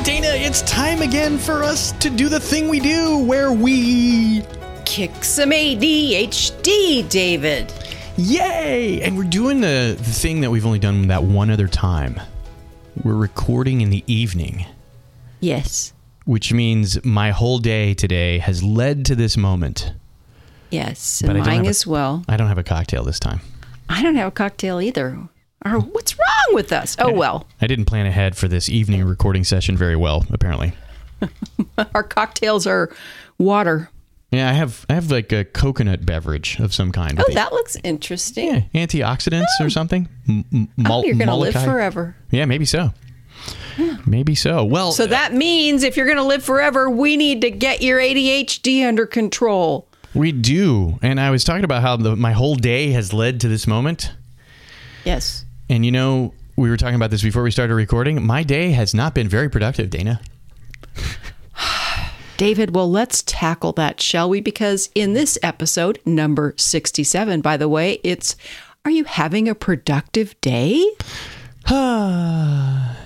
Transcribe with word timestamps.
Right, 0.00 0.06
Dana, 0.06 0.28
it's 0.28 0.62
time 0.62 1.02
again 1.02 1.36
for 1.36 1.62
us 1.62 1.92
to 1.98 2.08
do 2.08 2.30
the 2.30 2.40
thing 2.40 2.68
we 2.70 2.80
do 2.80 3.18
where 3.18 3.52
we. 3.52 4.42
Kick 4.86 5.22
some 5.22 5.50
ADHD, 5.50 7.06
David. 7.10 7.70
Yay! 8.16 9.02
And 9.02 9.14
we're 9.18 9.24
doing 9.24 9.60
the, 9.60 9.94
the 9.98 10.02
thing 10.10 10.40
that 10.40 10.50
we've 10.50 10.64
only 10.64 10.78
done 10.78 11.08
that 11.08 11.22
one 11.24 11.50
other 11.50 11.68
time. 11.68 12.18
We're 13.04 13.14
recording 13.14 13.82
in 13.82 13.90
the 13.90 14.02
evening, 14.06 14.64
Yes. 15.40 15.92
which 16.24 16.50
means 16.50 17.04
my 17.04 17.30
whole 17.30 17.58
day 17.58 17.92
today 17.92 18.38
has 18.38 18.62
led 18.62 19.04
to 19.04 19.14
this 19.14 19.36
moment. 19.36 19.92
Yes. 20.70 21.20
And 21.20 21.38
mine 21.40 21.66
a- 21.66 21.68
as 21.68 21.86
well. 21.86 22.24
I 22.26 22.38
don't 22.38 22.48
have 22.48 22.56
a 22.58 22.64
cocktail 22.64 23.04
this 23.04 23.20
time. 23.20 23.40
I 23.90 24.02
don't 24.02 24.14
have 24.16 24.28
a 24.28 24.32
cocktail 24.32 24.80
either. 24.80 25.18
Or 25.64 25.78
what's 25.80 26.18
wrong 26.18 26.54
with 26.54 26.72
us? 26.72 26.96
Oh, 26.98 27.12
well. 27.12 27.46
I 27.60 27.66
didn't 27.66 27.84
plan 27.84 28.06
ahead 28.06 28.36
for 28.36 28.48
this 28.48 28.68
evening 28.68 29.04
recording 29.04 29.44
session 29.44 29.76
very 29.76 29.96
well, 29.96 30.24
apparently. 30.30 30.72
Our 31.94 32.02
cocktails 32.02 32.66
are 32.66 32.90
water. 33.38 33.90
Yeah, 34.30 34.48
I 34.48 34.52
have 34.52 34.86
I 34.88 34.94
have 34.94 35.10
like 35.10 35.32
a 35.32 35.44
coconut 35.44 36.06
beverage 36.06 36.58
of 36.60 36.72
some 36.72 36.92
kind. 36.92 37.20
Oh, 37.20 37.32
that 37.34 37.52
looks 37.52 37.76
interesting. 37.82 38.68
yeah, 38.72 38.86
antioxidants 38.86 39.46
or 39.60 39.64
oh. 39.64 39.68
something. 39.68 40.08
M- 40.28 40.44
m- 40.52 40.68
Oh, 40.86 41.04
you're 41.04 41.16
going 41.16 41.28
to 41.28 41.34
live 41.34 41.54
forever. 41.54 42.14
Yeah, 42.30 42.44
maybe 42.44 42.64
so. 42.64 42.92
Maybe 44.06 44.34
so. 44.34 44.64
Well, 44.64 44.92
So 44.92 45.04
uh, 45.04 45.08
that 45.08 45.32
means 45.34 45.82
if 45.82 45.96
you're 45.96 46.06
going 46.06 46.18
to 46.18 46.22
live 46.24 46.44
forever, 46.44 46.88
we 46.88 47.16
need 47.16 47.40
to 47.40 47.50
get 47.50 47.82
your 47.82 47.98
ADHD 47.98 48.86
under 48.86 49.06
control. 49.06 49.88
we 50.14 50.32
do. 50.32 50.98
And 51.02 51.18
I 51.18 51.30
was 51.30 51.44
talking 51.44 51.64
about 51.64 51.82
how 51.82 51.96
the, 51.96 52.14
my 52.16 52.32
whole 52.32 52.54
day 52.54 52.90
has 52.92 53.12
led 53.12 53.40
to 53.40 53.48
this 53.48 53.66
moment. 53.66 54.12
Yes. 55.04 55.44
And 55.70 55.86
you 55.86 55.92
know, 55.92 56.34
we 56.56 56.68
were 56.68 56.76
talking 56.76 56.96
about 56.96 57.12
this 57.12 57.22
before 57.22 57.44
we 57.44 57.52
started 57.52 57.76
recording. 57.76 58.26
My 58.26 58.42
day 58.42 58.72
has 58.72 58.92
not 58.92 59.14
been 59.14 59.28
very 59.28 59.48
productive, 59.48 59.88
Dana. 59.88 60.20
David, 62.36 62.74
well, 62.74 62.90
let's 62.90 63.22
tackle 63.22 63.70
that, 63.74 64.00
shall 64.00 64.28
we? 64.28 64.40
Because 64.40 64.90
in 64.96 65.12
this 65.12 65.38
episode, 65.44 66.00
number 66.04 66.54
67, 66.56 67.40
by 67.40 67.56
the 67.56 67.68
way, 67.68 68.00
it's 68.02 68.34
Are 68.84 68.90
you 68.90 69.04
having 69.04 69.48
a 69.48 69.54
productive 69.54 70.38
day? 70.40 70.84
yeah, 71.70 72.96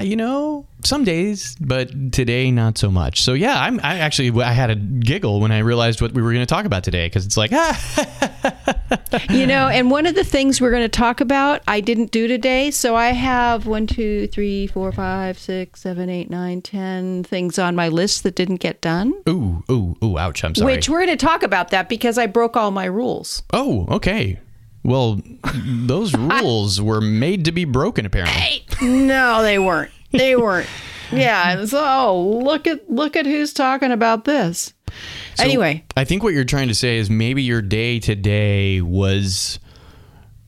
you 0.00 0.16
know, 0.16 0.66
some 0.86 1.04
days, 1.04 1.56
but 1.60 2.12
today 2.12 2.50
not 2.50 2.78
so 2.78 2.90
much. 2.90 3.22
So 3.22 3.32
yeah, 3.34 3.60
I'm 3.60 3.80
I 3.82 3.98
actually 3.98 4.42
I 4.42 4.52
had 4.52 4.70
a 4.70 4.76
giggle 4.76 5.40
when 5.40 5.52
I 5.52 5.58
realized 5.58 6.00
what 6.00 6.12
we 6.12 6.22
were 6.22 6.32
going 6.32 6.46
to 6.46 6.52
talk 6.54 6.64
about 6.64 6.84
today 6.84 7.06
because 7.06 7.26
it's 7.26 7.36
like 7.36 7.52
ah, 7.52 8.80
You 9.30 9.46
know, 9.46 9.68
and 9.68 9.90
one 9.90 10.06
of 10.06 10.14
the 10.14 10.24
things 10.24 10.60
we're 10.60 10.70
going 10.70 10.82
to 10.82 10.88
talk 10.88 11.20
about, 11.20 11.62
I 11.66 11.80
didn't 11.80 12.10
do 12.10 12.26
today. 12.28 12.70
So 12.70 12.94
I 12.96 13.08
have 13.10 13.66
one, 13.66 13.86
two, 13.86 14.26
three, 14.28 14.66
four, 14.66 14.92
five, 14.92 15.38
six, 15.38 15.80
seven, 15.80 16.08
eight, 16.10 16.30
nine, 16.30 16.62
ten 16.62 17.24
things 17.24 17.58
on 17.58 17.74
my 17.74 17.88
list 17.88 18.22
that 18.24 18.34
didn't 18.34 18.56
get 18.56 18.80
done. 18.80 19.14
ooh 19.28 19.62
ooh 19.70 19.96
ooh 20.02 20.18
ouch, 20.18 20.44
I'm 20.44 20.54
sorry. 20.54 20.74
Which 20.74 20.88
we're 20.88 21.04
going 21.04 21.16
to 21.16 21.24
talk 21.26 21.42
about 21.42 21.70
that 21.70 21.88
because 21.88 22.18
I 22.18 22.26
broke 22.26 22.56
all 22.56 22.70
my 22.70 22.84
rules. 22.86 23.42
oh, 23.52 23.86
okay. 23.90 24.38
Well, 24.82 25.22
those 25.64 26.14
rules 26.16 26.80
were 26.80 27.00
made 27.00 27.46
to 27.46 27.52
be 27.52 27.64
broken 27.64 28.04
apparently. 28.04 28.66
No, 28.82 29.42
they 29.42 29.58
weren't. 29.58 29.90
They 30.14 30.36
weren't. 30.36 30.68
Yeah. 31.12 31.64
So 31.64 31.82
oh, 31.84 32.40
look 32.44 32.66
at 32.66 32.90
look 32.90 33.16
at 33.16 33.26
who's 33.26 33.52
talking 33.52 33.92
about 33.92 34.24
this. 34.24 34.72
So 35.34 35.44
anyway, 35.44 35.84
I 35.96 36.04
think 36.04 36.22
what 36.22 36.34
you're 36.34 36.44
trying 36.44 36.68
to 36.68 36.74
say 36.74 36.98
is 36.98 37.10
maybe 37.10 37.42
your 37.42 37.62
day 37.62 37.98
today 37.98 38.80
was 38.80 39.58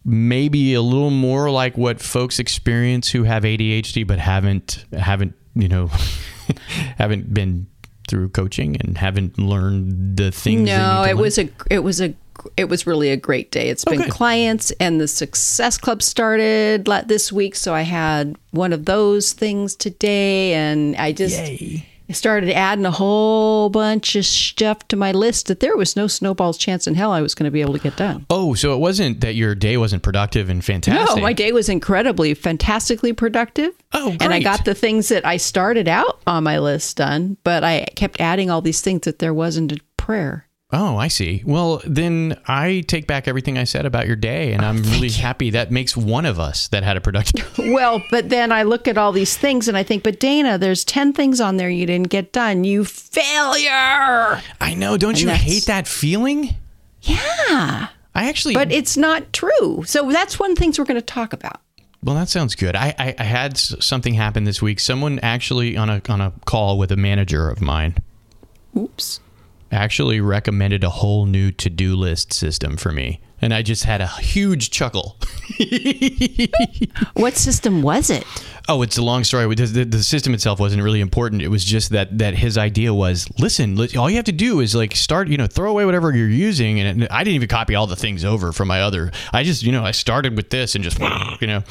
maybe 0.05 0.75
a 0.75 0.83
little 0.83 1.11
more 1.11 1.51
like 1.51 1.77
what 1.77 2.01
folks 2.01 2.39
experience 2.39 3.11
who 3.11 3.25
have 3.25 3.43
ADHD 3.43 4.07
but 4.07 4.21
haven't 4.21 4.85
haven't 4.93 5.35
you 5.57 5.67
know 5.67 5.87
haven't 6.97 7.35
been 7.35 7.67
through 8.09 8.29
coaching 8.31 8.77
and 8.81 8.99
haven't 8.99 9.39
learned 9.39 10.17
the 10.17 10.31
things. 10.31 10.67
no, 10.69 11.03
it 11.03 11.09
learn? 11.15 11.17
was 11.19 11.39
a 11.39 11.49
it 11.71 11.81
was 11.81 12.01
a 12.01 12.15
it 12.57 12.69
was 12.69 12.87
really 12.87 13.11
a 13.11 13.17
great 13.17 13.51
day. 13.51 13.69
It's 13.71 13.85
been 13.85 14.03
Okay. 14.03 14.11
clients 14.11 14.71
and 14.79 15.01
the 15.01 15.09
success 15.09 15.79
club 15.79 16.03
started 16.03 16.87
this 17.09 17.33
week, 17.33 17.57
so 17.57 17.75
I 17.75 17.83
had 17.83 18.37
one 18.51 18.73
of 18.73 18.85
those 18.85 19.33
things 19.33 19.75
today, 19.75 20.53
and 20.55 20.95
I 20.97 21.13
just 21.13 21.39
Yay. 21.39 21.87
Started 22.15 22.51
adding 22.51 22.87
a 22.87 22.91
whole 22.91 23.69
bunch 23.69 24.15
of 24.17 24.25
stuff 24.25 24.87
to 24.89 24.97
my 24.97 25.13
list 25.13 25.49
that 25.49 25.61
there 25.61 25.77
was 25.77 25.97
no 25.97 26.07
snowball's 26.07 26.59
chance 26.59 26.87
in 26.87 26.95
hell 26.95 27.13
I 27.13 27.21
was 27.21 27.35
going 27.35 27.45
to 27.45 27.51
be 27.51 27.61
able 27.61 27.73
to 27.73 27.79
get 27.79 27.97
done. 27.97 28.27
Oh, 28.31 28.55
so 28.55 28.75
it 28.75 28.79
wasn't 28.79 29.21
that 29.23 29.35
your 29.35 29.55
day 29.55 29.77
wasn't 29.77 30.03
productive 30.03 30.49
and 30.49 30.65
fantastic. 30.65 31.17
No, 31.17 31.23
my 31.23 31.33
day 31.33 31.53
was 31.53 31.69
incredibly, 31.69 32.35
fantastically 32.35 33.13
productive. 33.13 33.73
Oh, 33.93 34.09
great. 34.11 34.23
And 34.23 34.33
I 34.33 34.41
got 34.41 34.65
the 34.65 34.75
things 34.75 35.09
that 35.09 35.27
I 35.27 35.37
started 35.37 35.89
out 35.89 36.21
on 36.27 36.45
my 36.45 36.59
list 36.59 36.97
done, 36.97 37.37
but 37.45 37.65
I 37.65 37.87
kept 37.97 38.21
adding 38.21 38.51
all 38.51 38.61
these 38.61 38.81
things 38.81 39.03
that 39.03 39.19
there 39.19 39.35
wasn't 39.35 39.73
a 39.73 39.81
prayer. 39.97 40.46
Oh, 40.73 40.97
I 40.97 41.07
see. 41.07 41.45
Well, 41.47 41.81
then 41.87 42.41
I 42.49 42.83
take 42.89 43.07
back 43.07 43.29
everything 43.29 43.57
I 43.57 43.63
said 43.63 43.87
about 43.87 44.09
your 44.09 44.17
day, 44.17 44.53
and 44.53 44.65
oh, 44.65 44.69
I'm 44.69 44.83
really 44.83 45.11
happy 45.11 45.51
that 45.51 45.71
makes 45.71 45.97
one 45.97 46.27
of 46.27 46.41
us 46.41 46.67
that 46.69 46.83
had 46.83 46.97
a 46.97 47.01
productive. 47.01 47.47
Well, 47.77 48.03
but 48.11 48.31
then 48.31 48.53
I 48.53 48.63
look 48.63 48.89
at 48.89 48.97
all 48.97 49.13
these 49.13 49.37
things 49.37 49.69
and 49.69 49.77
I 49.77 49.83
think, 49.83 50.03
but 50.03 50.19
Dana, 50.19 50.57
there's 50.57 50.85
10 50.85 51.13
things 51.13 51.41
on 51.41 51.57
there 51.57 51.69
you 51.69 51.85
didn't 51.85 52.09
get 52.09 52.33
done. 52.33 52.65
You 52.65 52.85
failure. 52.85 54.41
I 54.61 54.75
know. 54.77 54.97
Don't 54.97 55.21
you 55.21 55.27
that's- 55.27 55.45
hate 55.45 55.67
that 55.67 55.87
feeling? 55.87 56.57
Yeah. 57.03 57.89
I 58.15 58.29
actually. 58.29 58.55
But 58.55 58.73
it's 58.73 58.97
not 58.97 59.33
true. 59.33 59.85
So 59.85 60.11
that's 60.11 60.39
one 60.39 60.53
of 60.53 60.57
the 60.57 60.61
things 60.61 60.79
we're 60.79 60.87
going 60.87 60.95
to 60.95 61.03
talk 61.03 61.33
about. 61.33 61.61
Well, 62.03 62.15
that 62.15 62.29
sounds 62.29 62.55
good. 62.55 62.75
I, 62.75 62.95
I, 62.99 63.15
I 63.19 63.25
had 63.25 63.59
something 63.59 64.15
happen 64.15 64.45
this 64.45 64.63
week. 64.63 64.81
Someone 64.81 65.19
actually 65.21 65.77
on 65.77 65.91
a 65.91 66.01
on 66.09 66.21
a 66.21 66.33
call 66.47 66.79
with 66.79 66.91
a 66.93 66.97
manager 66.97 67.49
of 67.51 67.61
mine 67.61 67.97
Oops. 68.77 69.21
Actually 69.73 70.21
recommended 70.21 70.85
a 70.85 70.91
whole 70.91 71.27
new 71.27 71.51
to 71.53 71.71
do 71.71 71.97
list 71.97 72.33
system 72.33 72.77
for 72.77 72.93
me, 72.93 73.21
and 73.41 73.53
I 73.53 73.63
just 73.63 73.85
had 73.85 74.01
a 74.01 74.07
huge 74.07 74.71
chuckle. 74.71 75.17
What 77.15 77.35
system 77.35 77.83
was 77.83 78.11
it? 78.11 78.25
Oh, 78.69 78.83
it's 78.83 78.99
a 78.99 79.03
long 79.03 79.23
story. 79.25 79.55
The, 79.55 80.03
system 80.03 80.35
itself 80.35 80.59
wasn't 80.61 80.83
really 80.83 81.01
important. 81.01 81.43
It 81.43 81.49
was 81.49 81.65
just 81.65 81.91
that 81.91 82.19
that 82.19 82.35
his 82.35 82.59
idea 82.59 82.93
was, 82.93 83.29
listen, 83.39 83.79
all 83.97 84.11
you 84.11 84.17
have 84.17 84.25
to 84.27 84.33
do 84.33 84.61
is 84.61 84.75
like 84.75 84.95
start, 84.95 85.29
you 85.29 85.37
know, 85.37 85.47
throw 85.47 85.71
away 85.71 85.85
whatever 85.85 86.15
you're 86.15 86.29
using. 86.29 86.81
And 86.81 87.05
it, 87.05 87.13
I 87.13 87.25
didn't 87.25 87.37
even 87.37 87.49
copy 87.49 87.75
all 87.75 87.87
the 87.87 87.97
things 87.97 88.25
over 88.25 88.53
from 88.53 88.69
my 88.69 88.83
other. 88.83 89.13
I 89.33 89.43
just, 89.43 89.63
you 89.63 89.73
know, 89.73 89.85
I 89.85 89.93
started 89.93 90.37
with 90.37 90.51
this 90.51 90.75
and 90.75 90.83
just, 90.85 90.99
you 91.41 91.47
know, 91.47 91.63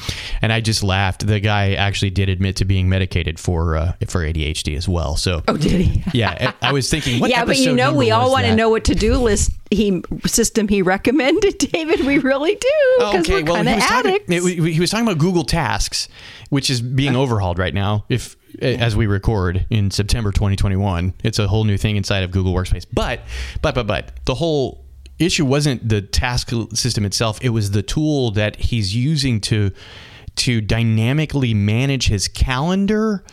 and 0.42 0.52
I 0.52 0.60
just 0.60 0.82
laughed. 0.82 1.26
The 1.26 1.40
guy 1.40 1.74
actually 1.74 2.10
did 2.10 2.28
admit 2.28 2.56
to 2.56 2.64
being 2.64 2.88
medicated 2.88 3.38
for 3.38 3.76
uh, 3.76 3.92
for 4.08 4.20
ADHD 4.20 4.76
as 4.76 4.88
well. 4.88 5.16
So, 5.16 5.42
Oh, 5.48 5.56
did 5.56 5.80
he? 5.80 6.02
yeah, 6.12 6.52
I 6.62 6.72
was 6.72 6.90
thinking, 6.90 7.20
what 7.20 7.30
yeah, 7.36 7.44
but 7.44 7.58
you 7.58 7.74
know, 7.74 7.94
we 7.94 8.10
all 8.10 8.30
want 8.30 8.46
to 8.46 8.54
know 8.54 8.68
what 8.70 8.84
to 8.84 8.94
do 8.94 9.16
list 9.16 9.50
he 9.70 10.02
system 10.26 10.68
he 10.68 10.82
recommended, 10.82 11.58
David. 11.72 12.06
We 12.06 12.18
really 12.18 12.54
do 12.54 12.70
because 12.98 13.28
we're 13.28 13.42
kind 13.42 13.68
of 13.68 13.74
was 13.76 13.84
talking, 13.84 14.18
it- 14.28 14.72
he 14.72 14.80
was 14.80 14.90
talking 14.90 15.06
about 15.06 15.18
Google 15.18 15.44
Tasks, 15.44 16.08
which 16.50 16.70
is 16.70 16.80
being 16.80 17.16
overhauled 17.16 17.58
right 17.58 17.74
now. 17.74 18.04
If 18.08 18.36
as 18.62 18.96
we 18.96 19.06
record 19.06 19.66
in 19.70 19.90
September 19.90 20.32
2021, 20.32 21.14
it's 21.24 21.38
a 21.38 21.46
whole 21.48 21.64
new 21.64 21.76
thing 21.76 21.96
inside 21.96 22.22
of 22.22 22.30
Google 22.30 22.54
Workspace. 22.54 22.86
But 22.92 23.20
but 23.62 23.74
but 23.74 23.86
but 23.86 24.12
the 24.24 24.34
whole 24.34 24.84
issue 25.18 25.44
wasn't 25.44 25.88
the 25.88 26.00
task 26.02 26.50
system 26.74 27.04
itself; 27.04 27.38
it 27.42 27.48
was 27.50 27.72
the 27.72 27.82
tool 27.82 28.30
that 28.32 28.56
he's 28.56 28.94
using 28.94 29.40
to 29.42 29.72
to 30.36 30.60
dynamically 30.60 31.54
manage 31.54 32.08
his 32.08 32.28
calendar. 32.28 33.24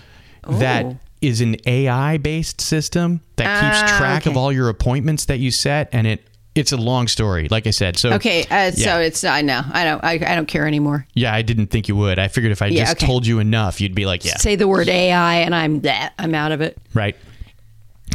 That 0.47 0.85
Oh. 0.85 0.97
is 1.21 1.39
an 1.41 1.55
AI 1.65 2.17
based 2.17 2.59
system 2.59 3.21
that 3.37 3.61
keeps 3.61 3.91
Ah, 3.93 3.97
track 3.97 4.25
of 4.25 4.35
all 4.35 4.51
your 4.51 4.67
appointments 4.67 5.25
that 5.25 5.39
you 5.39 5.51
set, 5.51 5.87
and 5.93 6.05
it. 6.07 6.27
It's 6.55 6.71
a 6.71 6.77
long 6.77 7.07
story, 7.07 7.47
like 7.49 7.65
I 7.65 7.71
said. 7.71 7.97
So 7.97 8.13
okay, 8.13 8.45
uh, 8.51 8.71
so 8.71 8.99
it's 8.99 9.23
I 9.23 9.41
know 9.41 9.61
I 9.71 9.83
don't 9.83 10.03
I, 10.03 10.11
I 10.13 10.35
don't 10.35 10.47
care 10.47 10.67
anymore. 10.67 11.07
yeah, 11.15 11.33
I 11.33 11.41
didn't 11.41 11.67
think 11.67 11.87
you 11.87 11.95
would. 11.95 12.19
I 12.19 12.27
figured 12.27 12.51
if 12.51 12.61
I 12.61 12.67
Yeah, 12.67 12.83
just 12.85 12.97
okay. 12.97 13.05
told 13.07 13.25
you 13.25 13.39
enough, 13.39 13.81
you'd 13.81 13.95
be 13.95 14.05
like, 14.05 14.23
yeah, 14.23 14.37
Say 14.37 14.55
the 14.55 14.67
word 14.67 14.87
AI 14.87 15.35
and 15.37 15.55
I'm 15.55 15.81
that 15.81 16.13
I'm 16.19 16.35
out 16.35 16.51
of 16.51 16.61
it. 16.61 16.77
right. 16.93 17.15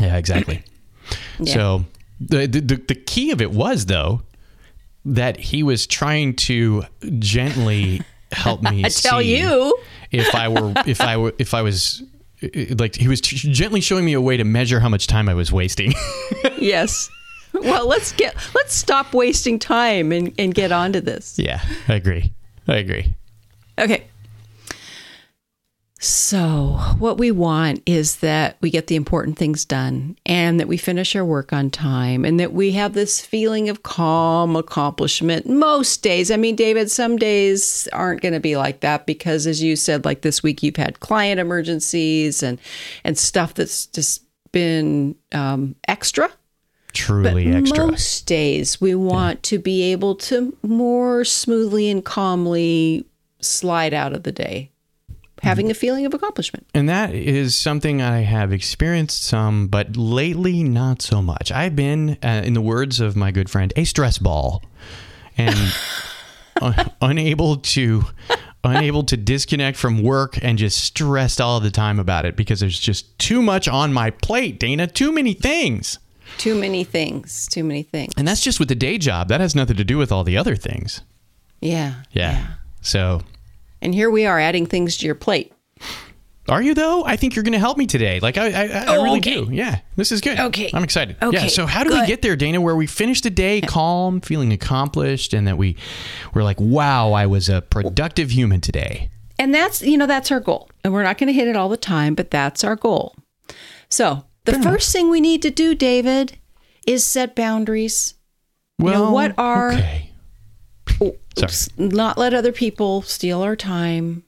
Yeah, 0.01 0.17
exactly. 0.17 0.63
Yeah. 1.41 1.55
So 1.55 1.85
the, 2.21 2.47
the 2.47 2.61
the 2.61 2.95
key 2.95 3.31
of 3.31 3.41
it 3.41 3.51
was 3.51 3.87
though 3.87 4.21
that 5.07 5.37
he 5.39 5.63
was 5.63 5.87
trying 5.87 6.35
to 6.37 6.83
gently 7.19 8.03
help 8.33 8.61
me 8.63 8.85
I 8.85 8.89
tell 8.91 9.23
you. 9.23 9.77
if 10.11 10.35
I 10.35 10.49
were 10.49 10.75
if 10.87 11.01
I 11.01 11.17
were 11.17 11.33
if 11.39 11.55
I 11.55 11.63
was 11.63 12.03
like 12.79 12.95
he 12.97 13.09
was 13.09 13.21
gently 13.23 13.81
showing 13.81 14.05
me 14.05 14.13
a 14.13 14.21
way 14.21 14.37
to 14.37 14.45
measure 14.45 14.81
how 14.81 14.89
much 14.91 15.07
time 15.07 15.29
I 15.29 15.35
was 15.35 15.51
wasting. 15.51 15.95
yes. 16.59 17.09
Well, 17.69 17.87
let's 17.87 18.13
get 18.13 18.35
let's 18.55 18.75
stop 18.75 19.13
wasting 19.13 19.59
time 19.59 20.13
and, 20.13 20.33
and 20.39 20.55
get 20.55 20.73
on 20.73 20.93
to 20.93 21.01
this. 21.01 21.39
yeah, 21.39 21.61
I 21.89 21.95
agree. 21.95 22.33
I 22.67 22.77
agree. 22.77 23.15
Okay. 23.79 24.05
So, 26.01 26.79
what 27.01 27.19
we 27.19 27.33
want 27.33 27.83
is 27.85 28.19
that 28.19 28.57
we 28.61 28.71
get 28.71 28.87
the 28.87 28.95
important 28.95 29.37
things 29.37 29.65
done 29.65 30.17
and 30.25 30.61
that 30.61 30.69
we 30.69 30.77
finish 30.77 31.17
our 31.17 31.25
work 31.25 31.53
on 31.53 31.71
time 31.71 32.25
and 32.25 32.39
that 32.39 32.53
we 32.53 32.71
have 32.73 32.93
this 32.93 33.21
feeling 33.21 33.69
of 33.69 33.83
calm 33.83 34.55
accomplishment 34.55 35.49
most 35.49 36.01
days. 36.05 36.31
I 36.31 36.37
mean, 36.37 36.55
David, 36.55 36.89
some 36.89 37.17
days 37.17 37.89
aren't 37.93 38.21
going 38.21 38.35
to 38.35 38.39
be 38.39 38.57
like 38.57 38.79
that 38.81 39.07
because 39.07 39.49
as 39.49 39.61
you 39.61 39.75
said 39.75 40.05
like 40.05 40.21
this 40.21 40.41
week 40.41 40.63
you've 40.63 40.77
had 40.77 41.01
client 41.01 41.41
emergencies 41.41 42.45
and 42.45 42.61
and 43.03 43.19
stuff 43.19 43.55
that's 43.55 43.87
just 43.87 44.23
been 44.53 45.17
um, 45.33 45.75
extra. 45.89 46.31
Truly 46.93 47.53
extra. 47.53 47.87
Most 47.87 48.27
days 48.27 48.81
we 48.81 48.95
want 48.95 49.43
to 49.45 49.59
be 49.59 49.93
able 49.93 50.15
to 50.17 50.57
more 50.63 51.25
smoothly 51.25 51.91
and 51.91 52.05
calmly 52.05 53.07
slide 53.41 53.95
out 53.95 54.13
of 54.13 54.23
the 54.25 54.33
day, 54.33 54.71
having 55.43 55.71
a 55.71 55.75
feeling 55.75 56.07
of 56.07 56.15
accomplishment. 56.15 56.67
And 56.75 56.89
that 56.89 57.15
is 57.15 57.57
something 57.57 58.03
I 58.03 58.21
have 58.21 58.53
experienced 58.53 59.23
some, 59.23 59.69
but 59.69 59.97
lately 59.97 60.63
not 60.63 61.03
so 61.03 61.23
much. 61.23 61.53
I've 61.53 61.77
been, 61.77 62.19
uh, 62.23 62.43
in 62.45 62.55
the 62.55 62.61
words 62.61 63.01
of 63.01 63.17
my 63.17 63.31
good 63.31 63.51
friend, 63.51 63.73
a 63.77 63.85
stress 63.85 64.19
ball, 64.19 64.65
and 65.37 65.57
un- 66.63 66.91
unable 67.01 67.57
to 67.59 68.05
unable 68.65 69.05
to 69.05 69.17
disconnect 69.17 69.79
from 69.79 70.03
work 70.03 70.37
and 70.43 70.59
just 70.59 70.79
stressed 70.79 71.41
all 71.41 71.61
the 71.61 71.71
time 71.71 71.99
about 72.01 72.27
it 72.27 72.37
because 72.37 72.59
there's 72.61 72.79
just 72.79 73.17
too 73.19 73.41
much 73.41 73.69
on 73.69 73.93
my 73.93 74.11
plate, 74.11 74.59
Dana. 74.59 74.87
Too 74.87 75.13
many 75.13 75.33
things. 75.33 75.99
Too 76.37 76.55
many 76.55 76.85
things. 76.85 77.47
Too 77.49 77.65
many 77.65 77.83
things. 77.83 78.13
And 78.17 78.29
that's 78.29 78.41
just 78.43 78.59
with 78.61 78.69
the 78.69 78.75
day 78.75 78.99
job. 78.99 79.29
That 79.29 79.41
has 79.41 79.55
nothing 79.55 79.77
to 79.77 79.85
do 79.85 79.99
with 79.99 80.13
all 80.13 80.25
the 80.25 80.37
other 80.37 80.55
things. 80.57 81.03
Yeah. 81.61 81.95
Yeah. 82.13 82.55
So, 82.81 83.23
And 83.83 83.95
here 83.95 84.11
we 84.11 84.27
are 84.27 84.39
adding 84.39 84.67
things 84.67 84.97
to 84.99 85.07
your 85.07 85.15
plate. 85.17 85.53
are 86.49 86.63
you 86.63 86.75
though? 86.75 87.05
I 87.05 87.17
think 87.17 87.35
you're 87.35 87.43
going 87.43 87.53
to 87.55 87.59
help 87.59 87.77
me 87.77 87.87
today. 87.87 88.21
Like 88.21 88.39
I, 88.39 88.47
I, 88.47 88.65
I 88.67 88.85
Oh, 88.97 89.03
really 89.03 89.19
okay. 89.19 89.35
do. 89.45 89.49
Yeah, 89.51 89.81
this 89.97 90.13
is 90.13 90.21
good. 90.21 90.39
Okay. 90.39 90.71
I'm 90.73 90.85
excited. 90.85 91.17
Yeah. 91.21 91.29
Okay, 91.29 91.49
So 91.49 91.67
how 91.67 91.83
do 91.85 91.91
we 91.91 92.07
get 92.07 92.23
there, 92.23 92.37
Dana? 92.37 92.61
Where 92.61 92.77
we 92.77 92.87
finish 92.87 93.21
the 93.21 93.31
day 93.31 93.61
calm, 93.61 94.21
feeling 94.21 94.53
accomplished, 94.53 95.35
and 95.35 95.47
that 95.49 95.59
we, 95.59 95.77
we're 96.35 96.45
like, 96.45 96.61
wow, 96.61 97.13
I 97.13 97.27
was 97.27 97.49
a 97.49 97.63
productive 97.63 98.31
human 98.31 98.61
today. 98.61 99.11
And 99.41 99.55
that's, 99.55 99.83
you 99.83 99.99
know, 99.99 100.07
that's 100.07 100.31
our 100.33 100.41
goal. 100.41 100.71
And 100.85 100.93
we're 100.93 101.03
not 101.03 101.19
going 101.19 101.27
to 101.29 101.33
hit 101.33 101.49
it 101.49 101.57
all 101.57 101.69
the 101.69 101.77
time, 101.77 102.15
but 102.15 102.31
that's 102.31 102.65
our 102.65 102.77
goal. 102.77 103.15
So, 103.91 104.25
the 104.53 104.63
first 104.63 104.93
thing 104.93 105.11
we 105.11 105.21
need 105.21 105.43
to 105.43 105.51
do, 105.51 105.75
David, 105.75 106.39
is 106.87 107.05
set 107.05 107.35
boundaries. 107.35 108.15
Well, 108.79 109.07
know, 109.07 109.13
what 109.13 109.35
are- 109.39 109.73
okay? 109.73 110.13
Sorry. 111.37 111.53
Not 111.77 112.19
let 112.19 112.35
other 112.35 112.51
people 112.53 113.03
steal 113.03 113.43
our 113.43 113.55
time, 113.55 114.25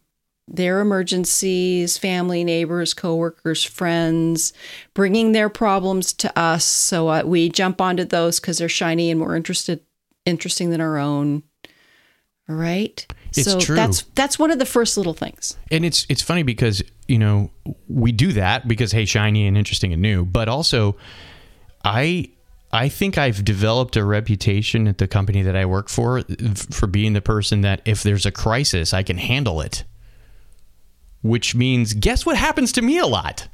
their 0.47 0.81
emergencies, 0.81 1.99
family, 1.99 2.45
neighbors, 2.45 2.95
coworkers, 2.95 3.65
friends, 3.65 4.53
bringing 4.95 5.33
their 5.33 5.49
problems 5.49 6.13
to 6.15 6.39
us. 6.39 6.65
So 6.65 7.09
uh, 7.09 7.23
we 7.25 7.49
jump 7.49 7.81
onto 7.81 8.05
those 8.05 8.39
because 8.39 8.59
they're 8.59 8.69
shiny 8.69 9.11
and 9.11 9.19
more 9.19 9.35
interested, 9.35 9.81
interesting 10.25 10.71
than 10.71 10.81
our 10.81 10.99
own. 10.99 11.43
All 12.49 12.57
right. 12.57 13.05
It's 13.37 13.51
so 13.51 13.61
true. 13.61 13.77
that's 13.77 14.03
that's 14.15 14.39
one 14.39 14.51
of 14.51 14.59
the 14.59 14.67
first 14.67 14.97
little 14.97 15.15
things. 15.15 15.57
And 15.71 15.85
it's 15.85 16.07
it's 16.09 16.23
funny 16.23 16.43
because 16.43 16.83
you 17.07 17.19
know 17.19 17.51
we 17.89 18.13
do 18.13 18.33
that 18.33 18.67
because 18.67 18.93
hey, 18.93 19.05
shiny 19.05 19.47
and 19.47 19.57
interesting 19.57 19.93
and 19.93 20.03
new, 20.03 20.25
but 20.25 20.49
also 20.49 20.97
I 21.85 22.31
I 22.73 22.89
think 22.89 23.19
I've 23.19 23.45
developed 23.45 23.97
a 23.97 24.05
reputation 24.05 24.87
at 24.87 24.99
the 24.99 25.09
company 25.09 25.43
that 25.43 25.57
I 25.57 25.67
work 25.67 25.89
for 25.89 26.23
for 26.71 26.87
being 26.87 27.13
the 27.13 27.21
person 27.21 27.63
that 27.63 27.83
if 27.85 28.03
there's 28.03 28.27
a 28.27 28.33
crisis, 28.33 28.93
I 28.93 29.03
can 29.03 29.19
handle 29.19 29.61
it. 29.61 29.85
Which 31.23 31.55
means 31.55 31.93
guess 31.93 32.25
what 32.25 32.37
happens 32.37 32.73
to 32.73 32.83
me 32.83 32.99
a 32.99 33.07
lot? 33.07 33.49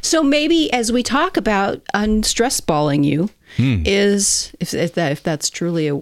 So 0.00 0.22
maybe 0.22 0.72
as 0.72 0.90
we 0.90 1.02
talk 1.02 1.36
about 1.36 1.82
unstress 1.94 2.60
balling 2.60 3.04
you 3.04 3.30
hmm. 3.56 3.82
is 3.84 4.52
if, 4.60 4.74
if 4.74 4.94
that 4.94 5.12
if 5.12 5.22
that's 5.22 5.50
truly 5.50 5.88
a, 5.88 6.00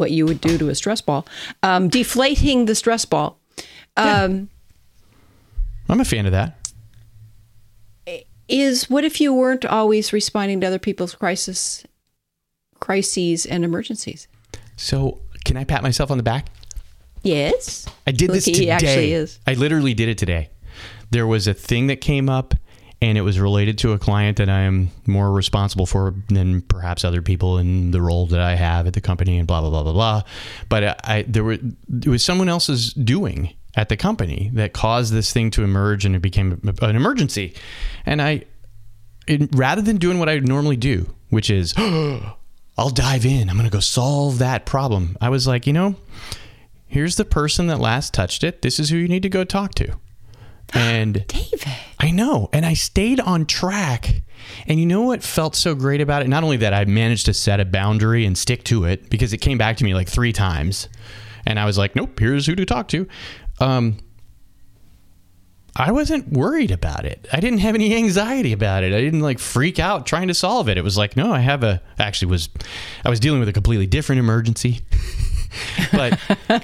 what 0.00 0.10
you 0.10 0.24
would 0.26 0.40
do 0.40 0.58
to 0.58 0.68
a 0.68 0.74
stress 0.74 1.00
ball, 1.00 1.26
um, 1.62 1.88
deflating 1.88 2.66
the 2.66 2.74
stress 2.74 3.04
ball. 3.04 3.38
Um, 3.96 4.48
I'm 5.88 6.00
a 6.00 6.04
fan 6.04 6.26
of 6.26 6.32
that. 6.32 6.58
is 8.48 8.88
what 8.90 9.04
if 9.04 9.20
you 9.20 9.32
weren't 9.34 9.64
always 9.64 10.12
responding 10.12 10.60
to 10.60 10.66
other 10.66 10.78
people's 10.78 11.14
crisis 11.14 11.84
crises 12.78 13.46
and 13.46 13.64
emergencies 13.64 14.28
So, 14.76 15.20
can 15.44 15.56
I 15.56 15.64
pat 15.64 15.82
myself 15.82 16.10
on 16.10 16.16
the 16.18 16.22
back? 16.22 16.46
yes 17.22 17.86
I 18.06 18.12
did 18.12 18.28
Look, 18.28 18.34
this 18.36 18.44
he 18.44 18.52
today. 18.52 18.70
actually 18.70 19.12
is. 19.14 19.40
I 19.46 19.54
literally 19.54 19.94
did 19.94 20.08
it 20.08 20.18
today. 20.18 20.50
There 21.10 21.26
was 21.26 21.46
a 21.48 21.54
thing 21.54 21.86
that 21.88 22.00
came 22.00 22.28
up 22.28 22.54
and 23.02 23.18
it 23.18 23.22
was 23.22 23.38
related 23.38 23.78
to 23.78 23.92
a 23.92 23.98
client 23.98 24.38
that 24.38 24.48
I 24.48 24.60
am 24.60 24.90
more 25.06 25.30
responsible 25.30 25.86
for 25.86 26.14
than 26.28 26.62
perhaps 26.62 27.04
other 27.04 27.20
people 27.20 27.58
in 27.58 27.90
the 27.90 28.00
role 28.00 28.26
that 28.26 28.40
I 28.40 28.54
have 28.54 28.86
at 28.86 28.94
the 28.94 29.00
company 29.00 29.38
and 29.38 29.46
blah 29.46 29.60
blah 29.60 29.70
blah 29.70 29.82
blah 29.82 29.92
blah. 29.92 30.22
But 30.68 31.04
I, 31.04 31.24
there 31.28 31.44
were 31.44 31.52
it 31.52 32.06
was 32.06 32.24
someone 32.24 32.48
else's 32.48 32.92
doing 32.94 33.54
at 33.74 33.90
the 33.90 33.96
company 33.96 34.50
that 34.54 34.72
caused 34.72 35.12
this 35.12 35.32
thing 35.32 35.50
to 35.50 35.62
emerge 35.62 36.06
and 36.06 36.16
it 36.16 36.20
became 36.20 36.60
an 36.80 36.96
emergency. 36.96 37.54
And 38.06 38.22
I 38.22 38.44
it, 39.26 39.54
rather 39.54 39.82
than 39.82 39.98
doing 39.98 40.18
what 40.18 40.28
I 40.28 40.38
normally 40.38 40.76
do, 40.76 41.14
which 41.28 41.50
is 41.50 41.74
I'll 42.78 42.90
dive 42.90 43.26
in, 43.26 43.50
I'm 43.50 43.56
going 43.56 43.68
to 43.68 43.72
go 43.72 43.80
solve 43.80 44.38
that 44.38 44.64
problem. 44.64 45.16
I 45.20 45.28
was 45.28 45.46
like, 45.46 45.66
you 45.66 45.72
know, 45.72 45.96
here's 46.86 47.16
the 47.16 47.24
person 47.24 47.66
that 47.66 47.78
last 47.78 48.14
touched 48.14 48.42
it. 48.42 48.62
This 48.62 48.78
is 48.78 48.88
who 48.88 48.96
you 48.96 49.08
need 49.08 49.22
to 49.22 49.28
go 49.28 49.44
talk 49.44 49.74
to. 49.74 49.98
And 50.76 51.26
david 51.26 51.66
I 51.98 52.10
know. 52.10 52.48
And 52.52 52.64
I 52.64 52.74
stayed 52.74 53.20
on 53.20 53.46
track. 53.46 54.22
And 54.66 54.78
you 54.78 54.86
know 54.86 55.02
what 55.02 55.22
felt 55.22 55.56
so 55.56 55.74
great 55.74 56.00
about 56.00 56.22
it? 56.22 56.28
Not 56.28 56.44
only 56.44 56.56
that 56.58 56.72
I 56.72 56.84
managed 56.84 57.26
to 57.26 57.34
set 57.34 57.58
a 57.58 57.64
boundary 57.64 58.24
and 58.24 58.36
stick 58.36 58.64
to 58.64 58.84
it 58.84 59.10
because 59.10 59.32
it 59.32 59.38
came 59.38 59.58
back 59.58 59.76
to 59.78 59.84
me 59.84 59.94
like 59.94 60.08
three 60.08 60.32
times. 60.32 60.88
And 61.46 61.58
I 61.58 61.64
was 61.64 61.78
like, 61.78 61.96
nope, 61.96 62.18
here's 62.18 62.46
who 62.46 62.54
to 62.54 62.64
talk 62.64 62.88
to. 62.88 63.08
Um, 63.60 63.98
I 65.74 65.92
wasn't 65.92 66.32
worried 66.32 66.70
about 66.70 67.04
it. 67.04 67.26
I 67.32 67.40
didn't 67.40 67.58
have 67.58 67.74
any 67.74 67.94
anxiety 67.96 68.52
about 68.52 68.82
it. 68.82 68.92
I 68.92 69.00
didn't 69.00 69.20
like 69.20 69.38
freak 69.38 69.78
out 69.78 70.06
trying 70.06 70.28
to 70.28 70.34
solve 70.34 70.68
it. 70.68 70.78
It 70.78 70.84
was 70.84 70.96
like, 70.96 71.16
no, 71.16 71.32
I 71.32 71.40
have 71.40 71.62
a 71.62 71.82
actually 71.98 72.30
was 72.30 72.48
I 73.04 73.10
was 73.10 73.20
dealing 73.20 73.40
with 73.40 73.48
a 73.48 73.52
completely 73.52 73.86
different 73.86 74.18
emergency. 74.20 74.80
but 75.92 76.18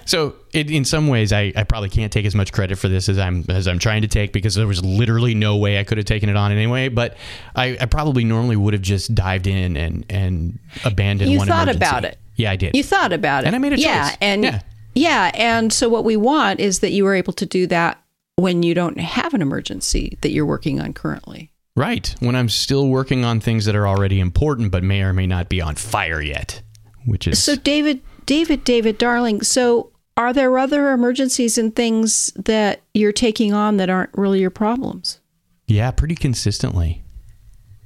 so 0.08 0.34
it, 0.52 0.70
in 0.70 0.84
some 0.84 1.08
ways 1.08 1.32
I, 1.32 1.52
I 1.56 1.64
probably 1.64 1.88
can't 1.88 2.12
take 2.12 2.26
as 2.26 2.34
much 2.34 2.52
credit 2.52 2.76
for 2.78 2.88
this 2.88 3.08
as 3.08 3.18
I'm 3.18 3.44
as 3.48 3.66
I'm 3.68 3.78
trying 3.78 4.02
to 4.02 4.08
take 4.08 4.32
because 4.32 4.54
there 4.54 4.66
was 4.66 4.84
literally 4.84 5.34
no 5.34 5.56
way 5.56 5.78
I 5.78 5.84
could 5.84 5.98
have 5.98 6.04
taken 6.06 6.28
it 6.28 6.36
on 6.36 6.52
anyway. 6.52 6.88
But 6.88 7.16
I, 7.56 7.76
I 7.80 7.86
probably 7.86 8.24
normally 8.24 8.56
would 8.56 8.72
have 8.74 8.82
just 8.82 9.14
dived 9.14 9.46
in 9.46 9.76
and 9.76 10.04
and 10.10 10.58
abandoned 10.84 11.30
You 11.30 11.38
one 11.38 11.48
thought 11.48 11.68
emergency. 11.68 11.86
about 11.88 12.04
it. 12.04 12.18
Yeah, 12.36 12.50
I 12.50 12.56
did. 12.56 12.74
you 12.76 12.82
thought 12.82 13.12
about 13.12 13.44
it 13.44 13.48
And 13.48 13.54
I 13.56 13.58
made 13.58 13.72
a 13.74 13.78
yeah 13.78 14.08
choice. 14.10 14.18
and 14.22 14.44
Yeah. 14.44 14.60
yeah 14.94 15.30
and 15.34 15.72
so 15.72 15.88
what 15.88 16.04
we 16.04 16.16
want 16.16 16.60
is 16.60 16.80
that 16.80 16.90
you 16.90 17.06
are 17.06 17.14
able 17.14 17.32
to 17.34 17.46
do 17.46 17.66
that 17.68 18.02
when 18.36 18.62
you 18.62 18.74
don't 18.74 18.98
have 18.98 19.34
an 19.34 19.42
emergency 19.42 20.16
that 20.22 20.30
you're 20.30 20.46
working 20.46 20.80
on 20.80 20.92
currently 20.94 21.50
Right. 21.74 22.14
When 22.20 22.36
I'm 22.36 22.50
still 22.50 22.88
working 22.88 23.24
on 23.24 23.40
things 23.40 23.64
that 23.64 23.74
are 23.74 23.86
already 23.88 24.20
important 24.20 24.70
but 24.70 24.82
may 24.82 25.00
or 25.02 25.14
may 25.14 25.26
not 25.26 25.48
be 25.48 25.62
on 25.62 25.74
fire 25.74 26.20
yet, 26.20 26.60
which 27.06 27.26
is 27.26 27.42
So, 27.42 27.56
David, 27.56 28.02
David, 28.26 28.64
David, 28.64 28.98
darling, 28.98 29.42
so 29.42 29.90
are 30.16 30.32
there 30.32 30.56
other 30.58 30.92
emergencies 30.92 31.56
and 31.58 31.74
things 31.74 32.32
that 32.36 32.80
you're 32.94 33.12
taking 33.12 33.52
on 33.52 33.76
that 33.78 33.88
aren't 33.90 34.10
really 34.16 34.40
your 34.40 34.50
problems? 34.50 35.18
yeah, 35.66 35.90
pretty 35.90 36.14
consistently. 36.14 37.02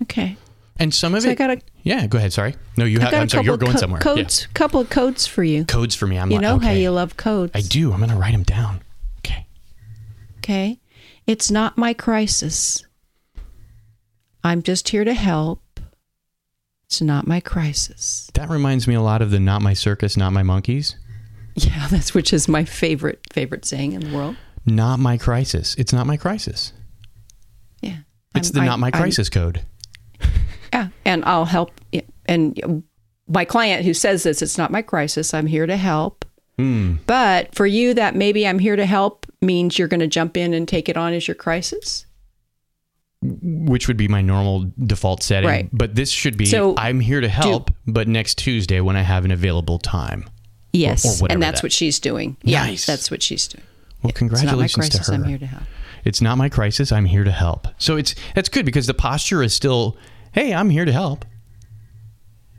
Okay. 0.02 0.36
And 0.78 0.92
some 0.92 1.14
of 1.14 1.22
So 1.22 1.28
it 1.28 1.32
I 1.32 1.34
got 1.36 1.50
a, 1.50 1.60
Yeah, 1.84 2.06
go 2.08 2.18
ahead, 2.18 2.32
sorry. 2.32 2.54
No, 2.76 2.84
you 2.84 2.98
have 2.98 3.14
I'm 3.14 3.26
a 3.26 3.28
sorry, 3.30 3.44
couple 3.44 3.44
you're 3.46 3.56
going 3.58 3.72
co- 3.74 3.78
somewhere. 3.78 4.00
codes, 4.00 4.46
couple 4.54 4.80
of 4.80 4.90
codes 4.90 5.26
for 5.26 5.44
you. 5.44 5.64
Codes 5.64 5.94
for 5.94 6.06
me. 6.08 6.18
I'm 6.18 6.30
You 6.30 6.36
like, 6.38 6.42
know 6.42 6.58
how 6.58 6.72
you 6.72 6.90
love 6.90 7.16
codes. 7.16 7.52
I 7.54 7.60
do. 7.60 7.92
I'm 7.92 7.98
going 7.98 8.10
to 8.10 8.16
write 8.16 8.32
them 8.32 8.42
down. 8.42 8.80
Okay. 9.18 9.46
Okay. 10.38 10.80
It's 11.26 11.50
not 11.50 11.78
my 11.78 11.94
crisis. 11.94 12.84
I'm 14.44 14.62
just 14.62 14.88
here 14.90 15.04
to 15.04 15.14
help. 15.14 15.60
It's 16.88 17.02
not 17.02 17.26
my 17.26 17.40
crisis. 17.40 18.30
That 18.34 18.48
reminds 18.48 18.86
me 18.86 18.94
a 18.94 19.00
lot 19.02 19.20
of 19.22 19.30
the 19.30 19.40
not 19.40 19.60
my 19.62 19.74
circus, 19.74 20.16
not 20.16 20.32
my 20.32 20.42
monkeys. 20.42 20.96
Yeah, 21.54 21.88
that's 21.90 22.14
which 22.14 22.32
is 22.32 22.48
my 22.48 22.64
favorite 22.64 23.20
favorite 23.32 23.64
saying 23.64 23.92
in 23.92 24.08
the 24.10 24.16
world. 24.16 24.36
Not 24.64 24.98
my 24.98 25.16
crisis. 25.16 25.74
It's 25.76 25.92
not 25.92 26.06
my 26.06 26.16
crisis. 26.16 26.72
Yeah. 27.82 27.98
It's 28.34 28.48
I'm- 28.48 28.54
the 28.54 28.60
I- 28.60 28.66
not 28.66 28.78
my 28.78 28.88
I'm- 28.92 29.00
crisis 29.02 29.28
code. 29.28 29.62
Yeah, 30.72 30.88
and 31.06 31.24
I'll 31.24 31.46
help. 31.46 31.70
And 32.26 32.82
my 33.28 33.46
client 33.46 33.84
who 33.86 33.94
says 33.94 34.24
this, 34.24 34.42
it's 34.42 34.58
not 34.58 34.70
my 34.70 34.82
crisis. 34.82 35.32
I'm 35.32 35.46
here 35.46 35.64
to 35.64 35.76
help. 35.76 36.26
Hmm. 36.58 36.96
But 37.06 37.54
for 37.54 37.66
you, 37.66 37.94
that 37.94 38.14
maybe 38.14 38.46
I'm 38.46 38.58
here 38.58 38.76
to 38.76 38.84
help 38.84 39.24
means 39.40 39.78
you're 39.78 39.88
going 39.88 40.00
to 40.00 40.06
jump 40.06 40.36
in 40.36 40.52
and 40.52 40.66
take 40.68 40.88
it 40.90 40.96
on 40.98 41.14
as 41.14 41.26
your 41.28 41.34
crisis. 41.34 42.04
Which 43.42 43.88
would 43.88 43.96
be 43.96 44.08
my 44.08 44.20
normal 44.22 44.70
default 44.84 45.22
setting. 45.22 45.48
Right. 45.48 45.68
But 45.72 45.94
this 45.94 46.10
should 46.10 46.36
be 46.36 46.46
So, 46.46 46.74
I'm 46.76 47.00
here 47.00 47.20
to 47.20 47.28
help, 47.28 47.70
but 47.86 48.08
next 48.08 48.36
Tuesday 48.38 48.80
when 48.80 48.96
I 48.96 49.02
have 49.02 49.24
an 49.24 49.30
available 49.30 49.78
time. 49.78 50.28
Yes, 50.72 51.04
or 51.04 51.22
whatever 51.22 51.34
and 51.36 51.42
that's 51.42 51.60
that- 51.60 51.66
what 51.66 51.72
she's 51.72 51.98
doing. 51.98 52.36
Nice. 52.44 52.86
Yeah, 52.88 52.92
that's 52.94 53.10
what 53.10 53.22
she's 53.22 53.48
doing. 53.48 53.64
Well, 54.02 54.10
It's 54.10 54.20
not 54.20 54.30
my 54.30 54.36
congratulations 54.36 54.74
crisis. 54.90 55.06
to 55.06 55.12
her. 55.12 55.18
I'm 55.18 55.24
here 55.24 55.38
to 55.38 55.46
help. 55.46 55.62
It's 56.04 56.20
not 56.20 56.38
my 56.38 56.48
crisis. 56.48 56.92
I'm 56.92 57.06
here 57.06 57.24
to 57.24 57.32
help. 57.32 57.66
So 57.78 57.96
it's 57.96 58.14
that's 58.34 58.48
good 58.48 58.64
because 58.66 58.86
the 58.86 58.94
posture 58.94 59.42
is 59.42 59.54
still, 59.54 59.96
hey, 60.32 60.52
I'm 60.54 60.70
here 60.70 60.84
to 60.84 60.92
help. 60.92 61.24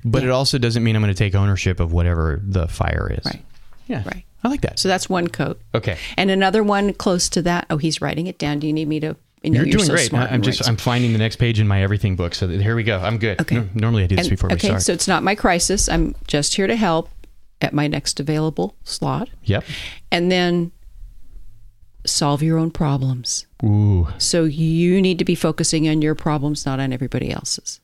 But 0.03 0.23
it 0.23 0.29
also 0.29 0.57
doesn't 0.57 0.83
mean 0.83 0.95
I'm 0.95 1.01
going 1.01 1.13
to 1.13 1.17
take 1.17 1.35
ownership 1.35 1.79
of 1.79 1.91
whatever 1.91 2.41
the 2.43 2.67
fire 2.67 3.11
is. 3.17 3.25
Right. 3.25 3.43
Yeah. 3.87 4.03
Right. 4.05 4.23
I 4.43 4.47
like 4.49 4.61
that. 4.61 4.79
So 4.79 4.87
that's 4.87 5.09
one 5.09 5.27
coat. 5.27 5.59
Okay. 5.75 5.97
And 6.17 6.29
another 6.31 6.63
one 6.63 6.93
close 6.93 7.29
to 7.29 7.41
that. 7.43 7.65
Oh, 7.69 7.77
he's 7.77 8.01
writing 8.01 8.27
it 8.27 8.37
down. 8.37 8.59
Do 8.59 8.67
you 8.67 8.73
need 8.73 8.87
me 8.87 8.99
to? 9.01 9.15
You 9.53 9.59
know, 9.59 9.65
You're, 9.65 9.71
doing 9.77 9.85
so 9.85 9.93
great. 9.93 10.09
smart 10.09 10.31
I'm 10.31 10.41
just 10.41 10.61
write 10.61 10.69
I'm 10.69 10.77
finding 10.77 11.13
the 11.13 11.19
next 11.19 11.37
page 11.37 11.59
in 11.59 11.67
my 11.67 11.81
everything 11.81 12.15
book. 12.15 12.35
So 12.35 12.47
here 12.47 12.75
we 12.75 12.83
go. 12.83 12.99
I'm 12.99 13.17
good. 13.17 13.39
Okay. 13.41 13.55
No- 13.55 13.69
normally 13.73 14.03
I 14.03 14.07
do 14.07 14.15
this 14.15 14.25
And- 14.27 14.29
before 14.31 14.49
we 14.49 14.55
okay, 14.55 14.79
so 14.79 14.93
it's 14.93 15.07
not 15.07 15.23
my 15.23 15.35
crisis. 15.35 15.87
I'm 15.89 16.15
just 16.27 16.55
here 16.55 16.67
to 16.67 16.75
help 16.75 17.09
at 17.61 17.73
my 17.73 17.87
next 17.87 18.19
available 18.19 18.75
slot. 18.83 19.29
yep. 19.43 19.63
And 20.11 20.31
then 20.31 20.71
solve 22.05 22.41
your 22.41 22.57
own 22.57 22.71
problems. 22.71 23.45
Ooh. 23.63 24.07
So 24.17 24.43
you 24.45 25.01
need 25.01 25.19
to 25.19 25.25
be 25.25 25.35
focusing 25.35 25.89
on 25.89 26.01
your 26.01 26.15
problems, 26.15 26.65
not 26.65 26.79
on 26.79 26.93
everybody 26.93 27.31
else's. 27.31 27.79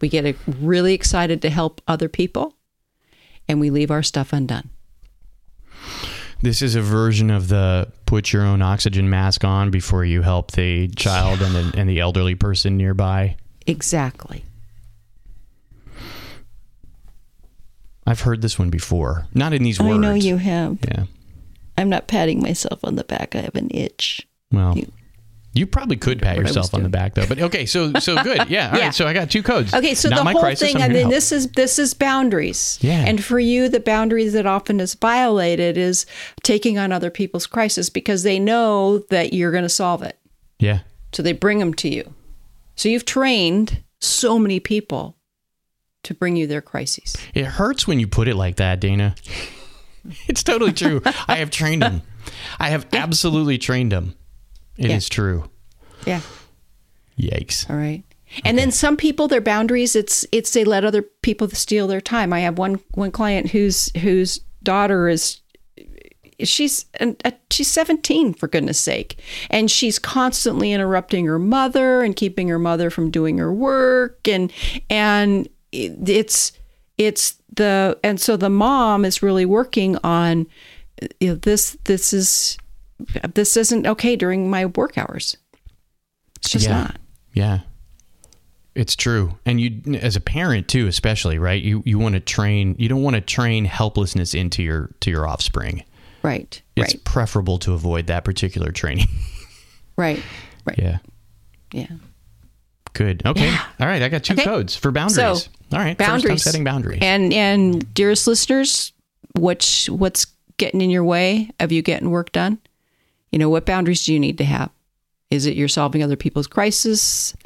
We 0.00 0.08
get 0.08 0.24
uh, 0.26 0.32
really 0.60 0.94
excited 0.94 1.42
to 1.42 1.50
help 1.50 1.80
other 1.88 2.08
people 2.08 2.54
and 3.48 3.60
we 3.60 3.70
leave 3.70 3.90
our 3.90 4.02
stuff 4.02 4.32
undone. 4.32 4.70
This 6.42 6.62
is 6.62 6.74
a 6.74 6.82
version 6.82 7.30
of 7.30 7.48
the 7.48 7.90
put 8.04 8.32
your 8.32 8.42
own 8.44 8.62
oxygen 8.62 9.08
mask 9.10 9.42
on 9.44 9.70
before 9.70 10.04
you 10.04 10.22
help 10.22 10.52
the 10.52 10.88
child 10.88 11.40
and 11.40 11.54
the, 11.54 11.78
and 11.78 11.88
the 11.88 12.00
elderly 12.00 12.34
person 12.34 12.76
nearby. 12.76 13.36
Exactly. 13.66 14.44
I've 18.06 18.20
heard 18.20 18.42
this 18.42 18.58
one 18.58 18.70
before. 18.70 19.26
Not 19.34 19.52
in 19.52 19.62
these 19.64 19.80
words. 19.80 19.94
I 19.94 19.96
know 19.96 20.14
you 20.14 20.36
have. 20.36 20.78
Yeah. 20.86 21.04
I'm 21.76 21.88
not 21.88 22.06
patting 22.06 22.40
myself 22.40 22.80
on 22.84 22.94
the 22.96 23.04
back. 23.04 23.34
I 23.34 23.40
have 23.40 23.56
an 23.56 23.68
itch. 23.72 24.26
Well, 24.52 24.76
You- 24.78 24.92
you, 25.56 25.66
probably 25.66 25.96
could 25.96 26.20
pat 26.20 26.36
I 26.36 26.40
yourself 26.40 26.74
on 26.74 26.82
the 26.82 26.88
back 26.88 27.14
though. 27.14 27.26
But 27.26 27.40
okay, 27.40 27.66
so 27.66 27.92
so 27.94 28.22
good. 28.22 28.48
Yeah. 28.48 28.66
All 28.66 28.72
right. 28.72 28.80
Yeah. 28.82 28.90
So 28.90 29.06
I 29.06 29.12
got 29.12 29.30
two 29.30 29.42
codes. 29.42 29.72
Okay, 29.74 29.94
so 29.94 30.08
Not 30.08 30.24
the 30.24 30.30
whole 30.32 30.40
crisis, 30.40 30.60
thing, 30.72 30.78
then 30.78 30.90
help. 30.94 31.10
this 31.10 31.32
is 31.32 31.48
this 31.52 31.78
is 31.78 31.94
boundaries. 31.94 32.78
Yeah. 32.82 33.04
And 33.06 33.22
for 33.24 33.38
you, 33.38 33.68
the 33.68 33.80
boundaries 33.80 34.32
that 34.34 34.46
often 34.46 34.80
is 34.80 34.94
violated 34.94 35.76
is 35.78 36.06
taking 36.42 36.78
on 36.78 36.92
other 36.92 37.10
people's 37.10 37.46
crisis 37.46 37.90
because 37.90 38.22
they 38.22 38.38
know 38.38 38.98
that 39.10 39.32
you're 39.32 39.50
going 39.52 39.62
to 39.64 39.68
solve 39.68 40.02
it, 40.02 40.18
Yeah. 40.58 40.80
so 41.12 41.22
they 41.22 41.32
bring 41.32 41.58
them 41.58 41.74
to 41.74 41.88
you. 41.88 42.14
So 42.76 42.88
you've 42.88 43.04
trained 43.06 43.82
so 44.00 44.38
many 44.38 44.60
people 44.60 45.16
to 46.02 46.14
bring 46.14 46.36
you 46.36 46.46
their 46.46 46.60
crises. 46.60 47.16
It 47.34 47.46
hurts 47.46 47.86
when 47.88 47.98
you 47.98 48.06
put 48.06 48.28
it 48.28 48.36
like 48.36 48.56
that, 48.56 48.80
Dana. 48.80 49.14
It's 50.28 50.44
totally 50.44 50.72
true. 50.72 51.02
I 51.28 51.38
have 51.38 51.50
trained 51.50 51.82
them. 51.82 52.02
I 52.60 52.68
have 52.70 52.86
absolutely 52.92 53.58
trained 53.58 53.90
him. 53.92 54.14
It 54.78 54.90
is 54.90 55.08
Yeah. 55.08 55.14
true. 55.14 55.50
Yeah. 56.06 56.20
Yikes. 57.18 57.68
All 57.70 57.76
right. 57.76 58.02
And 58.44 58.58
then 58.58 58.70
some 58.70 58.96
people, 58.96 59.28
their 59.28 59.40
boundaries, 59.40 59.94
it's 59.96 60.26
it's 60.32 60.52
they 60.52 60.64
let 60.64 60.84
other 60.84 61.02
people 61.02 61.48
steal 61.50 61.86
their 61.86 62.00
time. 62.00 62.32
I 62.32 62.40
have 62.40 62.58
one 62.58 62.80
one 62.94 63.10
client 63.12 63.50
whose 63.50 63.90
whose 63.98 64.40
daughter 64.62 65.08
is 65.08 65.40
she's 66.42 66.84
an, 67.00 67.16
a, 67.24 67.32
she's 67.50 67.68
17 67.68 68.34
for 68.34 68.46
goodness 68.46 68.78
sake 68.78 69.18
and 69.48 69.70
she's 69.70 69.98
constantly 69.98 70.70
interrupting 70.72 71.24
her 71.24 71.38
mother 71.38 72.02
and 72.02 72.14
keeping 72.14 72.48
her 72.48 72.58
mother 72.58 72.90
from 72.90 73.10
doing 73.10 73.38
her 73.38 73.54
work 73.54 74.28
and 74.28 74.52
and 74.90 75.48
it's 75.72 76.52
it's 76.98 77.36
the 77.54 77.98
and 78.04 78.20
so 78.20 78.36
the 78.36 78.50
mom 78.50 79.04
is 79.06 79.22
really 79.22 79.46
working 79.46 79.96
on 80.04 80.46
you 81.20 81.28
know, 81.28 81.34
this 81.36 81.78
this 81.84 82.12
is 82.12 82.58
this 83.34 83.56
isn't 83.56 83.86
okay 83.86 84.16
during 84.16 84.48
my 84.50 84.66
work 84.66 84.96
hours 84.96 85.36
it's 86.38 86.50
just 86.50 86.66
yeah. 86.66 86.72
not 86.82 86.96
Yeah. 87.34 87.60
It's 88.74 88.94
true. 88.94 89.38
And 89.46 89.58
you 89.58 89.80
as 90.02 90.16
a 90.16 90.20
parent 90.20 90.68
too, 90.68 90.86
especially, 90.86 91.38
right? 91.38 91.62
You 91.62 91.82
you 91.86 91.98
want 91.98 92.12
to 92.14 92.20
train 92.20 92.76
you 92.78 92.90
don't 92.90 93.02
want 93.02 93.14
to 93.16 93.22
train 93.22 93.64
helplessness 93.64 94.34
into 94.34 94.62
your 94.62 94.90
to 95.00 95.10
your 95.10 95.26
offspring. 95.26 95.82
Right. 96.22 96.60
It's 96.76 96.94
right. 96.94 97.04
preferable 97.04 97.58
to 97.60 97.72
avoid 97.72 98.06
that 98.08 98.24
particular 98.24 98.72
training. 98.72 99.08
Right. 99.96 100.22
Right. 100.66 100.78
yeah. 100.78 100.98
Yeah. 101.72 101.86
Good. 102.92 103.22
Okay. 103.24 103.48
All 103.80 103.86
right. 103.86 104.02
I 104.02 104.10
got 104.10 104.24
two 104.24 104.34
Okay. 104.34 104.44
codes 104.44 104.76
for 104.76 104.90
boundaries. 104.90 105.44
So, 105.44 105.50
All 105.72 105.78
right. 105.78 105.96
First 105.96 106.06
Boundaries. 106.10 106.28
time 106.28 106.52
setting 106.52 106.64
boundaries. 106.64 106.98
And 107.00 107.32
and 107.32 107.94
dearest 107.94 108.26
listeners, 108.26 108.92
what's 109.32 109.88
what's 109.88 110.26
getting 110.58 110.82
in 110.82 110.90
your 110.90 111.02
way 111.04 111.50
of 111.60 111.72
you 111.72 111.80
getting 111.80 112.10
work 112.10 112.30
done? 112.32 112.58
You 113.36 113.38
know, 113.38 113.50
what 113.50 113.66
boundaries 113.66 114.02
do 114.02 114.14
you 114.14 114.18
need 114.18 114.38
to 114.38 114.44
have? 114.44 114.70
Is 115.30 115.44
it 115.44 115.56
you're 115.56 115.68
solving 115.68 116.02
other 116.02 116.16
people's 116.16 116.46
crisis? 116.46 117.36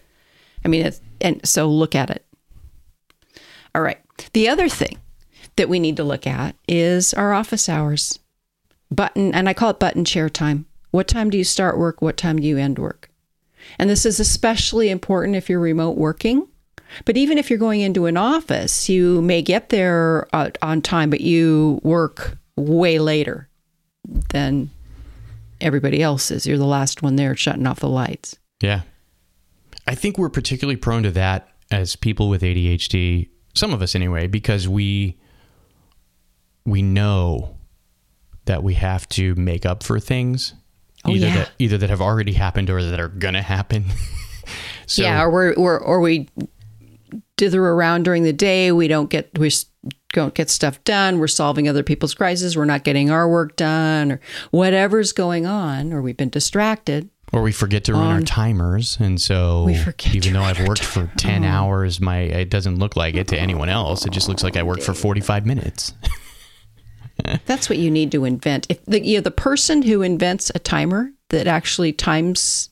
I 0.65 0.69
mean, 0.69 0.89
and 1.21 1.45
so 1.45 1.69
look 1.69 1.97
at 1.97 2.11
it. 2.11 2.25
All 3.75 3.83
right. 3.83 3.99
The 4.33 4.49
other 4.49 4.69
thing 4.69 4.99
that 5.57 5.69
we 5.69 5.81
need 5.81 5.97
to 5.97 6.05
look 6.05 6.29
at 6.29 6.55
is 6.69 7.13
our 7.13 7.33
office 7.33 7.69
hours. 7.69 8.21
Button, 8.93 9.35
and 9.35 9.49
I 9.49 9.53
call 9.53 9.71
it 9.71 9.81
button 9.81 10.05
chair 10.05 10.29
time. 10.29 10.65
What 10.93 11.09
time 11.09 11.29
do 11.29 11.37
you 11.37 11.43
start 11.43 11.77
work? 11.77 12.01
What 12.01 12.17
time 12.17 12.39
do 12.39 12.47
you 12.47 12.57
end 12.57 12.79
work? 12.79 13.11
And 13.77 13.91
this 13.91 14.07
is 14.07 14.21
especially 14.21 14.91
important 14.91 15.35
if 15.35 15.51
you're 15.51 15.59
remote 15.59 15.97
working. 15.97 16.47
But 17.05 17.17
even 17.17 17.37
if 17.37 17.51
you're 17.51 17.59
going 17.59 17.81
into 17.81 18.07
an 18.07 18.17
office, 18.17 18.89
you 18.89 19.23
may 19.23 19.43
get 19.43 19.71
there 19.71 20.29
uh, 20.33 20.51
on 20.63 20.83
time, 20.83 21.11
but 21.11 21.21
you 21.21 21.81
work 21.83 22.39
way 22.55 23.01
later 23.01 23.49
than 24.29 24.71
everybody 25.61 26.03
else 26.03 26.31
is. 26.31 26.47
You're 26.47 26.59
the 26.59 26.65
last 26.67 27.03
one 27.03 27.17
there 27.17 27.35
shutting 27.37 27.67
off 27.67 27.81
the 27.81 27.89
lights. 27.89 28.37
Yeah. 28.63 28.83
I 29.87 29.95
think 29.95 30.19
we're 30.19 30.29
particularly 30.31 30.77
prone 30.77 31.03
to 31.05 31.11
that 31.13 31.49
as 31.71 31.97
people 31.97 32.29
with 32.29 32.43
ADHD, 32.43 33.29
some 33.55 33.73
of 33.73 33.83
us 33.83 33.95
anyway, 33.95 34.27
because 34.27 34.69
we 34.69 35.19
we 36.65 36.83
know 36.83 37.57
that 38.45 38.63
we 38.63 38.75
have 38.75 39.09
to 39.11 39.35
make 39.37 39.65
up 39.67 39.83
for 39.83 39.99
things 40.01 40.55
Oh, 41.05 41.11
either 41.13 41.29
yeah. 41.29 41.35
that 41.35 41.51
either 41.59 41.79
that 41.79 41.89
have 41.89 42.03
already 42.03 42.33
happened 42.35 42.69
or 42.69 42.83
that 42.83 43.01
are 43.01 43.09
going 43.09 43.33
to 43.33 43.41
happen. 43.41 43.87
so 44.87 45.03
yeah, 45.03 45.23
or 45.23 45.31
we're, 45.31 45.53
or 45.55 45.79
or 45.81 46.01
we 46.01 46.29
dither 47.39 47.65
around 47.65 48.03
during 48.05 48.23
the 48.23 48.35
day. 48.35 48.71
We 48.71 48.87
don't 48.87 49.09
get 49.09 49.31
we 49.39 49.47
s- 49.47 49.65
don't 50.13 50.35
get 50.35 50.51
stuff 50.51 50.83
done. 50.85 51.19
We're 51.19 51.29
solving 51.29 51.69
other 51.69 51.83
people's 51.83 52.15
crises. 52.15 52.57
We're 52.57 52.65
not 52.65 52.85
getting 52.85 53.11
our 53.11 53.29
work 53.29 53.57
done, 53.57 54.13
or 54.13 54.21
whatever's 54.51 55.13
going 55.13 55.47
on, 55.47 55.93
or 55.93 56.03
we've 56.03 56.17
been 56.17 56.31
distracted. 56.31 57.09
or 57.33 57.43
we 57.43 57.53
forget 57.53 57.85
to 57.85 57.93
run 57.93 58.11
our 58.11 58.21
timers 58.21 58.99
and 58.99 59.21
so 59.21 59.69
even 60.13 60.33
though 60.33 60.43
I've 60.43 60.67
worked 60.67 60.83
for 60.83 61.09
10 61.17 61.45
hours 61.45 62.01
my 62.01 62.19
it 62.19 62.51
doesn't 62.51 62.81
look 62.81 62.97
like 62.97 63.15
it 63.15 63.29
to 63.29 63.39
anyone 63.39 63.69
else. 63.69 64.05
It 64.05 64.11
just 64.11 64.29
looks 64.29 64.43
like 64.43 64.57
I 64.57 64.65
worked 64.65 64.83
for 64.83 64.95
45 64.95 65.47
minutes. 65.47 65.95
That's 67.47 67.69
what 67.69 67.79
you 67.79 67.91
need 67.91 68.11
to 68.13 68.25
invent. 68.25 68.67
If 68.69 68.85
the 68.87 69.05
you 69.05 69.19
know, 69.19 69.23
the 69.23 69.31
person 69.31 69.83
who 69.83 70.03
invents 70.03 70.51
a 70.55 70.59
timer 70.59 71.13
that 71.29 71.47
actually 71.47 71.93
times 71.93 72.71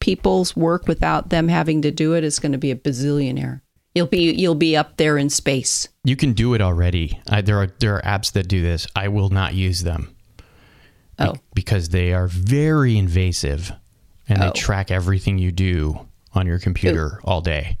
people's 0.00 0.56
work 0.56 0.88
without 0.88 1.28
them 1.28 1.48
having 1.48 1.82
to 1.82 1.90
do 1.90 2.14
it 2.14 2.24
is 2.24 2.38
going 2.38 2.52
to 2.52 2.58
be 2.58 2.70
a 2.70 2.76
bazillionaire. 2.76 3.60
You'll 3.94 4.06
be 4.06 4.32
you'll 4.32 4.54
be 4.54 4.76
up 4.76 4.96
there 4.98 5.18
in 5.18 5.30
space. 5.30 5.88
You 6.04 6.14
can 6.16 6.32
do 6.32 6.54
it 6.54 6.60
already. 6.60 7.20
I, 7.28 7.40
there 7.40 7.58
are 7.58 7.66
there 7.80 7.96
are 7.96 8.02
apps 8.02 8.32
that 8.32 8.46
do 8.48 8.62
this. 8.62 8.86
I 8.94 9.08
will 9.08 9.30
not 9.30 9.54
use 9.54 9.82
them. 9.82 10.14
Be- 11.18 11.24
Oh. 11.24 11.34
because 11.54 11.90
they 11.90 12.12
are 12.14 12.28
very 12.28 12.96
invasive 12.96 13.72
and 14.28 14.40
Oh. 14.40 14.46
they 14.46 14.50
track 14.52 14.90
everything 14.90 15.38
you 15.38 15.52
do 15.52 16.06
on 16.32 16.46
your 16.46 16.58
computer 16.58 17.20
all 17.24 17.40
day. 17.42 17.76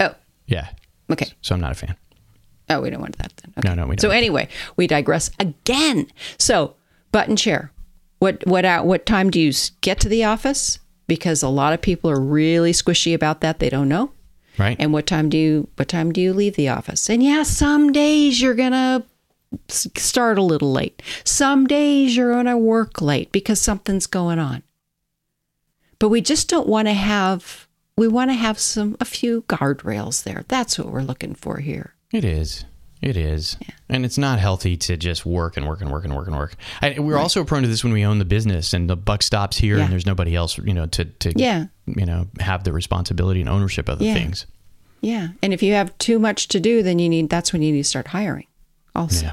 Oh, 0.00 0.14
Yeah. 0.46 0.68
okay. 1.10 1.26
So 1.42 1.54
I'm 1.54 1.60
not 1.60 1.72
a 1.72 1.74
fan. 1.74 1.96
Oh, 2.70 2.80
we 2.80 2.88
don't 2.90 3.00
want 3.02 3.18
that 3.18 3.32
then. 3.42 3.52
Okay. 3.58 3.68
No, 3.68 3.74
no, 3.74 3.82
we 3.88 3.96
don't. 3.96 4.00
So 4.00 4.10
anyway, 4.10 4.48
we 4.76 4.86
digress 4.86 5.30
again. 5.40 6.06
So 6.38 6.76
button 7.10 7.36
chair. 7.36 7.72
What 8.20 8.46
what 8.46 8.64
out? 8.64 8.86
What 8.86 9.04
time 9.04 9.28
do 9.30 9.40
you 9.40 9.52
get 9.80 9.98
to 10.00 10.08
the 10.08 10.22
office? 10.24 10.78
Because 11.08 11.42
a 11.42 11.48
lot 11.48 11.72
of 11.74 11.82
people 11.82 12.08
are 12.10 12.20
really 12.20 12.72
squishy 12.72 13.12
about 13.12 13.40
that. 13.42 13.58
They 13.58 13.68
don't 13.68 13.88
know. 13.88 14.12
Right? 14.58 14.76
And 14.78 14.92
what 14.92 15.06
time 15.06 15.28
do 15.28 15.38
you 15.38 15.68
what 15.76 15.88
time 15.88 16.12
do 16.12 16.20
you 16.20 16.32
leave 16.32 16.56
the 16.56 16.68
office? 16.68 17.08
And 17.08 17.22
yeah, 17.22 17.42
some 17.42 17.92
days 17.92 18.40
you're 18.40 18.54
gonna 18.54 19.04
start 19.68 20.38
a 20.38 20.42
little 20.42 20.72
late. 20.72 21.02
Some 21.24 21.66
days 21.66 22.16
you're 22.16 22.32
gonna 22.32 22.58
work 22.58 23.00
late 23.00 23.32
because 23.32 23.60
something's 23.60 24.06
going 24.06 24.38
on. 24.38 24.62
But 25.98 26.08
we 26.08 26.20
just 26.20 26.48
don't 26.48 26.68
want 26.68 26.88
to 26.88 26.94
have 26.94 27.68
we 27.96 28.08
want 28.08 28.30
to 28.30 28.34
have 28.34 28.58
some 28.58 28.96
a 29.00 29.04
few 29.04 29.42
guardrails 29.42 30.24
there. 30.24 30.44
That's 30.48 30.78
what 30.78 30.88
we're 30.88 31.02
looking 31.02 31.34
for 31.34 31.58
here. 31.58 31.94
It 32.12 32.24
is. 32.24 32.64
It 33.00 33.16
is. 33.16 33.56
And 33.88 34.04
it's 34.04 34.16
not 34.16 34.38
healthy 34.38 34.76
to 34.76 34.96
just 34.96 35.26
work 35.26 35.56
and 35.56 35.66
work 35.66 35.80
and 35.80 35.90
work 35.90 36.04
and 36.04 36.14
work 36.14 36.28
and 36.28 36.36
work. 36.36 36.54
I, 36.80 36.98
we're 37.00 37.18
also 37.18 37.42
prone 37.44 37.62
to 37.62 37.68
this 37.68 37.82
when 37.82 37.92
we 37.92 38.04
own 38.04 38.18
the 38.20 38.24
business 38.24 38.72
and 38.72 38.88
the 38.88 38.96
buck 38.96 39.22
stops 39.24 39.56
here 39.58 39.76
Yeah. 39.76 39.84
and 39.84 39.92
there's 39.92 40.06
nobody 40.06 40.36
else, 40.36 40.56
you 40.58 40.72
know, 40.72 40.86
to, 40.86 41.04
to 41.04 41.32
Yeah. 41.36 41.66
You 41.86 42.06
know 42.06 42.26
have 42.40 42.64
the 42.64 42.72
responsibility 42.72 43.40
and 43.40 43.48
ownership 43.48 43.88
of 43.88 43.98
the 43.98 44.06
Yeah. 44.06 44.14
things. 44.14 44.46
Yeah. 45.00 45.28
And 45.42 45.52
if 45.52 45.62
you 45.62 45.72
have 45.74 45.96
too 45.98 46.18
much 46.18 46.48
to 46.48 46.60
do, 46.60 46.82
then 46.82 46.98
you 46.98 47.08
need 47.08 47.28
that's 47.28 47.52
when 47.52 47.62
you 47.62 47.72
need 47.72 47.78
to 47.82 47.88
start 47.88 48.08
hiring. 48.08 48.46
Also. 48.94 49.26
Yeah, 49.26 49.32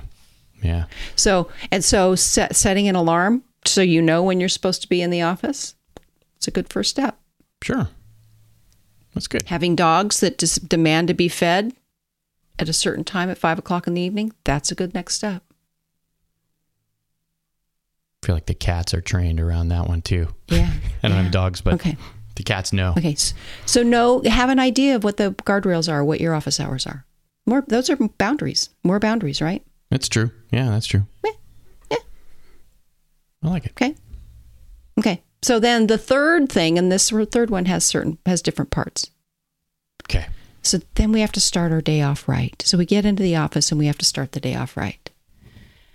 yeah, 0.64 0.86
So 1.16 1.50
and 1.72 1.84
so 1.84 2.16
set, 2.16 2.56
setting 2.56 2.88
an 2.88 2.96
alarm 2.96 3.44
so 3.66 3.82
you 3.82 4.02
know 4.02 4.24
when 4.24 4.40
you're 4.40 4.50
supposed 4.50 4.82
to 4.82 4.90
be 4.90 5.02
in 5.02 5.10
the 5.10 5.22
office. 5.22 5.76
It's 6.38 6.48
a 6.48 6.52
good 6.52 6.70
first 6.70 6.90
step. 6.92 7.20
sure. 7.62 7.90
That's 9.14 9.28
good. 9.28 9.44
Having 9.48 9.76
dogs 9.76 10.20
that 10.22 10.38
just 10.38 10.70
demand 10.70 11.08
to 11.10 11.14
be 11.14 11.28
fed 11.28 11.74
at 12.58 12.70
a 12.70 12.74
certain 12.74 13.04
time 13.04 13.30
at 13.30 13.38
five 13.38 13.58
o'clock 13.60 13.86
in 13.88 13.94
the 13.96 14.02
evening. 14.02 14.32
That's 14.44 14.72
a 14.72 14.76
good 14.76 14.94
next 14.94 15.16
step. 15.16 15.44
I 18.24 18.26
feel 18.26 18.36
like 18.36 18.46
the 18.46 18.54
cats 18.54 18.94
are 18.94 19.02
trained 19.02 19.40
around 19.40 19.70
that 19.70 19.88
one 19.88 20.02
too. 20.02 20.28
Yeah. 20.48 20.72
I 21.04 21.08
don't 21.08 21.18
have 21.24 21.32
dogs, 21.32 21.62
but 21.62 21.74
Okay. 21.76 21.98
The 22.40 22.44
cats 22.44 22.72
know. 22.72 22.94
Okay. 22.98 23.16
So 23.66 23.84
know 23.84 24.24
have 24.24 24.50
an 24.50 24.60
idea 24.60 24.96
of 24.96 25.04
what 25.04 25.18
the 25.18 25.32
guardrails 25.32 25.92
are, 25.92 26.04
what 26.06 26.22
your 26.22 26.34
office 26.34 26.58
hours 26.58 26.88
are. 26.88 27.06
More 27.46 27.66
those 27.68 27.90
are 27.90 27.98
boundaries. 28.18 28.70
More 28.82 28.98
boundaries, 28.98 29.42
right? 29.42 29.62
That's 29.92 30.08
true. 30.08 30.32
Yeah, 30.52 30.70
that's 30.70 30.88
true. 30.88 31.06
Yeah, 31.26 31.32
yeah. 31.92 31.98
I 33.44 33.50
like 33.50 33.66
it. 33.66 33.72
Okay. 33.72 33.94
Okay. 34.98 35.22
So 35.42 35.60
then 35.60 35.88
the 35.88 35.98
third 35.98 36.50
thing, 36.50 36.78
and 36.78 36.90
this 36.90 37.10
third 37.10 37.50
one 37.50 37.66
has 37.66 37.84
certain 37.84 38.18
has 38.26 38.42
different 38.42 38.72
parts. 38.72 39.12
Okay. 40.06 40.28
So 40.62 40.80
then 40.96 41.12
we 41.12 41.20
have 41.20 41.34
to 41.34 41.42
start 41.42 41.74
our 41.74 41.82
day 41.82 42.02
off 42.02 42.30
right. 42.30 42.62
So 42.66 42.78
we 42.78 42.86
get 42.86 43.06
into 43.06 43.22
the 43.22 43.36
office 43.36 43.70
and 43.70 43.80
we 43.80 43.88
have 43.88 43.98
to 43.98 44.06
start 44.06 44.32
the 44.32 44.40
day 44.40 44.56
off 44.56 44.78
right. 44.78 45.10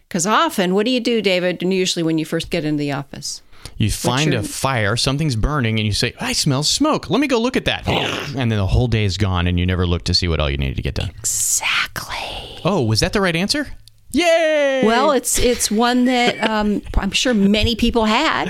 Because 0.09 0.27
often, 0.27 0.75
what 0.75 0.85
do 0.85 0.93
you 0.93 1.01
do, 1.01 1.23
David? 1.23 1.63
And 1.63 1.73
usually 1.73 2.03
when 2.03 2.19
you 2.19 2.27
first 2.27 2.51
get 2.51 2.67
into 2.67 2.81
the 2.81 2.93
office, 2.93 3.41
You 3.76 3.90
find 3.90 4.33
your- 4.33 4.40
a 4.40 4.44
fire, 4.44 4.97
something's 4.97 5.37
burning, 5.37 5.78
and 5.78 5.87
you 5.87 5.92
say, 5.92 6.14
I 6.21 6.33
smell 6.33 6.62
smoke. 6.62 7.11
Let 7.11 7.21
me 7.21 7.26
go 7.26 7.38
look 7.40 7.56
at 7.56 7.64
that. 7.64 7.87
and 7.88 8.50
then 8.50 8.59
the 8.59 8.66
whole 8.66 8.87
day 8.88 9.04
is 9.04 9.16
gone, 9.16 9.47
and 9.47 9.59
you 9.59 9.66
never 9.66 9.87
look 9.87 10.04
to 10.04 10.14
see 10.14 10.28
what 10.28 10.40
all 10.40 10.50
you 10.50 10.56
needed 10.56 10.76
to 10.76 10.83
get 10.83 10.94
done. 10.94 11.11
exactly. 11.18 12.61
Oh, 12.64 12.83
was 12.83 13.00
that 13.00 13.12
the 13.12 13.21
right 13.21 13.37
answer? 13.37 13.66
Yay! 14.11 14.83
Well, 14.85 15.11
it's 15.11 15.40
it's 15.40 15.71
one 15.73 16.04
that 16.04 16.40
um, 16.49 16.83
I'm 16.97 17.11
sure 17.11 17.35
many 17.35 17.75
people 17.75 18.04
had. 18.04 18.49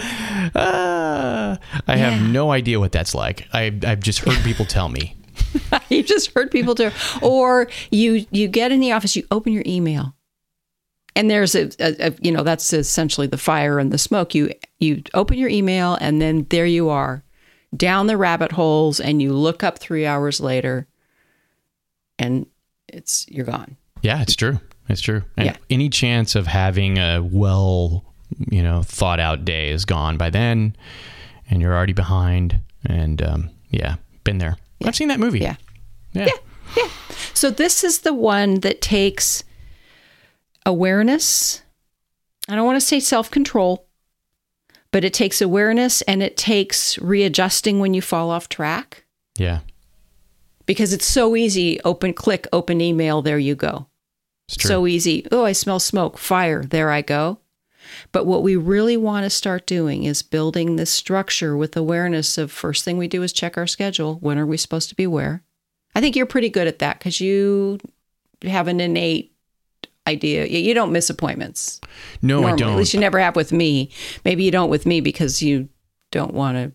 Ah, 0.54 1.58
I 1.88 1.96
have 1.96 2.20
no 2.20 2.50
idea 2.52 2.78
what 2.78 2.92
that's 2.92 3.14
like. 3.14 3.46
I, 3.52 3.72
I've 3.86 4.00
just 4.00 4.18
heard 4.20 4.36
people 4.44 4.66
tell 4.66 4.88
me. 4.90 5.16
you 5.88 6.02
just 6.02 6.32
heard 6.34 6.50
people 6.50 6.74
do, 6.74 6.90
or 7.22 7.68
you 7.90 8.26
you 8.30 8.46
get 8.46 8.72
in 8.72 8.80
the 8.80 8.92
office, 8.92 9.16
you 9.16 9.24
open 9.30 9.52
your 9.54 9.62
email, 9.66 10.14
and 11.16 11.30
there's 11.30 11.54
a, 11.54 11.70
a, 11.80 12.08
a 12.08 12.14
you 12.20 12.30
know 12.30 12.42
that's 12.42 12.72
essentially 12.74 13.26
the 13.26 13.38
fire 13.38 13.78
and 13.78 13.90
the 13.90 13.98
smoke. 13.98 14.34
You 14.34 14.50
you 14.78 15.02
open 15.14 15.38
your 15.38 15.48
email, 15.48 15.96
and 16.00 16.20
then 16.20 16.46
there 16.50 16.66
you 16.66 16.88
are, 16.90 17.22
down 17.76 18.06
the 18.06 18.16
rabbit 18.16 18.52
holes, 18.52 19.00
and 19.00 19.20
you 19.22 19.32
look 19.32 19.62
up 19.62 19.78
three 19.78 20.06
hours 20.06 20.40
later, 20.40 20.86
and 22.18 22.46
it's 22.88 23.26
you're 23.28 23.46
gone. 23.46 23.76
Yeah, 24.02 24.20
it's 24.22 24.36
true. 24.36 24.60
It's 24.88 25.00
true. 25.00 25.22
And 25.36 25.46
Yeah. 25.46 25.56
any 25.70 25.88
chance 25.88 26.34
of 26.34 26.46
having 26.46 26.98
a 26.98 27.20
well, 27.22 28.04
you 28.50 28.62
know, 28.62 28.82
thought 28.82 29.18
out 29.20 29.44
day 29.44 29.70
is 29.70 29.84
gone 29.84 30.16
by 30.16 30.30
then, 30.30 30.76
and 31.50 31.60
you're 31.62 31.74
already 31.74 31.92
behind. 31.94 32.60
And 32.84 33.22
um, 33.22 33.50
yeah, 33.70 33.96
been 34.24 34.38
there. 34.38 34.56
I've 34.84 34.94
seen 34.94 35.08
that 35.08 35.18
movie. 35.20 35.38
Yeah. 35.40 35.56
Yeah. 36.12 36.26
Yeah. 36.76 36.88
So 37.32 37.50
this 37.50 37.82
is 37.82 38.00
the 38.00 38.12
one 38.12 38.60
that 38.60 38.80
takes 38.82 39.42
awareness. 40.66 41.62
I 42.48 42.54
don't 42.56 42.66
want 42.66 42.76
to 42.76 42.86
say 42.86 43.00
self-control, 43.00 43.83
but 44.94 45.04
it 45.04 45.12
takes 45.12 45.40
awareness 45.40 46.02
and 46.02 46.22
it 46.22 46.36
takes 46.36 46.96
readjusting 47.00 47.80
when 47.80 47.94
you 47.94 48.00
fall 48.00 48.30
off 48.30 48.48
track 48.48 49.02
Yeah. 49.36 49.58
because 50.66 50.92
it's 50.92 51.04
so 51.04 51.34
easy 51.34 51.80
open 51.84 52.14
click 52.14 52.46
open 52.52 52.80
email 52.80 53.20
there 53.20 53.38
you 53.40 53.56
go. 53.56 53.88
It's 54.46 54.56
true. 54.56 54.68
So 54.68 54.86
easy. 54.86 55.26
Oh, 55.32 55.44
I 55.44 55.50
smell 55.52 55.80
smoke, 55.80 56.16
fire, 56.16 56.62
there 56.62 56.90
I 56.90 57.02
go. 57.02 57.38
But 58.12 58.24
what 58.24 58.44
we 58.44 58.54
really 58.54 58.96
want 58.96 59.24
to 59.24 59.30
start 59.30 59.66
doing 59.66 60.04
is 60.04 60.22
building 60.22 60.76
this 60.76 60.90
structure 60.90 61.56
with 61.56 61.76
awareness 61.76 62.38
of 62.38 62.52
first 62.52 62.84
thing 62.84 62.96
we 62.96 63.08
do 63.08 63.22
is 63.24 63.32
check 63.32 63.56
our 63.58 63.66
schedule. 63.66 64.18
When 64.20 64.38
are 64.38 64.46
we 64.46 64.56
supposed 64.58 64.90
to 64.90 64.94
be 64.94 65.08
where? 65.08 65.42
I 65.96 66.00
think 66.00 66.14
you're 66.14 66.24
pretty 66.34 66.50
good 66.50 66.68
at 66.68 66.78
that 66.78 66.98
because 67.00 67.20
you 67.20 67.80
have 68.42 68.68
an 68.68 68.80
innate 68.80 69.33
idea. 70.06 70.46
You 70.46 70.58
you 70.58 70.74
don't 70.74 70.92
miss 70.92 71.10
appointments. 71.10 71.80
no, 72.22 72.44
I 72.44 72.54
don't. 72.56 72.72
At 72.72 72.76
least 72.78 72.94
you 72.94 73.00
never 73.00 73.18
have 73.18 73.36
with 73.36 73.52
me. 73.52 73.90
Maybe 74.24 74.44
you 74.44 74.50
don't 74.50 74.70
with 74.70 74.86
me 74.86 75.00
because 75.00 75.42
you 75.42 75.68
don't 76.12 76.34
want 76.34 76.56
to. 76.56 76.72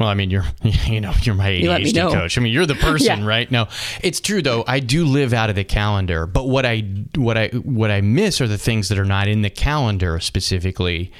Well, 0.00 0.08
I 0.08 0.14
mean, 0.14 0.30
you're 0.30 0.44
you 0.62 1.00
know 1.00 1.12
you're 1.22 1.34
my 1.34 1.50
You 1.50 1.70
ADHD 1.70 1.94
know. 1.94 2.12
coach. 2.12 2.38
I 2.38 2.40
mean, 2.40 2.52
you're 2.52 2.66
the 2.66 2.74
person, 2.88 3.20
Yeah. 3.20 3.26
right? 3.26 3.50
No, 3.50 3.66
it's 4.02 4.20
true 4.20 4.42
though. 4.42 4.64
I 4.66 4.80
do 4.80 5.04
live 5.04 5.32
out 5.32 5.50
of 5.50 5.56
the 5.56 5.64
calendar, 5.64 6.26
but 6.26 6.48
what 6.48 6.64
I 6.64 6.80
what 7.16 7.36
I 7.36 7.48
what 7.48 7.90
I 7.90 8.00
miss 8.00 8.40
are 8.40 8.46
the 8.48 8.58
things 8.58 8.88
that 8.90 8.98
are 8.98 9.04
not 9.04 9.26
in 9.28 9.42
the 9.42 9.50
calendar 9.50 10.20
specifically, 10.20 11.12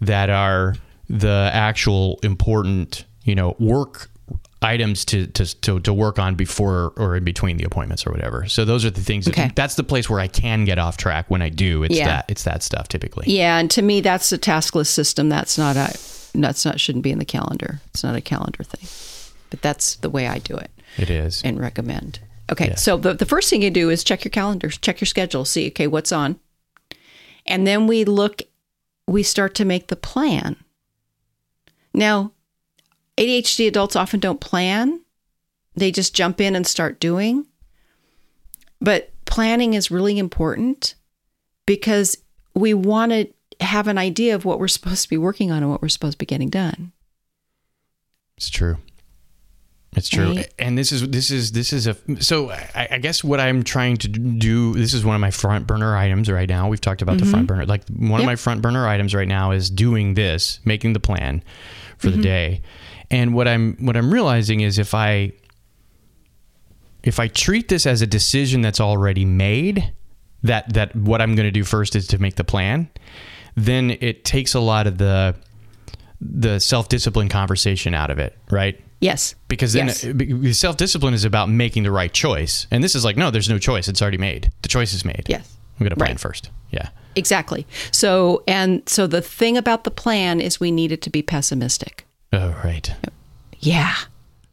that 0.00 0.28
are 0.30 0.74
the 1.08 1.50
actual 1.54 2.18
important 2.22 3.04
you 3.24 3.34
know 3.34 3.56
work 3.58 4.10
items 4.62 5.04
to 5.06 5.26
to 5.28 5.60
to, 5.60 5.80
to 5.80 5.92
work 5.92 6.18
on 6.18 6.34
before 6.34 6.92
or 6.96 7.16
in 7.16 7.24
between 7.24 7.56
the 7.58 7.64
appointments 7.64 8.06
or 8.06 8.10
whatever. 8.10 8.46
So 8.48 8.64
those 8.64 8.84
are 8.84 8.90
the 8.90 9.00
things. 9.00 9.24
That, 9.26 9.38
Okay. 9.38 9.50
That's 9.54 9.76
the 9.76 9.84
place 9.84 10.10
where 10.10 10.20
I 10.20 10.26
can 10.28 10.64
get 10.64 10.78
off 10.78 10.96
track 10.96 11.26
when 11.30 11.42
I 11.42 11.48
do. 11.48 11.82
It's 11.84 11.94
Yeah. 11.96 12.06
that 12.06 12.24
it's 12.28 12.42
that 12.44 12.62
stuff 12.62 12.88
typically. 12.88 13.26
Yeah, 13.28 13.58
and 13.58 13.70
to 13.70 13.82
me, 13.82 14.00
that's 14.00 14.32
a 14.32 14.38
taskless 14.38 14.86
system. 14.88 15.28
That's 15.28 15.56
not 15.58 15.76
a. 15.76 15.96
That's 16.34 16.64
not 16.64 16.78
shouldn't 16.78 17.02
be 17.04 17.10
in 17.10 17.18
the 17.18 17.24
calendar. 17.24 17.80
It's 17.88 18.04
not 18.04 18.14
a 18.14 18.20
calendar 18.20 18.62
thing. 18.62 18.86
But 19.50 19.62
that's 19.62 19.96
the 19.96 20.10
way 20.10 20.26
I 20.28 20.38
do 20.38 20.56
it. 20.56 20.70
It 20.98 21.08
is. 21.10 21.42
and 21.42 21.58
recommend. 21.58 22.18
Okay, 22.50 22.68
Yeah. 22.68 22.74
so 22.76 22.96
the, 22.96 23.14
the 23.14 23.26
first 23.26 23.48
thing 23.50 23.62
you 23.62 23.70
do 23.70 23.88
is 23.90 24.02
check 24.04 24.24
your 24.24 24.30
calendars, 24.30 24.76
check 24.78 25.00
your 25.00 25.06
schedule, 25.06 25.44
see, 25.44 25.68
okay, 25.68 25.86
what's 25.86 26.12
on. 26.12 26.38
And 27.46 27.66
then 27.66 27.86
we 27.86 28.04
look, 28.04 28.42
we 29.06 29.22
start 29.22 29.54
to 29.56 29.64
make 29.64 29.88
the 29.88 29.96
plan. 29.96 30.56
Now, 31.94 32.32
ADHD 33.18 33.66
adults 33.68 33.96
often 33.96 34.20
don't 34.20 34.40
plan, 34.40 35.00
they 35.74 35.90
just 35.90 36.14
jump 36.14 36.40
in 36.40 36.54
and 36.56 36.66
start 36.66 37.00
doing. 37.00 37.46
But 38.80 39.12
planning 39.24 39.74
is 39.74 39.90
really 39.90 40.18
important 40.18 40.94
because 41.66 42.16
we 42.54 42.74
want 42.74 43.12
to 43.12 43.28
have 43.60 43.88
an 43.88 43.98
idea 43.98 44.34
of 44.34 44.44
what 44.44 44.58
we're 44.60 44.68
supposed 44.68 45.02
to 45.02 45.08
be 45.10 45.18
working 45.18 45.50
on 45.50 45.62
and 45.62 45.70
what 45.70 45.82
we're 45.82 45.88
supposed 45.88 46.12
to 46.12 46.18
be 46.18 46.26
getting 46.26 46.48
done. 46.48 46.92
It's 48.36 48.48
true. 48.50 48.76
It's 49.96 50.08
true. 50.08 50.34
Right? 50.36 50.54
And 50.58 50.78
this 50.78 50.92
is 50.92 51.08
this 51.08 51.30
is 51.30 51.52
this 51.52 51.72
is 51.72 51.86
a 51.88 51.96
so 52.20 52.50
I, 52.50 52.88
I 52.92 52.98
guess 52.98 53.24
what 53.24 53.40
I'm 53.40 53.64
trying 53.64 53.96
to 53.98 54.08
do. 54.08 54.74
This 54.74 54.94
is 54.94 55.04
one 55.04 55.16
of 55.16 55.20
my 55.20 55.30
front 55.32 55.66
burner 55.66 55.96
items 55.96 56.30
right 56.30 56.48
now. 56.48 56.68
We've 56.68 56.80
talked 56.80 57.02
about 57.02 57.18
the 57.18 57.24
front 57.24 57.46
burner. 57.48 57.66
Like 57.66 57.88
one 57.88 58.12
of 58.12 58.18
Mm-hmm. 58.18 58.26
My 58.26 58.36
front 58.36 58.62
burner 58.62 58.86
items 58.86 59.14
right 59.14 59.26
now 59.26 59.50
is 59.50 59.70
doing 59.70 60.14
this, 60.14 60.60
making 60.64 60.92
the 60.92 61.00
plan 61.00 61.42
for 61.96 62.08
Mm-hmm. 62.08 62.16
the 62.16 62.22
day. 62.22 62.62
And 63.10 63.34
what 63.34 63.48
I'm 63.48 63.76
what 63.80 63.96
I'm 63.96 64.12
realizing 64.12 64.60
is 64.60 64.78
if 64.78 64.94
I 64.94 65.32
if 67.02 67.18
I 67.18 67.28
treat 67.28 67.68
this 67.68 67.86
as 67.86 68.02
a 68.02 68.06
decision 68.06 68.60
that's 68.60 68.80
already 68.80 69.24
made, 69.24 69.92
that 70.42 70.72
that 70.74 70.94
what 70.94 71.20
I'm 71.22 71.34
going 71.34 71.46
to 71.46 71.50
do 71.52 71.64
first 71.64 71.96
is 71.96 72.06
to 72.08 72.18
make 72.18 72.36
the 72.36 72.44
plan, 72.44 72.88
then 73.54 73.96
it 74.00 74.24
takes 74.24 74.54
a 74.54 74.60
lot 74.60 74.86
of 74.86 74.98
the 74.98 75.34
the 76.20 76.58
self 76.58 76.88
discipline 76.88 77.28
conversation 77.28 77.94
out 77.94 78.10
of 78.10 78.18
it, 78.18 78.36
right? 78.50 78.78
Yes. 79.00 79.36
Because 79.46 79.72
then 79.72 79.86
Yes. 79.86 80.58
self 80.58 80.76
discipline 80.76 81.14
is 81.14 81.24
about 81.24 81.48
making 81.48 81.84
the 81.84 81.92
right 81.92 82.12
choice, 82.12 82.66
and 82.70 82.82
this 82.82 82.94
is 82.94 83.04
like 83.04 83.16
no, 83.16 83.30
there's 83.30 83.48
no 83.48 83.58
choice; 83.58 83.88
it's 83.88 84.02
already 84.02 84.18
made. 84.18 84.50
The 84.62 84.68
choice 84.68 84.92
is 84.92 85.04
made. 85.04 85.24
Yes. 85.28 85.56
I'm 85.78 85.84
going 85.84 85.90
to 85.90 85.96
plan 85.96 86.10
Right. 86.10 86.20
first. 86.20 86.50
Yeah, 86.72 86.88
Exactly. 87.14 87.66
So, 87.92 88.42
and 88.48 88.86
so 88.88 89.06
the 89.06 89.22
thing 89.22 89.56
about 89.56 89.84
the 89.84 89.90
plan 89.92 90.40
is 90.40 90.58
we 90.60 90.70
need 90.72 90.90
it 90.92 91.00
to 91.02 91.10
be 91.10 91.22
pessimistic. 91.22 92.04
Oh 92.32 92.54
right, 92.64 92.92
Yeah. 93.58 93.94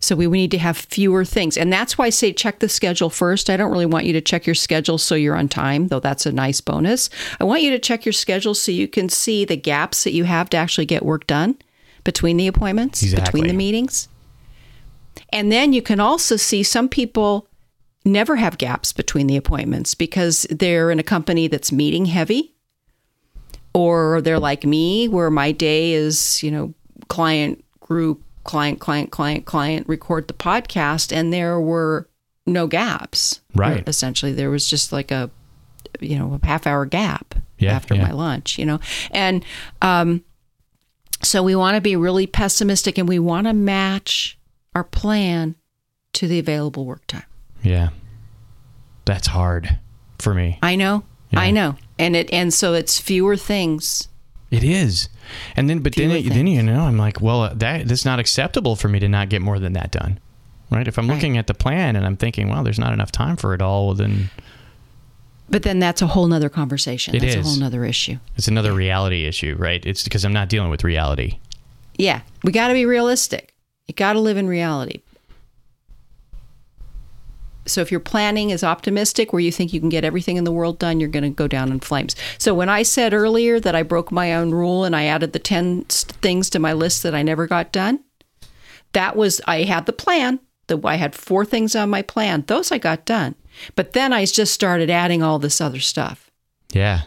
So 0.02 0.16
we, 0.16 0.28
we 0.28 0.38
need 0.38 0.52
to 0.52 0.60
have 0.60 0.78
fewer 0.78 1.26
things. 1.26 1.58
And 1.58 1.74
that's 1.74 1.98
why 1.98 2.06
I 2.06 2.10
say 2.12 2.32
check 2.32 2.60
the 2.60 2.70
schedule 2.70 3.10
first. 3.10 3.50
I 3.50 3.58
don't 3.58 3.72
really 3.72 3.88
want 3.88 4.06
you 4.06 4.14
to 4.14 4.22
check 4.22 4.46
your 4.46 4.54
schedule 4.54 5.00
so 5.00 5.16
you're 5.16 5.36
on 5.36 5.48
time, 5.50 5.88
though 5.88 6.00
that's 6.00 6.28
a 6.28 6.32
nice 6.32 6.62
bonus. 6.62 7.10
I 7.40 7.44
want 7.44 7.64
you 7.64 7.72
to 7.72 7.80
check 7.80 8.06
your 8.06 8.14
schedule 8.14 8.54
so 8.54 8.72
you 8.72 8.88
can 8.88 9.10
see 9.10 9.46
the 9.46 9.58
gaps 9.58 10.04
that 10.04 10.12
you 10.14 10.26
have 10.26 10.48
to 10.52 10.58
actually 10.58 10.86
get 10.86 11.04
work 11.04 11.26
done 11.26 11.58
between 12.04 12.38
the 12.38 12.46
appointments, 12.46 13.02
Exactly. 13.02 13.42
between 13.42 13.48
the 13.48 13.58
meetings. 13.58 14.08
And 15.34 15.52
then 15.52 15.74
you 15.74 15.82
can 15.82 16.00
also 16.00 16.36
see 16.36 16.62
some 16.62 16.88
people 16.88 17.48
never 18.04 18.36
have 18.36 18.60
gaps 18.60 18.94
between 18.94 19.26
the 19.26 19.38
appointments 19.38 19.96
because 19.96 20.46
they're 20.52 20.92
in 20.92 21.00
a 21.00 21.04
company 21.04 21.48
that's 21.48 21.72
meeting 21.72 22.06
heavy 22.06 22.54
or 23.74 24.22
they're 24.22 24.40
like 24.40 24.64
me 24.64 25.08
where 25.08 25.32
my 25.32 25.52
day 25.52 25.94
is 25.94 26.44
you 26.44 26.52
know 26.52 26.72
client 27.08 27.65
group 27.88 28.22
client 28.44 28.80
client 28.80 29.12
client 29.12 29.46
client 29.46 29.88
record 29.88 30.28
the 30.28 30.34
podcast 30.34 31.16
and 31.16 31.32
there 31.32 31.60
were 31.60 32.08
no 32.48 32.66
gaps 32.68 33.42
Right. 33.56 33.88
essentially 33.88 34.34
there 34.34 34.50
was 34.50 34.68
just 34.70 34.92
like 34.92 35.12
a 35.12 35.30
you 36.00 36.18
know 36.18 36.40
a 36.42 36.46
half 36.46 36.66
hour 36.68 36.86
gap 36.86 37.36
Yeah, 37.60 37.74
after 37.74 37.94
yeah. 37.96 38.04
my 38.08 38.12
lunch 38.12 38.58
you 38.60 38.66
know 38.66 38.80
and 39.12 39.44
um 39.82 40.24
So 41.24 41.42
we 41.44 41.56
want 41.56 41.76
to 41.76 41.82
be 41.82 41.96
really 41.96 42.28
pessimistic 42.28 42.98
and 43.00 43.08
we 43.10 43.18
want 43.20 43.48
to 43.48 43.54
match 43.54 44.38
our 44.76 44.84
plan 44.84 45.56
to 46.14 46.28
the 46.28 46.38
available 46.40 46.86
work 46.86 47.08
time. 47.08 47.24
Yeah. 47.64 47.90
That's 49.06 49.28
hard 49.28 49.80
for 50.20 50.34
me. 50.34 50.60
I 50.62 50.76
know. 50.76 51.04
Yeah. 51.32 51.40
I 51.40 51.52
know. 51.52 51.76
And 51.98 52.16
it 52.16 52.32
and 52.34 52.54
so 52.54 52.74
it's 52.74 53.00
fewer 53.00 53.38
things. 53.38 54.08
It 54.56 54.64
is. 54.64 55.10
And 55.56 55.70
then, 55.70 55.80
but 55.80 55.96
then, 55.96 56.12
it, 56.12 56.30
then 56.30 56.48
you 56.48 56.62
know, 56.64 56.82
I'm 56.82 56.98
like, 56.98 57.20
well, 57.22 57.42
uh, 57.44 57.54
that 57.56 57.88
that's 57.88 58.06
not 58.06 58.20
acceptable 58.20 58.76
for 58.76 58.88
me 58.88 59.00
to 59.00 59.08
not 59.10 59.30
get 59.30 59.42
more 59.42 59.60
than 59.60 59.74
that 59.74 59.92
done, 59.92 60.20
right? 60.72 60.88
If 60.88 60.98
I'm 60.98 61.08
Right. 61.10 61.16
looking 61.16 61.38
at 61.38 61.48
the 61.48 61.54
plan 61.54 61.96
and 61.96 62.06
I'm 62.06 62.18
thinking, 62.18 62.50
well, 62.50 62.64
there's 62.64 62.80
not 62.80 62.94
enough 62.94 63.12
time 63.12 63.36
for 63.38 63.54
it 63.54 63.62
all, 63.62 63.88
well, 63.88 63.96
then 63.96 64.30
But 65.50 65.64
then 65.64 65.80
that's 65.80 66.02
a 66.02 66.08
whole 66.08 66.28
nother 66.28 66.50
conversation. 66.50 67.16
It 67.16 67.20
that's 67.22 67.36
is. 67.36 67.46
a 67.46 67.50
whole 67.50 67.58
nother 67.60 67.86
issue. 67.86 68.18
it's 68.36 68.48
another 68.48 68.74
reality 68.74 69.26
issue, 69.26 69.56
right? 69.60 69.84
It's 69.86 70.04
because 70.04 70.26
I'm 70.26 70.34
not 70.34 70.50
dealing 70.50 70.70
with 70.70 70.84
reality. 70.84 71.40
Yeah. 71.98 72.22
We 72.44 72.52
gotta 72.52 72.74
be 72.74 72.86
realistic. 72.86 73.54
You 73.88 73.94
gotta 73.94 74.20
live 74.20 74.38
in 74.38 74.48
reality. 74.48 75.02
So 77.66 77.82
if 77.82 77.92
your 77.92 78.00
planning 78.00 78.50
is 78.50 78.64
optimistic 78.64 79.34
where 79.34 79.40
you 79.40 79.52
think 79.52 79.74
you 79.74 79.80
can 79.80 79.90
get 79.90 80.04
everything 80.04 80.38
in 80.38 80.44
the 80.44 80.52
world 80.52 80.80
done, 80.80 81.00
you're 81.00 81.10
going 81.10 81.24
to 81.24 81.30
go 81.30 81.48
down 81.48 81.72
in 81.72 81.80
flames. 81.80 82.16
So 82.38 82.54
when 82.54 82.70
I 82.70 82.84
said 82.84 83.14
earlier 83.14 83.60
that 83.60 83.76
I 83.76 83.84
broke 83.84 84.12
my 84.12 84.34
own 84.34 84.52
rule 84.52 84.84
and 84.84 84.96
I 84.96 85.06
added 85.06 85.34
the 85.34 85.40
10 85.40 85.86
things 85.86 86.50
to 86.52 86.60
my 86.60 86.74
list 86.74 87.04
that 87.04 87.16
I 87.16 87.24
never 87.24 87.48
got 87.48 87.72
done, 87.72 88.04
that 88.94 89.16
was 89.16 89.42
I 89.48 89.64
had 89.64 89.86
the 89.86 89.94
plan. 89.94 90.40
The, 90.68 90.80
I 90.84 90.96
had 90.96 91.16
four 91.16 91.46
things 91.46 91.76
on 91.76 91.90
my 91.90 92.02
plan. 92.02 92.44
Those 92.48 92.72
I 92.72 92.78
got 92.78 93.06
done. 93.06 93.36
But 93.76 93.94
then 93.94 94.14
I 94.14 94.26
just 94.26 94.54
started 94.54 94.90
adding 94.90 95.22
all 95.22 95.40
this 95.40 95.62
other 95.62 95.80
stuff. 95.80 96.32
Yeah. 96.72 97.02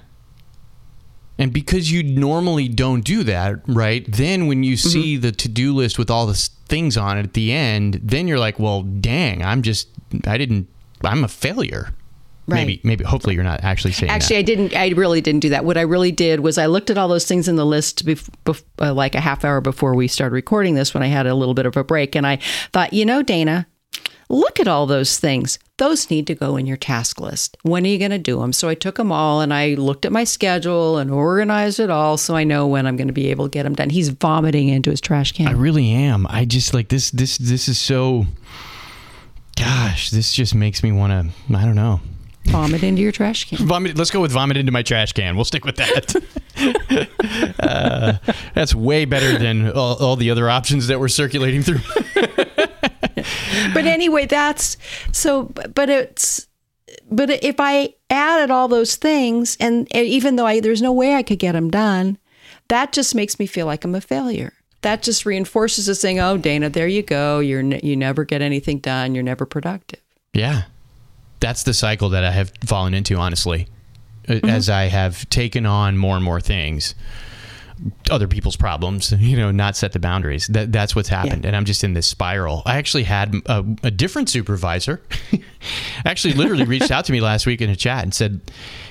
And 1.38 1.52
because 1.52 1.90
you 1.92 2.02
normally 2.02 2.68
don't 2.68 3.02
do 3.04 3.22
that, 3.24 3.60
right? 3.68 4.04
Then 4.10 4.46
when 4.48 4.64
you 4.64 4.74
Mm-hmm. 4.74 4.88
see 4.88 5.16
the 5.16 5.30
to-do 5.32 5.72
list 5.74 5.98
with 5.98 6.10
all 6.10 6.26
the 6.26 6.34
things 6.66 6.96
on 6.96 7.16
it 7.16 7.22
at 7.22 7.34
the 7.34 7.52
end, 7.52 8.00
then 8.02 8.26
you're 8.26 8.38
like, 8.40 8.58
"Well, 8.58 8.82
dang, 8.82 9.44
I'm 9.44 9.62
just 9.62 9.88
I 10.26 10.36
didn't 10.36 10.66
I'm 11.04 11.22
a 11.24 11.28
failure." 11.28 11.94
Right. 12.48 12.60
Maybe 12.66 12.80
maybe 12.82 13.04
hopefully 13.04 13.34
you're 13.34 13.44
not 13.44 13.62
actually 13.62 13.92
saying 13.92 14.10
Actually, 14.10 14.36
that. 14.36 14.38
I 14.38 14.42
didn't. 14.42 14.74
I 14.74 14.88
really 14.96 15.20
didn't 15.20 15.40
do 15.40 15.50
that. 15.50 15.64
What 15.66 15.76
I 15.76 15.82
really 15.82 16.10
did 16.12 16.40
was 16.40 16.56
I 16.58 16.66
looked 16.66 16.88
at 16.90 16.96
all 16.98 17.06
those 17.06 17.26
things 17.26 17.46
in 17.46 17.56
the 17.56 17.66
list 17.66 18.06
bef- 18.06 18.28
bef- 18.46 18.62
uh, 18.80 18.94
like 18.94 19.14
a 19.14 19.20
half 19.20 19.44
hour 19.44 19.60
before 19.60 19.94
we 19.94 20.08
started 20.08 20.32
recording 20.34 20.74
this, 20.74 20.94
when 20.94 21.02
I 21.02 21.08
had 21.08 21.26
a 21.26 21.34
little 21.34 21.52
bit 21.54 21.66
of 21.66 21.76
a 21.76 21.84
break, 21.84 22.14
and 22.16 22.26
I 22.26 22.38
thought, 22.72 22.92
you 22.94 23.04
know, 23.04 23.22
Dana, 23.22 23.66
look 24.28 24.60
at 24.60 24.68
all 24.68 24.86
those 24.86 25.18
things. 25.18 25.58
Those 25.78 26.10
need 26.10 26.26
to 26.26 26.34
go 26.34 26.56
in 26.56 26.66
your 26.66 26.76
task 26.76 27.20
list. 27.20 27.56
When 27.62 27.84
are 27.84 27.88
you 27.88 27.98
going 27.98 28.10
to 28.10 28.18
do 28.18 28.40
them? 28.40 28.52
So 28.52 28.68
I 28.68 28.74
took 28.74 28.96
them 28.96 29.12
all 29.12 29.40
and 29.40 29.54
I 29.54 29.74
looked 29.74 30.04
at 30.04 30.12
my 30.12 30.24
schedule 30.24 30.98
and 30.98 31.10
organized 31.10 31.80
it 31.80 31.90
all, 31.90 32.16
so 32.16 32.34
I 32.34 32.44
know 32.44 32.66
when 32.66 32.86
I'm 32.86 32.96
going 32.96 33.08
to 33.08 33.12
be 33.12 33.30
able 33.30 33.46
to 33.46 33.50
get 33.50 33.62
them 33.62 33.74
done. 33.74 33.90
He's 33.90 34.08
vomiting 34.08 34.68
into 34.68 34.90
his 34.90 35.00
trash 35.00 35.32
can. 35.32 35.48
I 35.48 35.52
really 35.52 35.90
am. 35.92 36.26
I 36.28 36.44
just 36.44 36.74
like 36.74 36.88
this 36.88 37.10
this 37.10 37.38
this 37.38 37.68
is 37.68 37.78
so 37.80 38.26
gosh, 39.56 40.10
this 40.10 40.32
just 40.32 40.54
makes 40.54 40.82
me 40.82 40.92
want 40.92 41.12
to 41.12 41.56
I 41.56 41.64
don't 41.64 41.76
know. 41.76 42.00
Vomit 42.44 42.82
into 42.82 43.02
your 43.02 43.12
trash 43.12 43.44
can. 43.44 43.66
Vomit. 43.66 43.96
Let's 43.96 44.10
go 44.10 44.20
with 44.20 44.32
vomit 44.32 44.56
into 44.56 44.72
my 44.72 44.82
trash 44.82 45.12
can. 45.12 45.36
We'll 45.36 45.44
stick 45.44 45.64
with 45.64 45.76
that. 45.76 46.16
uh, 47.60 48.14
that's 48.54 48.74
way 48.74 49.04
better 49.04 49.38
than 49.38 49.70
all, 49.72 49.96
all 49.96 50.16
the 50.16 50.30
other 50.30 50.48
options 50.48 50.86
that 50.86 50.98
were 50.98 51.08
circulating 51.08 51.62
through. 51.62 51.80
but 53.74 53.84
anyway, 53.86 54.26
that's 54.26 54.76
so. 55.12 55.44
But 55.74 55.90
it's 55.90 56.46
but 57.10 57.30
if 57.42 57.56
I 57.58 57.94
added 58.10 58.50
all 58.50 58.68
those 58.68 58.96
things, 58.96 59.56
and 59.60 59.88
even 59.94 60.36
though 60.36 60.46
I 60.46 60.60
there's 60.60 60.82
no 60.82 60.92
way 60.92 61.14
I 61.14 61.22
could 61.22 61.38
get 61.38 61.52
them 61.52 61.70
done, 61.70 62.18
that 62.68 62.92
just 62.92 63.14
makes 63.14 63.38
me 63.38 63.46
feel 63.46 63.66
like 63.66 63.84
I'm 63.84 63.94
a 63.94 64.00
failure. 64.00 64.52
That 64.82 65.02
just 65.02 65.26
reinforces 65.26 65.86
the 65.86 65.94
saying, 65.94 66.20
"Oh, 66.20 66.36
Dana, 66.36 66.70
there 66.70 66.86
you 66.86 67.02
go. 67.02 67.40
You're 67.40 67.62
ne- 67.62 67.80
you 67.82 67.96
never 67.96 68.24
get 68.24 68.42
anything 68.42 68.78
done. 68.78 69.14
You're 69.14 69.24
never 69.24 69.44
productive." 69.46 70.00
Yeah. 70.32 70.64
That's 71.40 71.62
the 71.62 71.74
cycle 71.74 72.08
that 72.10 72.24
I 72.24 72.32
have 72.32 72.52
fallen 72.64 72.94
into, 72.94 73.16
honestly, 73.16 73.68
uh, 74.28 74.40
as 74.44 74.68
I 74.68 74.84
have 74.84 75.28
taken 75.30 75.66
on 75.66 75.96
more 75.96 76.16
and 76.16 76.24
more 76.24 76.40
things, 76.40 76.94
other 78.10 78.26
people's 78.28 78.56
problems, 78.56 79.12
you 79.18 79.36
know, 79.36 79.50
not 79.50 79.76
set 79.76 79.92
the 79.92 79.98
boundaries. 79.98 80.46
That, 80.48 80.72
that's 80.72 80.96
what's 80.96 81.08
happened. 81.08 81.44
And 81.44 81.54
I'm 81.54 81.64
just 81.64 81.84
in 81.84 81.94
this 81.94 82.06
spiral. 82.06 82.62
I 82.66 82.76
actually 82.76 83.04
had 83.04 83.34
a, 83.46 83.64
a 83.82 83.90
different 83.90 84.28
supervisor 84.28 85.02
actually 86.04 86.34
literally 86.34 86.64
reached 86.64 86.90
out 86.90 87.04
to 87.06 87.12
me 87.12 87.20
last 87.20 87.46
week 87.46 87.60
in 87.60 87.70
a 87.70 87.76
chat 87.76 88.02
and 88.02 88.14
said, 88.14 88.40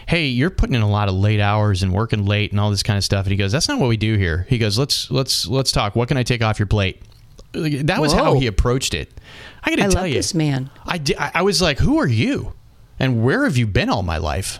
Hey, 0.08 0.28
you're 0.28 0.50
putting 0.50 0.76
in 0.76 0.82
a 0.82 0.89
lot 0.89 1.10
of 1.10 1.15
late 1.15 1.41
hours 1.41 1.84
and 1.84 1.91
working 1.93 2.26
late 2.26 2.52
and 2.52 2.60
all 2.60 2.71
this 2.71 2.84
kind 2.84 2.97
of 2.97 3.04
stuff. 3.04 3.26
And 3.26 3.32
he 3.32 3.38
goes, 3.38 3.52
That's 3.52 3.67
not 3.67 3.80
what 3.80 3.89
we 3.89 3.97
do 3.97 4.17
here. 4.17 4.45
He 4.50 4.58
goes, 4.58 4.78
Let's, 4.78 5.12
let's, 5.12 5.47
let's 5.47 5.71
talk. 5.71 5.95
What 5.95 6.08
can 6.08 6.17
I 6.17 6.23
take 6.23 6.41
off 6.41 6.60
your 6.60 6.67
plate? 6.67 7.02
That 7.54 8.00
was 8.00 8.13
how 8.13 8.36
he 8.36 8.47
approached 8.47 8.93
it. 8.93 9.12
I 9.63 9.71
got 9.71 9.76
to 9.78 9.82
tell 9.84 10.02
love 10.04 10.08
you, 10.10 10.13
this 10.15 10.34
man. 10.34 10.69
I, 10.86 10.97
di- 10.97 11.17
I 11.17 11.32
I 11.36 11.41
was 11.41 11.62
like, 11.62 11.80
who 11.80 11.97
are 11.97 12.08
you? 12.08 12.54
And 13.00 13.23
where 13.23 13.43
have 13.45 13.58
you 13.58 13.67
been 13.67 13.89
all 13.89 14.04
my 14.04 14.17
life? 14.17 14.60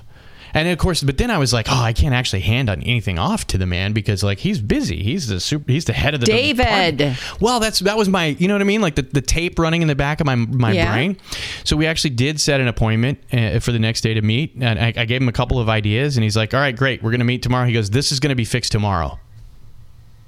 And 0.54 0.68
of 0.70 0.78
course, 0.78 1.04
but 1.04 1.18
then 1.18 1.30
I 1.30 1.38
was 1.38 1.52
like, 1.54 1.68
oh, 1.70 1.76
I 1.82 1.94
can't 1.94 2.16
actually 2.16 2.40
hand 2.42 2.70
on 2.70 2.82
anything 2.84 3.20
off 3.20 3.46
to 3.48 3.58
the 3.58 3.66
man 3.66 3.94
because 3.94 4.24
like 4.24 4.40
he's 4.40 4.60
busy. 4.62 5.04
He's 5.04 5.28
the 5.28 5.40
super, 5.40 5.72
he's 5.72 5.86
the 5.86 5.94
head 5.94 6.14
of 6.14 6.22
the 6.22 6.26
David. 6.26 6.98
department. 6.98 7.42
Well, 7.42 7.60
that's 7.60 7.80
that 7.80 7.98
was 7.98 8.08
my, 8.10 8.28
you 8.28 8.48
know 8.48 8.54
what 8.54 8.62
I 8.62 8.66
mean, 8.66 8.82
like 8.82 8.96
the, 8.96 9.02
the 9.04 9.22
tape 9.22 9.60
running 9.60 9.82
in 9.82 9.88
the 9.88 9.96
back 9.96 10.20
of 10.20 10.26
my 10.26 10.36
my 10.36 10.72
Yeah. 10.72 10.92
brain. 10.92 11.18
So 11.64 11.76
we 11.76 11.86
actually 11.86 12.12
did 12.12 12.40
set 12.40 12.60
an 12.62 12.68
appointment 12.68 13.20
uh, 13.34 13.60
for 13.60 13.72
the 13.72 13.80
next 13.80 14.02
day 14.02 14.14
to 14.14 14.22
meet, 14.22 14.56
and 14.60 14.80
I, 14.80 14.94
I 14.96 15.06
gave 15.06 15.22
him 15.22 15.28
a 15.30 15.34
couple 15.34 15.60
of 15.60 15.70
ideas, 15.70 16.18
and 16.18 16.24
he's 16.24 16.38
like, 16.38 16.54
all 16.54 16.60
right, 16.60 16.76
great, 16.76 17.04
we're 17.04 17.12
gonna 17.12 17.24
meet 17.26 17.44
tomorrow. 17.44 17.66
He 17.68 17.74
goes, 17.74 17.90
this 17.90 18.12
is 18.12 18.20
gonna 18.20 18.36
be 18.36 18.46
fixed 18.46 18.72
tomorrow. 18.72 19.20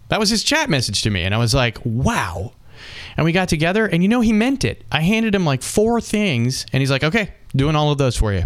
That 0.10 0.20
was 0.20 0.30
his 0.30 0.44
chat 0.44 0.70
message 0.70 1.02
to 1.04 1.10
me, 1.10 1.24
and 1.24 1.34
I 1.34 1.38
was 1.38 1.54
like, 1.54 1.78
wow. 1.86 2.54
And 3.16 3.26
we 3.26 3.32
got 3.32 3.48
together, 3.50 3.86
and 3.86 4.02
you 4.04 4.10
know, 4.10 4.22
he 4.22 4.32
meant 4.34 4.64
it. 4.66 4.84
I 4.92 5.02
handed 5.02 5.36
him 5.36 5.46
like 5.46 5.62
four 5.62 6.02
things, 6.02 6.66
and 6.74 6.82
he's 6.82 6.90
like, 6.92 7.04
okay, 7.04 7.34
doing 7.56 7.76
all 7.76 7.92
of 7.92 7.98
those 7.98 8.16
for 8.18 8.34
you. 8.34 8.44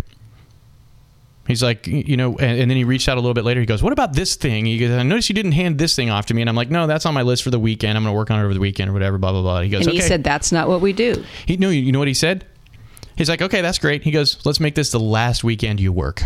He's 1.45 1.61
like, 1.61 1.87
you 1.87 2.15
know, 2.15 2.37
and, 2.37 2.61
and 2.61 2.71
then 2.71 2.77
he 2.77 2.85
reached 2.85 3.09
out 3.09 3.17
a 3.17 3.19
little 3.19 3.33
bit 3.33 3.43
later. 3.43 3.59
He 3.59 3.65
goes, 3.65 3.83
what 3.83 3.91
about 3.91 4.13
this 4.13 4.35
thing? 4.35 4.65
He 4.65 4.77
goes, 4.77 4.91
I 4.91 5.03
noticed 5.03 5.27
you 5.27 5.35
didn't 5.35 5.51
hand 5.51 5.77
this 5.77 5.93
thing 5.93 6.09
off 6.09 6.27
to 6.27 6.33
me. 6.33 6.41
And 6.41 6.49
I'm 6.49 6.55
like, 6.55 6.69
no, 6.69 6.87
that's 6.87 7.05
on 7.05 7.13
my 7.13 7.21
list 7.21 7.43
for 7.43 7.49
the 7.49 7.59
weekend. 7.59 7.97
I'm 7.97 8.03
going 8.03 8.13
to 8.13 8.17
work 8.17 8.31
on 8.31 8.39
it 8.39 8.43
over 8.43 8.53
the 8.53 8.61
weekend 8.61 8.89
or 8.89 8.93
whatever, 8.93 9.17
blah, 9.17 9.33
blah, 9.33 9.41
blah. 9.41 9.61
He 9.61 9.69
goes, 9.69 9.81
And 9.81 9.89
okay. 9.89 9.97
he 9.97 10.01
said, 10.01 10.23
"That's 10.23 10.53
not 10.53 10.69
what 10.69 10.79
we 10.79 10.93
do." 10.93 11.23
he, 11.45 11.57
no, 11.57 11.69
you 11.69 11.91
know 11.91 11.99
what 11.99 12.07
he 12.07 12.13
said? 12.13 12.45
He's 13.17 13.29
like, 13.29 13.41
okay, 13.41 13.61
that's 13.61 13.77
great. 13.77 14.03
He 14.03 14.11
goes, 14.11 14.43
let's 14.45 14.59
make 14.59 14.75
this 14.75 14.91
the 14.91 14.99
last 14.99 15.43
weekend 15.43 15.79
you 15.79 15.91
work. 15.91 16.23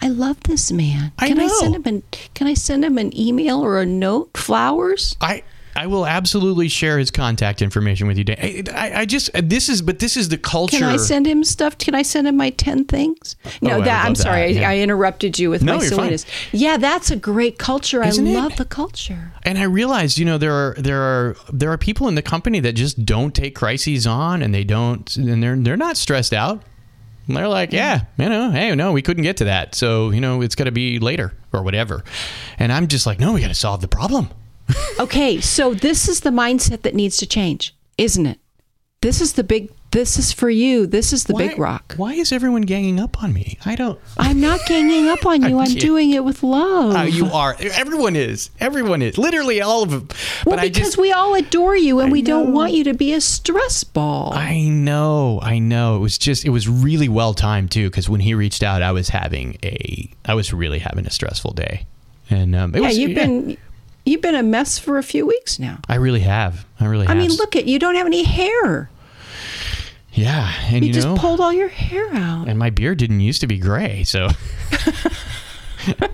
I 0.00 0.08
love 0.08 0.40
this 0.40 0.72
man. 0.72 1.12
I 1.18 1.28
Can 1.28 1.38
I 1.38 1.46
send 1.46 1.76
him 1.76 1.82
an 1.86 2.02
Can 2.34 2.48
I 2.48 2.54
send 2.54 2.84
him 2.84 2.98
an 2.98 3.16
email 3.16 3.64
or 3.64 3.80
a 3.80 3.86
note? 3.86 4.36
Flowers? 4.36 5.16
I 5.20 5.44
I 5.74 5.86
will 5.86 6.06
absolutely 6.06 6.68
share 6.68 6.98
his 6.98 7.10
contact 7.10 7.62
information 7.62 8.06
with 8.06 8.18
you. 8.18 8.24
Dan. 8.24 8.36
I, 8.40 8.62
I, 8.74 9.00
I 9.00 9.04
just 9.06 9.34
uh, 9.34 9.40
this 9.42 9.68
is 9.68 9.80
but 9.82 9.98
this 9.98 10.16
is 10.16 10.28
the 10.28 10.36
culture. 10.38 10.78
Can 10.78 10.84
I 10.88 10.96
send 10.96 11.26
him 11.26 11.44
stuff? 11.44 11.78
Can 11.78 11.94
I 11.94 12.02
send 12.02 12.26
him 12.28 12.36
my 12.36 12.50
10 12.50 12.84
things? 12.84 13.36
No, 13.62 13.76
Oh, 13.78 13.82
that 13.82 14.04
I'm 14.04 14.14
sorry. 14.14 14.52
that, 14.52 14.60
yeah. 14.60 14.68
I, 14.68 14.72
I 14.74 14.78
interrupted 14.78 15.38
you 15.38 15.48
with 15.50 15.62
No, 15.62 15.74
my 15.74 15.78
fine. 15.80 15.88
silliness. 15.88 16.26
Yeah, 16.52 16.76
that's 16.76 17.10
a 17.10 17.16
great 17.16 17.58
culture. 17.58 18.02
Isn't 18.02 18.26
I 18.26 18.30
it? 18.30 18.34
love 18.34 18.56
the 18.56 18.64
culture. 18.66 19.32
and 19.44 19.56
I 19.58 19.64
realized, 19.64 20.18
you 20.18 20.24
know, 20.24 20.36
there 20.38 20.52
are 20.52 20.74
there 20.78 21.00
are 21.00 21.36
there 21.52 21.70
are 21.72 21.78
people 21.78 22.06
in 22.08 22.14
the 22.16 22.22
company 22.22 22.60
that 22.60 22.74
just 22.74 23.04
don't 23.06 23.34
take 23.34 23.54
crises 23.54 24.06
on, 24.06 24.42
and 24.42 24.54
they 24.54 24.64
don't, 24.64 25.14
and 25.16 25.42
they're 25.42 25.56
they're 25.56 25.76
not 25.76 25.96
stressed 25.96 26.32
out. 26.34 26.62
And 27.28 27.36
they're 27.36 27.48
like, 27.48 27.72
yeah, 27.72 28.00
you 28.18 28.24
oh, 28.26 28.28
know, 28.28 28.50
hey, 28.50 28.74
no, 28.74 28.90
we 28.92 29.00
couldn't 29.00 29.22
get 29.22 29.36
to 29.38 29.44
that, 29.44 29.74
so 29.76 30.10
you 30.10 30.20
know, 30.20 30.42
it's 30.42 30.54
got 30.56 30.64
to 30.64 30.72
be 30.72 30.98
later 30.98 31.32
or 31.52 31.62
whatever. 31.62 32.02
And 32.58 32.72
I'm 32.72 32.88
just 32.88 33.06
like, 33.06 33.20
no, 33.20 33.32
we 33.32 33.40
got 33.40 33.48
to 33.48 33.54
solve 33.54 33.80
the 33.80 33.88
problem. 33.88 34.28
Okay, 34.98 35.40
so 35.40 35.74
this 35.74 36.08
is 36.08 36.20
the 36.20 36.30
mindset 36.30 36.82
that 36.82 36.94
needs 36.94 37.16
to 37.18 37.26
change, 37.26 37.74
isn't 37.98 38.26
it? 38.26 38.38
This 39.00 39.20
is 39.20 39.32
the 39.32 39.44
big 39.44 39.70
this 39.92 40.18
is 40.18 40.32
for 40.32 40.48
you. 40.48 40.86
This 40.86 41.12
is 41.12 41.24
the 41.24 41.34
big 41.34 41.58
rock. 41.58 41.94
Why 41.98 42.14
is 42.14 42.32
everyone 42.32 42.62
ganging 42.62 42.98
up 42.98 43.22
on 43.22 43.34
me? 43.34 43.58
I 43.66 43.74
don't. 43.74 43.98
I'm 44.16 44.40
not 44.40 44.60
ganging 44.66 45.06
up 45.08 45.26
on 45.26 45.42
you. 45.48 45.58
I'm 45.58 45.74
doing 45.74 46.12
it 46.12 46.24
with 46.24 46.42
love. 46.42 46.96
Uh, 46.96 47.02
you 47.02 47.26
are. 47.26 47.54
Everyone 47.60 48.16
is. 48.16 48.48
Everyone 48.58 49.02
is. 49.02 49.18
Literally 49.18 49.60
all 49.60 49.82
of 49.82 49.90
them. 49.90 50.08
well, 50.46 50.56
but 50.56 50.62
because 50.62 50.92
just. 50.92 50.98
we 50.98 51.12
all 51.12 51.34
adore 51.34 51.76
you 51.76 52.00
and 52.00 52.08
I 52.08 52.12
we 52.12 52.22
don't 52.22 52.54
want 52.54 52.72
you 52.72 52.84
to 52.84 52.94
be 52.94 53.12
a 53.12 53.20
stress 53.20 53.84
ball. 53.84 54.32
I 54.32 54.62
know, 54.62 55.40
I 55.42 55.58
know. 55.58 55.96
It 55.96 56.00
was 56.00 56.16
just, 56.16 56.46
it 56.46 56.50
was 56.50 56.66
really 56.66 57.10
well 57.10 57.34
timed 57.34 57.70
too. 57.70 57.90
Because 57.90 58.08
when 58.08 58.20
he 58.20 58.32
reached 58.32 58.62
out, 58.62 58.80
I 58.80 58.92
was 58.92 59.10
having 59.10 59.58
a, 59.62 60.10
I 60.24 60.32
was 60.34 60.54
really 60.54 60.78
having 60.78 61.06
a 61.06 61.10
stressful 61.10 61.52
day, 61.52 61.84
and 62.30 62.56
um, 62.56 62.74
it 62.74 62.80
yeah, 62.80 62.86
was. 62.86 62.98
you've 62.98 63.14
been 63.14 63.58
you've 64.04 64.20
been 64.20 64.34
a 64.34 64.42
mess 64.42 64.78
for 64.78 64.98
a 64.98 65.02
few 65.02 65.26
weeks 65.26 65.58
now. 65.58 65.78
I 65.88 65.96
really 65.96 66.20
have. 66.20 66.66
I 66.80 66.86
really. 66.86 67.06
Have. 67.06 67.16
I 67.16 67.20
have. 67.20 67.28
mean, 67.28 67.36
look 67.38 67.56
at 67.56 67.66
you 67.66 67.78
don't 67.78 67.94
have 67.94 68.06
any 68.06 68.24
hair. 68.24 68.90
Yeah, 70.14 70.52
and 70.64 70.82
You, 70.84 70.88
you, 70.88 70.92
just 70.94 71.08
know, 71.08 71.16
pulled 71.16 71.40
all 71.40 71.52
your 71.52 71.68
hair 71.68 72.12
out. 72.14 72.46
and 72.46 72.58
my 72.58 72.68
beard 72.68 72.98
didn't 72.98 73.20
used 73.20 73.40
to 73.40 73.46
be 73.46 73.58
gray, 73.58 74.04
so. 74.04 74.28
I, 75.88 76.10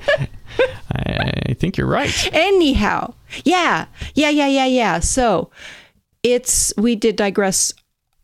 I 1.48 1.55
think 1.55 1.77
you're 1.77 1.88
right. 1.88 2.29
Anyhow, 2.33 3.14
yeah, 3.44 3.87
yeah, 4.14 4.31
yeah, 4.31 4.46
yeah, 4.46 4.66
yeah. 4.66 5.01
So 5.01 5.51
it's 6.22 6.72
we 6.77 6.94
did 6.94 7.16
digress 7.16 7.72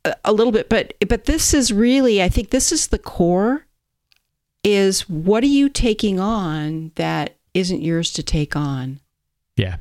a, 0.04 0.14
a 0.24 0.32
little 0.32 0.52
bit, 0.52 0.68
but 0.68 0.94
but 1.08 1.24
this 1.24 1.52
is 1.52 1.72
really, 1.72 2.22
I 2.22 2.28
think 2.28 2.50
this 2.50 2.70
is 2.70 2.88
the 2.88 2.98
core. 2.98 3.66
Is 4.62 5.08
what 5.10 5.42
are 5.42 5.48
you 5.48 5.68
taking 5.68 6.18
on 6.18 6.92
that 6.94 7.36
isn't 7.52 7.82
yours 7.82 8.12
to 8.14 8.22
take 8.22 8.56
on? 8.56 9.00
Yeah. 9.56 9.76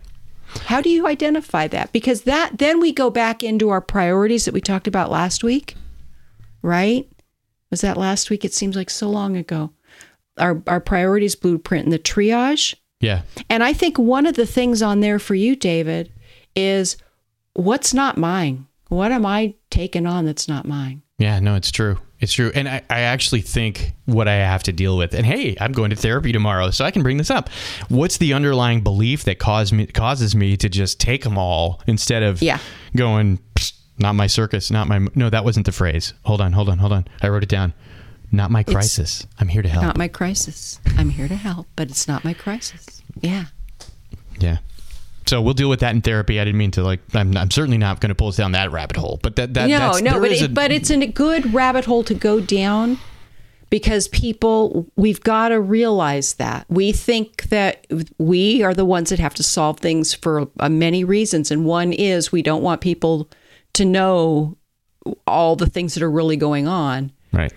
How 0.65 0.81
do 0.81 0.89
you 0.89 1.07
identify 1.07 1.67
that? 1.69 1.91
Because 1.91 2.23
that 2.23 2.57
then 2.57 2.79
we 2.79 2.91
go 2.91 3.09
back 3.09 3.43
into 3.43 3.69
our 3.69 3.81
priorities 3.81 4.45
that 4.45 4.53
we 4.53 4.61
talked 4.61 4.87
about 4.87 5.09
last 5.09 5.43
week, 5.43 5.75
right? 6.61 7.09
Was 7.71 7.81
that 7.81 7.97
last 7.97 8.29
week? 8.29 8.45
It 8.45 8.53
seems 8.53 8.75
like 8.75 8.89
so 8.89 9.09
long 9.09 9.35
ago. 9.35 9.71
Our 10.37 10.61
our 10.67 10.79
priorities 10.79 11.35
blueprint 11.35 11.85
and 11.85 11.93
the 11.93 11.99
triage. 11.99 12.75
Yeah. 12.99 13.23
And 13.49 13.63
I 13.63 13.73
think 13.73 13.97
one 13.97 14.25
of 14.25 14.35
the 14.35 14.45
things 14.45 14.81
on 14.81 14.99
there 14.99 15.19
for 15.19 15.35
you, 15.35 15.55
David, 15.55 16.11
is 16.55 16.97
what's 17.53 17.93
not 17.93 18.17
mine? 18.17 18.67
What 18.89 19.11
am 19.11 19.25
I 19.25 19.55
taking 19.69 20.05
on 20.05 20.25
that's 20.25 20.47
not 20.47 20.67
mine? 20.67 21.01
Yeah, 21.17 21.39
no, 21.39 21.55
it's 21.55 21.71
true. 21.71 21.99
It's 22.23 22.31
true. 22.31 22.53
And 22.55 22.69
I, 22.69 22.81
I 22.89 23.01
actually 23.01 23.41
think 23.41 23.91
what 24.05 24.29
I 24.29 24.35
have 24.35 24.63
to 24.63 24.71
deal 24.71 24.97
with, 24.97 25.13
and 25.13 25.25
hey, 25.25 25.57
I'm 25.59 25.73
going 25.73 25.89
to 25.89 25.95
therapy 25.97 26.31
tomorrow, 26.31 26.71
so 26.71 26.85
I 26.85 26.91
can 26.91 27.03
bring 27.03 27.17
this 27.17 27.29
up. 27.29 27.49
What's 27.89 28.17
the 28.17 28.31
underlying 28.33 28.79
belief 28.81 29.25
that 29.25 29.39
cause 29.39 29.73
me, 29.73 29.87
causes 29.87 30.33
me 30.33 30.55
to 30.55 30.69
just 30.69 31.01
take 31.01 31.23
them 31.25 31.37
all 31.37 31.81
instead 31.85 32.23
of 32.23 32.41
Yeah. 32.41 32.59
going, 32.95 33.39
not 33.99 34.13
my 34.15 34.27
circus, 34.27 34.71
not 34.71 34.87
my. 34.87 35.05
No, 35.15 35.29
that 35.29 35.43
wasn't 35.43 35.65
the 35.65 35.73
phrase. 35.73 36.13
Hold 36.23 36.39
on, 36.39 36.53
hold 36.53 36.69
on, 36.69 36.77
hold 36.77 36.93
on. 36.93 37.05
I 37.21 37.27
wrote 37.27 37.43
it 37.43 37.49
down. 37.49 37.73
Not 38.31 38.49
my 38.51 38.63
crisis. 38.63 39.27
I'm 39.37 39.49
here 39.49 39.61
to 39.61 39.67
help. 39.69 39.83
Not 39.83 39.97
my 39.97 40.07
crisis. 40.07 40.79
I'm 40.97 41.09
here 41.09 41.27
to 41.27 41.35
help, 41.35 41.67
but 41.75 41.89
it's 41.89 42.07
not 42.07 42.23
my 42.23 42.33
crisis. 42.33 43.03
Yeah. 43.19 43.45
Yeah. 44.39 44.59
So 45.25 45.41
we'll 45.41 45.53
deal 45.53 45.69
with 45.69 45.79
that 45.81 45.95
in 45.95 46.01
therapy. 46.01 46.39
I 46.39 46.45
didn't 46.45 46.57
mean 46.57 46.71
to 46.71 46.83
like. 46.83 46.99
I'm, 47.13 47.35
I'm 47.37 47.49
certainly 47.51 47.77
not 47.77 48.01
going 48.01 48.09
to 48.09 48.15
pull 48.15 48.27
us 48.27 48.37
down 48.37 48.51
that 48.53 48.71
rabbit 48.71 48.97
hole. 48.97 49.19
But 49.23 49.35
that 49.37 49.53
that 49.53 49.69
no, 49.69 49.79
that's, 49.79 50.01
no, 50.01 50.19
but 50.19 50.31
it, 50.31 50.41
a- 50.41 50.49
but 50.49 50.71
it's 50.71 50.89
a 50.89 51.07
good 51.07 51.53
rabbit 51.53 51.85
hole 51.85 52.03
to 52.03 52.13
go 52.13 52.39
down 52.41 52.97
because 53.69 54.07
people 54.09 54.85
we've 54.95 55.21
got 55.21 55.49
to 55.49 55.59
realize 55.59 56.33
that 56.35 56.65
we 56.69 56.91
think 56.91 57.43
that 57.43 57.87
we 58.19 58.61
are 58.63 58.73
the 58.73 58.85
ones 58.85 59.09
that 59.09 59.19
have 59.19 59.33
to 59.35 59.43
solve 59.43 59.79
things 59.79 60.13
for 60.13 60.47
uh, 60.59 60.69
many 60.69 61.03
reasons, 61.03 61.49
and 61.51 61.65
one 61.65 61.93
is 61.93 62.31
we 62.31 62.41
don't 62.41 62.61
want 62.61 62.81
people 62.81 63.29
to 63.73 63.85
know 63.85 64.57
all 65.25 65.55
the 65.55 65.65
things 65.67 65.93
that 65.95 66.03
are 66.03 66.11
really 66.11 66.37
going 66.37 66.67
on. 66.67 67.11
right. 67.31 67.51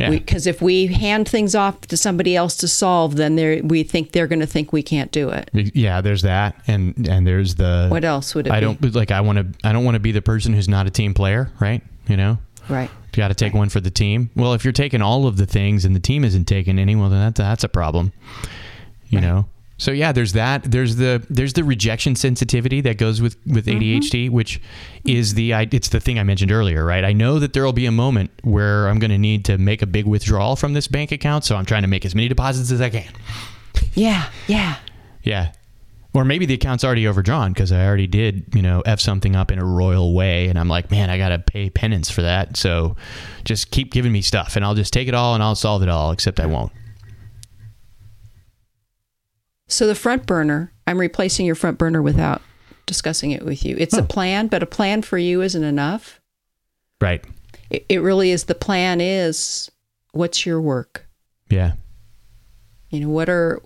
Yeah. 0.00 0.10
Because 0.10 0.46
if 0.46 0.60
we 0.62 0.86
hand 0.88 1.28
things 1.28 1.54
off 1.54 1.80
to 1.82 1.96
somebody 1.96 2.34
else 2.34 2.56
to 2.58 2.68
solve, 2.68 3.16
then 3.16 3.36
we 3.68 3.82
think 3.82 4.12
they're 4.12 4.26
going 4.26 4.40
to 4.40 4.46
think 4.46 4.72
we 4.72 4.82
can't 4.82 5.12
do 5.12 5.28
it. 5.30 5.50
yeah. 5.52 6.00
There's 6.00 6.22
that, 6.22 6.56
and 6.66 7.06
and 7.08 7.26
there's 7.26 7.54
the. 7.56 7.88
What 7.88 8.04
else 8.04 8.34
would 8.34 8.46
it 8.46 8.52
I 8.52 8.60
be? 8.60 8.66
don't 8.66 8.94
like. 8.94 9.10
I 9.10 9.20
want 9.20 9.38
to. 9.38 9.68
I 9.68 9.72
don't 9.72 9.84
want 9.84 9.94
to 9.96 10.00
be 10.00 10.12
the 10.12 10.22
person 10.22 10.52
who's 10.54 10.68
not 10.68 10.86
a 10.86 10.90
team 10.90 11.14
player, 11.14 11.50
right? 11.60 11.82
You 12.08 12.16
know, 12.16 12.38
Right. 12.68 12.90
you 13.12 13.16
got 13.16 13.28
to 13.28 13.34
take 13.34 13.54
one 13.54 13.68
for 13.68 13.80
the 13.80 13.90
team. 13.90 14.30
Well, 14.34 14.54
if 14.54 14.64
you're 14.64 14.72
taking 14.72 15.02
all 15.02 15.26
of 15.26 15.36
the 15.36 15.46
things 15.46 15.84
and 15.84 15.94
the 15.94 16.00
team 16.00 16.24
isn't 16.24 16.46
taking 16.46 16.78
any, 16.78 16.96
well, 16.96 17.08
then 17.10 17.20
that's 17.20 17.38
that's 17.38 17.64
a 17.64 17.68
problem. 17.68 18.12
You 19.08 19.20
know. 19.20 19.46
So 19.80 19.92
yeah, 19.92 20.12
there's 20.12 20.34
that. 20.34 20.62
There's 20.64 20.96
the 20.96 21.24
there's 21.30 21.54
the 21.54 21.64
rejection 21.64 22.14
sensitivity 22.14 22.82
that 22.82 22.98
goes 22.98 23.22
with 23.22 23.36
with 23.46 23.64
mm-hmm. 23.64 23.80
ADHD, 23.80 24.28
which 24.28 24.60
is 25.06 25.32
the 25.34 25.54
I- 25.54 25.68
it's 25.72 25.88
the 25.88 26.00
thing 26.00 26.18
I 26.18 26.22
mentioned 26.22 26.52
earlier, 26.52 26.84
right? 26.84 27.02
I 27.02 27.14
know 27.14 27.38
that 27.38 27.54
there 27.54 27.64
will 27.64 27.72
be 27.72 27.86
a 27.86 27.90
moment 27.90 28.30
where 28.42 28.88
I'm 28.88 28.98
going 28.98 29.10
to 29.10 29.18
need 29.18 29.46
to 29.46 29.56
make 29.56 29.80
a 29.80 29.86
big 29.86 30.04
withdrawal 30.04 30.54
from 30.54 30.74
this 30.74 30.86
bank 30.86 31.12
account, 31.12 31.46
so 31.46 31.56
I'm 31.56 31.64
trying 31.64 31.80
to 31.80 31.88
make 31.88 32.04
as 32.04 32.14
many 32.14 32.28
deposits 32.28 32.70
as 32.70 32.82
I 32.82 32.90
can. 32.90 33.10
Yeah. 33.94 34.28
Yeah. 34.48 34.76
Yeah. 35.22 35.52
Or 36.12 36.26
maybe 36.26 36.44
the 36.44 36.54
account's 36.54 36.84
already 36.84 37.08
overdrawn 37.08 37.54
because 37.54 37.72
I 37.72 37.86
already 37.86 38.06
did, 38.06 38.54
you 38.54 38.60
know, 38.60 38.82
F 38.82 39.00
something 39.00 39.34
up 39.34 39.50
in 39.50 39.58
a 39.58 39.64
royal 39.64 40.12
way. 40.12 40.48
And 40.48 40.58
I'm 40.58 40.68
like, 40.68 40.90
man, 40.90 41.08
I 41.08 41.16
got 41.16 41.30
to 41.30 41.38
pay 41.38 41.70
penance 41.70 42.10
for 42.10 42.20
that. 42.20 42.56
So 42.56 42.96
just 43.44 43.70
keep 43.70 43.92
giving 43.92 44.12
me 44.12 44.20
stuff 44.20 44.56
and 44.56 44.64
I'll 44.64 44.74
just 44.74 44.92
take 44.92 45.08
it 45.08 45.14
all 45.14 45.34
and 45.34 45.42
I'll 45.42 45.54
solve 45.54 45.82
it 45.82 45.88
all, 45.88 46.10
except 46.10 46.38
I 46.38 46.46
won't. 46.46 46.72
So 49.70 49.86
the 49.86 49.94
front 49.94 50.26
burner, 50.26 50.72
I'm 50.86 50.98
replacing 50.98 51.46
your 51.46 51.54
front 51.54 51.78
burner 51.78 52.02
without 52.02 52.42
discussing 52.86 53.30
it 53.30 53.44
with 53.44 53.64
you. 53.64 53.76
It's 53.78 53.96
a 53.96 54.02
plan, 54.02 54.48
but 54.48 54.62
a 54.62 54.66
plan 54.66 55.02
for 55.02 55.16
you 55.16 55.42
isn't 55.42 55.62
enough. 55.62 56.20
Right. 57.00 57.24
It, 57.70 57.86
it 57.88 57.98
really 57.98 58.32
is. 58.32 58.44
The 58.44 58.54
plan 58.54 59.00
is 59.00 59.70
what's 60.12 60.44
your 60.44 60.60
work? 60.60 61.06
Yeah. 61.48 61.74
You 62.90 63.00
know, 63.00 63.08
what 63.08 63.28
are 63.28 63.62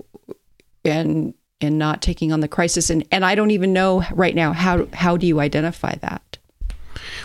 and 0.85 1.33
and 1.61 1.79
not 1.79 2.03
taking 2.03 2.33
on 2.33 2.41
the 2.41 2.49
crisis 2.49 2.91
and 2.91 3.07
and 3.11 3.25
I 3.25 3.35
don't 3.35 3.51
even 3.51 3.73
know 3.73 4.05
right 4.13 4.35
now 4.35 4.53
how 4.53 4.87
how 4.93 5.17
do 5.17 5.27
you 5.27 5.41
identify 5.41 5.95
that? 6.03 6.39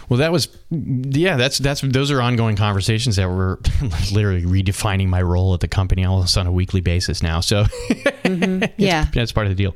Well, 0.07 0.17
that 0.19 0.31
was, 0.31 0.49
yeah, 0.69 1.37
that's, 1.37 1.57
that's, 1.57 1.81
those 1.81 2.11
are 2.11 2.21
ongoing 2.21 2.55
conversations 2.55 3.15
that 3.15 3.29
we're 3.29 3.57
literally 4.11 4.43
redefining 4.43 5.07
my 5.07 5.21
role 5.21 5.53
at 5.53 5.59
the 5.59 5.67
company 5.67 6.05
almost 6.05 6.37
on 6.37 6.47
a 6.47 6.51
weekly 6.51 6.81
basis 6.81 7.21
now. 7.21 7.39
So 7.39 7.63
mm-hmm. 8.23 8.63
Yeah. 8.77 9.05
that's 9.13 9.31
part 9.31 9.47
of 9.47 9.51
the 9.51 9.63
deal. 9.63 9.75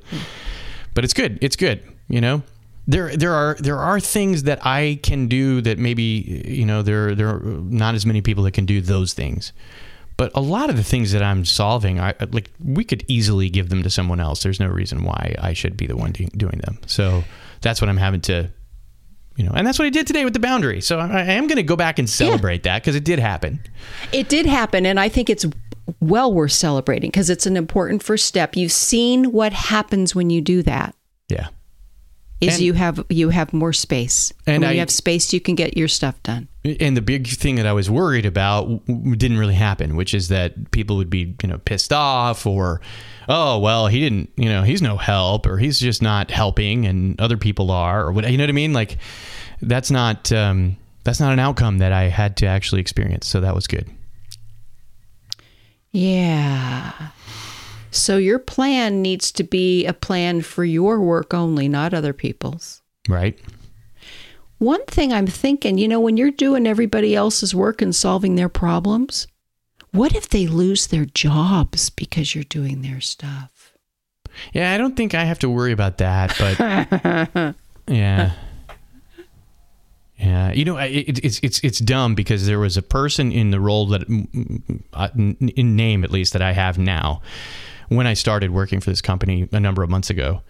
But 0.94 1.04
it's 1.04 1.14
good. 1.14 1.40
It's 1.42 1.56
good. 1.56 1.82
You 2.08 2.22
know, 2.22 2.44
there 2.88 3.16
there 3.16 3.34
are 3.34 3.56
there 3.60 3.80
are 3.80 4.00
things 4.00 4.44
that 4.44 4.66
I 4.66 5.00
can 5.04 5.28
do 5.28 5.62
that 5.62 5.80
maybe 5.80 6.44
you 6.46 6.66
know 6.66 6.82
there 6.82 7.16
there 7.16 7.30
are 7.30 7.40
not 7.40 7.96
as 7.96 8.06
many 8.06 8.22
people 8.22 8.44
that 8.44 8.52
can 8.52 8.66
do 8.66 8.82
those 8.82 9.14
things. 9.14 9.54
But 10.16 10.32
a 10.36 10.42
lot 10.42 10.70
of 10.70 10.78
the 10.78 10.84
things 10.84 11.12
that 11.14 11.24
I'm 11.24 11.44
solving, 11.44 12.00
I 12.00 12.14
like 12.32 12.52
we 12.64 12.84
could 12.84 13.04
easily 13.08 13.50
give 13.50 13.70
them 13.70 13.82
to 13.84 13.90
someone 13.90 14.20
else. 14.20 14.44
There's 14.44 14.60
no 14.60 14.68
reason 14.68 15.04
why 15.04 15.36
I 15.40 15.54
should 15.54 15.76
be 15.76 15.88
the 15.88 15.98
one 15.98 16.12
doing 16.12 16.60
them. 16.60 16.78
So 16.86 17.24
that's 17.62 17.82
what 17.82 17.90
I'm 17.90 17.98
having 17.98 18.22
to, 18.22 18.52
you 19.36 19.44
know, 19.44 19.52
and 19.56 19.66
that's 19.66 19.80
what 19.80 19.86
I 19.86 19.90
did 19.90 20.06
today 20.08 20.24
with 20.24 20.34
the 20.34 20.40
boundary. 20.40 20.82
So 20.82 21.00
I, 21.00 21.08
I 21.08 21.22
am 21.24 21.48
going 21.48 21.58
to 21.58 21.64
go 21.64 21.76
back 21.76 22.00
and 22.00 22.10
celebrate 22.10 22.64
that 22.64 22.82
because 22.82 22.96
it 22.96 23.04
did 23.04 23.20
happen. 23.20 23.60
It 24.12 24.30
did 24.30 24.46
happen, 24.46 24.86
and 24.86 25.00
I 25.00 25.10
think 25.10 25.30
it's 25.30 25.46
well 26.00 26.34
worth 26.34 26.52
celebrating 26.52 27.10
because 27.10 27.30
it's 27.30 27.46
an 27.46 27.58
important 27.58 28.04
first 28.04 28.26
step. 28.26 28.56
You've 28.56 28.72
seen 28.72 29.32
what 29.32 29.54
happens 29.54 30.16
when 30.16 30.30
you 30.30 30.42
do 30.42 30.62
that. 30.64 30.96
Yeah. 31.30 31.48
Is 32.44 32.56
And- 32.56 32.64
you 32.64 32.74
have 32.74 33.04
you 33.10 33.30
have 33.30 33.54
more 33.54 33.74
space, 33.74 34.34
And 34.46 34.56
and 34.56 34.62
when 34.64 34.70
I- 34.70 34.74
you 34.74 34.80
have 34.80 34.90
space, 34.90 35.34
you 35.34 35.40
can 35.40 35.56
get 35.56 35.78
your 35.78 35.88
stuff 35.88 36.22
done. 36.24 36.48
And 36.80 36.96
the 36.96 37.02
big 37.02 37.28
thing 37.28 37.56
that 37.56 37.66
I 37.68 37.74
was 37.74 37.90
worried 37.90 38.26
about 38.26 38.86
didn't 38.88 39.38
really 39.38 39.56
happen, 39.56 39.96
which 39.96 40.14
is 40.14 40.30
that 40.30 40.72
people 40.72 40.96
would 40.98 41.10
be, 41.10 41.36
you 41.44 41.50
know, 41.50 41.58
pissed 41.58 41.92
off 41.94 42.46
or, 42.46 42.82
oh, 43.28 43.60
well, 43.60 43.88
he 43.88 44.00
didn't, 44.00 44.30
you 44.38 44.46
know, 44.50 44.64
he's 44.64 44.82
no 44.82 44.98
help 44.98 45.46
or 45.46 45.58
he's 45.58 45.80
just 45.80 46.02
not 46.02 46.32
helping 46.32 46.86
and 46.86 47.20
other 47.20 47.38
people 47.38 47.70
are 47.70 48.06
or 48.06 48.12
what, 48.12 48.30
you 48.32 48.38
know 48.38 48.44
what 48.44 48.50
I 48.50 48.54
mean? 48.54 48.74
Like 48.74 48.98
that's 49.62 49.92
not, 49.92 50.32
um, 50.32 50.78
that's 51.04 51.20
not 51.20 51.34
an 51.34 51.40
outcome 51.40 51.80
that 51.80 51.92
I 51.92 52.04
had 52.04 52.38
to 52.38 52.46
actually 52.46 52.82
experience. 52.82 53.28
So 53.28 53.42
that 53.42 53.54
was 53.56 53.68
good. 53.68 53.90
Yeah. 55.92 56.92
So 57.94 58.18
your 58.18 58.40
plan 58.40 59.02
needs 59.02 59.32
to 59.34 59.44
be 59.44 59.86
a 59.86 59.94
plan 59.94 60.42
for 60.42 60.66
your 60.66 61.00
work 61.00 61.34
only, 61.34 61.68
not 61.68 61.94
other 61.94 62.14
people's. 62.14 62.82
Right. 63.08 63.40
One 64.58 64.84
thing 64.86 65.14
I'm 65.14 65.28
thinking, 65.28 65.78
you 65.78 65.88
know, 65.88 66.00
when 66.00 66.18
you're 66.18 66.32
doing 66.32 66.66
everybody 66.66 67.16
else's 67.16 67.54
work 67.54 67.82
and 67.82 67.94
solving 67.94 68.36
their 68.36 68.50
problems, 68.50 69.28
what 69.92 70.16
if 70.16 70.28
they 70.30 70.48
lose 70.48 70.88
their 70.88 71.06
jobs 71.06 71.90
because 71.92 72.34
you're 72.34 72.44
doing 72.46 72.82
their 72.82 73.02
stuff? 73.02 73.74
Yeah. 74.54 74.74
I 74.74 74.78
don't 74.78 74.96
think 74.96 75.14
I 75.14 75.26
have 75.26 75.40
to 75.40 75.50
worry 75.50 75.72
about 75.72 76.00
that, 76.00 76.36
but 76.40 77.56
yeah. 77.88 78.32
Yeah, 80.18 80.54
you 80.54 80.64
know, 80.64 80.78
it, 80.78 81.20
it's 81.24 81.40
it's 81.44 81.60
it's 81.64 81.80
dumb 81.80 82.16
because 82.16 82.46
there 82.46 82.60
was 82.60 82.78
a 82.78 82.82
person 82.82 83.32
in 83.32 83.52
the 83.52 83.60
role 83.60 83.88
that, 83.88 84.08
mm, 84.08 84.30
mm, 84.32 84.84
uh, 84.94 85.10
in 85.16 85.76
name 85.76 86.06
at 86.06 86.12
least, 86.12 86.32
that 86.32 86.42
I 86.42 86.54
have 86.54 86.78
now, 86.78 87.22
when 87.96 88.08
I 88.08 88.14
started 88.14 88.52
working 88.52 88.80
for 88.80 88.90
this 88.90 89.02
company 89.02 89.48
a 89.52 89.60
number 89.60 89.84
of 89.84 89.90
months 89.90 90.10
ago, 90.10 90.42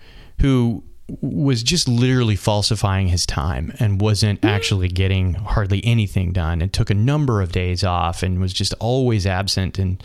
who 0.42 0.84
was 1.22 1.64
just 1.64 1.88
literally 1.88 2.36
falsifying 2.36 3.08
his 3.08 3.26
time 3.26 3.74
and 3.80 4.00
wasn't 4.00 4.44
actually 4.44 4.88
getting 4.88 5.34
hardly 5.34 5.84
anything 5.86 6.32
done. 6.32 6.62
And 6.62 6.72
took 6.72 6.90
a 6.90 6.96
number 6.96 7.42
of 7.42 7.52
days 7.52 7.84
off 7.84 8.24
and 8.24 8.40
was 8.40 8.54
just 8.54 8.74
always 8.80 9.28
absent 9.28 9.78
and 9.78 10.02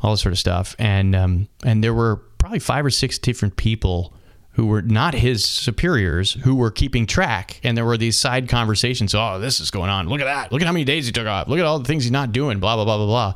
all 0.00 0.12
this 0.12 0.22
sort 0.22 0.32
of 0.32 0.38
stuff. 0.38 0.74
And 0.78 1.14
um, 1.14 1.48
and 1.64 1.84
there 1.84 1.94
were 1.94 2.16
probably 2.38 2.60
five 2.60 2.84
or 2.84 2.90
six 2.90 3.18
different 3.18 3.56
people 3.56 4.14
who 4.52 4.66
were 4.66 4.82
not 4.82 5.14
his 5.14 5.44
superiors 5.44 6.32
who 6.32 6.56
were 6.56 6.70
keeping 6.70 7.06
track. 7.06 7.60
And 7.62 7.76
there 7.76 7.84
were 7.84 7.98
these 7.98 8.18
side 8.18 8.48
conversations. 8.48 9.14
Oh 9.14 9.38
this 9.38 9.60
is 9.60 9.70
going 9.70 9.90
on. 9.90 10.08
Look 10.08 10.20
at 10.20 10.24
that. 10.24 10.50
Look 10.50 10.62
at 10.62 10.66
how 10.66 10.72
many 10.72 10.84
days 10.84 11.06
he 11.06 11.12
took 11.12 11.26
off. 11.26 11.46
Look 11.48 11.58
at 11.58 11.64
all 11.64 11.78
the 11.78 11.84
things 11.84 12.04
he's 12.04 12.10
not 12.10 12.32
doing. 12.32 12.58
Blah 12.58 12.76
blah 12.76 12.84
blah 12.84 12.96
blah 12.96 13.06
blah. 13.06 13.34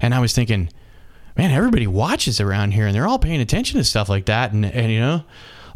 And 0.00 0.12
i 0.12 0.18
was 0.18 0.34
thinking 0.34 0.70
man 1.38 1.50
everybody 1.52 1.86
watches 1.86 2.40
around 2.40 2.72
here 2.72 2.86
and 2.86 2.94
they're 2.94 3.06
all 3.08 3.18
paying 3.18 3.40
attention 3.40 3.78
to 3.78 3.84
stuff 3.84 4.08
like 4.08 4.26
that. 4.26 4.52
And, 4.52 4.64
and 4.66 4.92
you 4.92 5.00
know 5.00 5.22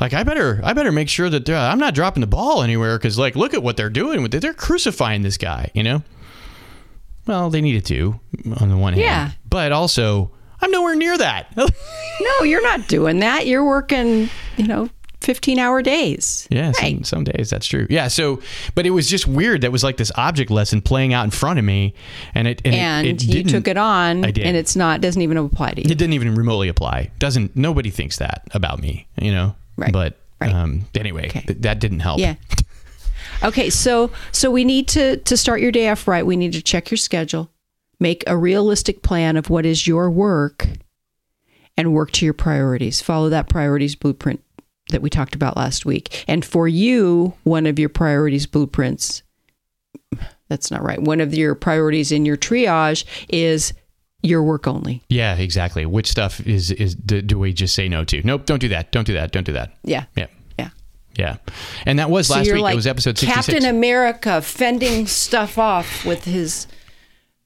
like 0.00 0.12
i 0.12 0.22
better 0.24 0.60
i 0.64 0.72
better 0.72 0.90
make 0.90 1.08
sure 1.08 1.30
that 1.30 1.48
uh, 1.48 1.70
i'm 1.72 1.78
not 1.78 1.94
dropping 1.94 2.20
the 2.22 2.26
ball 2.26 2.62
anywhere 2.62 2.98
because 2.98 3.16
like 3.18 3.36
look 3.36 3.54
at 3.54 3.62
what 3.62 3.76
they're 3.76 3.88
doing 3.90 4.20
with 4.22 4.34
it. 4.34 4.40
They're 4.40 4.52
crucifying 4.54 5.22
this 5.22 5.38
guy 5.38 5.70
you 5.74 5.82
know? 5.82 6.02
Well 7.26 7.50
they 7.50 7.60
needed 7.60 7.84
to 7.86 8.18
on 8.60 8.68
the 8.68 8.76
one 8.76 8.94
hand. 8.94 9.04
Yeah. 9.04 9.30
but 9.48 9.70
also 9.72 10.32
i'm 10.60 10.70
nowhere 10.70 10.96
near 10.96 11.16
that. 11.16 11.56
No, 12.20 12.44
you're 12.44 12.62
not 12.62 12.86
doing 12.88 13.18
that. 13.20 13.46
You're 13.48 13.64
working, 13.64 14.28
you 14.56 14.66
know, 14.66 14.88
15 15.22 15.58
hour 15.58 15.80
days. 15.82 16.46
Yeah, 16.50 16.72
some, 16.72 16.82
Right. 16.84 17.06
some 17.06 17.24
days 17.24 17.50
that's 17.50 17.66
true. 17.66 17.86
Yeah, 17.88 18.08
so 18.08 18.40
but 18.74 18.84
it 18.86 18.90
was 18.90 19.08
just 19.08 19.26
weird. 19.26 19.60
That 19.62 19.72
was 19.72 19.82
like 19.84 19.96
this 19.96 20.12
object 20.16 20.50
lesson 20.50 20.80
playing 20.82 21.14
out 21.14 21.24
in 21.24 21.30
front 21.30 21.58
of 21.58 21.64
me, 21.64 21.94
and 22.34 22.46
it 22.48 22.60
and, 22.64 22.74
And 22.74 23.06
it, 23.06 23.22
it 23.22 23.24
you 23.24 23.44
took 23.44 23.68
it 23.68 23.76
on, 23.76 24.24
I 24.24 24.30
did. 24.30 24.44
and 24.44 24.56
it's 24.56 24.76
not 24.76 25.00
doesn't 25.00 25.22
even 25.22 25.36
apply 25.36 25.72
to 25.72 25.80
you. 25.80 25.90
It 25.90 25.96
didn't 25.98 26.12
even 26.14 26.34
remotely 26.34 26.68
apply. 26.68 27.10
Doesn't 27.18 27.56
nobody 27.56 27.90
thinks 27.90 28.18
that 28.18 28.42
about 28.52 28.80
me, 28.80 29.06
you 29.20 29.32
know? 29.32 29.54
Right. 29.76 29.92
But 29.92 30.18
Right. 30.40 30.52
um, 30.52 30.86
anyway, 30.94 31.26
Okay. 31.28 31.40
th- 31.46 31.58
that 31.60 31.78
didn't 31.78 32.00
help. 32.00 32.18
Yeah. 32.18 32.34
Okay, 33.44 33.70
so 33.70 34.10
so 34.30 34.50
we 34.52 34.64
need 34.64 34.86
to 34.88 35.16
to 35.16 35.36
start 35.36 35.60
your 35.60 35.72
day 35.72 35.88
off 35.88 36.06
right. 36.06 36.24
We 36.24 36.36
need 36.36 36.52
to 36.52 36.62
check 36.62 36.90
your 36.92 36.98
schedule, 36.98 37.50
make 37.98 38.22
a 38.28 38.36
realistic 38.36 39.02
plan 39.02 39.36
of 39.36 39.50
what 39.50 39.66
is 39.66 39.84
your 39.86 40.08
work, 40.10 40.68
and 41.76 41.92
work 41.92 42.12
to 42.12 42.24
your 42.24 42.34
priorities. 42.34 43.00
Follow 43.00 43.28
that 43.30 43.48
priorities 43.48 43.96
blueprint 43.96 44.40
that 44.92 45.02
we 45.02 45.10
talked 45.10 45.34
about 45.34 45.56
last 45.56 45.84
week. 45.84 46.24
And 46.28 46.44
for 46.44 46.68
you, 46.68 47.34
one 47.42 47.66
of 47.66 47.78
your 47.78 47.88
priorities 47.88 48.46
blueprints 48.46 49.22
that's 50.48 50.70
not 50.70 50.82
right. 50.82 51.00
One 51.00 51.20
of 51.20 51.32
your 51.34 51.54
priorities 51.54 52.12
in 52.12 52.26
your 52.26 52.36
triage 52.36 53.04
is 53.30 53.72
your 54.22 54.42
work 54.42 54.66
only. 54.66 55.02
Yeah, 55.08 55.34
exactly. 55.36 55.86
Which 55.86 56.08
stuff 56.10 56.46
is 56.46 56.70
is 56.70 56.94
do, 56.94 57.22
do 57.22 57.38
we 57.38 57.52
just 57.52 57.74
say 57.74 57.88
no 57.88 58.04
to? 58.04 58.22
Nope, 58.22 58.44
don't 58.44 58.58
do 58.58 58.68
that. 58.68 58.92
Don't 58.92 59.06
do 59.06 59.14
that. 59.14 59.32
Don't 59.32 59.44
do 59.44 59.52
that. 59.54 59.74
Yeah. 59.82 60.04
Yeah. 60.14 60.26
Yeah. 60.58 60.68
Yeah. 61.16 61.36
And 61.86 61.98
that 61.98 62.10
was 62.10 62.26
So 62.28 62.34
last 62.34 62.52
week. 62.52 62.62
like 62.62 62.72
it 62.74 62.76
was 62.76 62.86
episode 62.86 63.16
66. 63.18 63.34
Captain 63.46 63.64
America 63.68 64.42
fending 64.42 65.06
stuff 65.06 65.58
off 65.58 66.04
with 66.04 66.24
his 66.24 66.66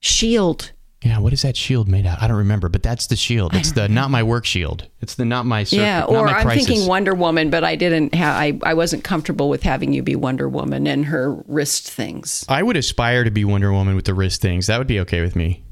shield. 0.01 0.73
Yeah, 1.05 1.19
what 1.19 1.33
is 1.33 1.43
that 1.43 1.57
shield 1.57 1.89
made 1.89 2.07
out? 2.07 2.23
I 2.23 2.27
don't 2.27 2.39
remember, 2.39 2.69
but 2.69 2.83
that's 2.83 3.07
the 3.07 3.17
shield. 3.17 3.55
It's 3.55 3.73
the 3.73 3.89
not 3.89 4.11
my 4.11 4.23
work 4.23 4.45
shield. 4.47 4.89
It's 5.01 5.15
the 5.15 5.25
not 5.25 5.45
my 5.47 5.63
circuit, 5.65 5.83
Yeah, 5.83 6.05
or 6.05 6.27
I'm 6.27 6.43
crisis. 6.43 6.67
thinking 6.67 6.87
Wonder 6.89 7.15
Woman, 7.15 7.51
but 7.51 7.65
I 7.65 7.77
didn't 7.77 8.15
have 8.15 8.35
I, 8.35 8.59
I 8.63 8.75
wasn't 8.75 9.05
comfortable 9.05 9.49
with 9.49 9.63
having 9.63 9.93
you 9.93 10.03
be 10.03 10.17
Wonder 10.17 10.49
Woman 10.49 10.87
and 10.87 11.05
her 11.07 11.35
wrist 11.47 11.91
things. 11.91 12.45
I 12.49 12.63
would 12.63 12.77
aspire 12.77 13.25
to 13.25 13.31
be 13.31 13.45
Wonder 13.45 13.73
Woman 13.73 13.95
with 13.95 14.07
the 14.07 14.15
wrist 14.15 14.41
things. 14.43 14.67
That 14.69 14.79
would 14.79 14.87
be 14.87 15.01
okay 15.01 15.21
with 15.21 15.37
me. 15.37 15.63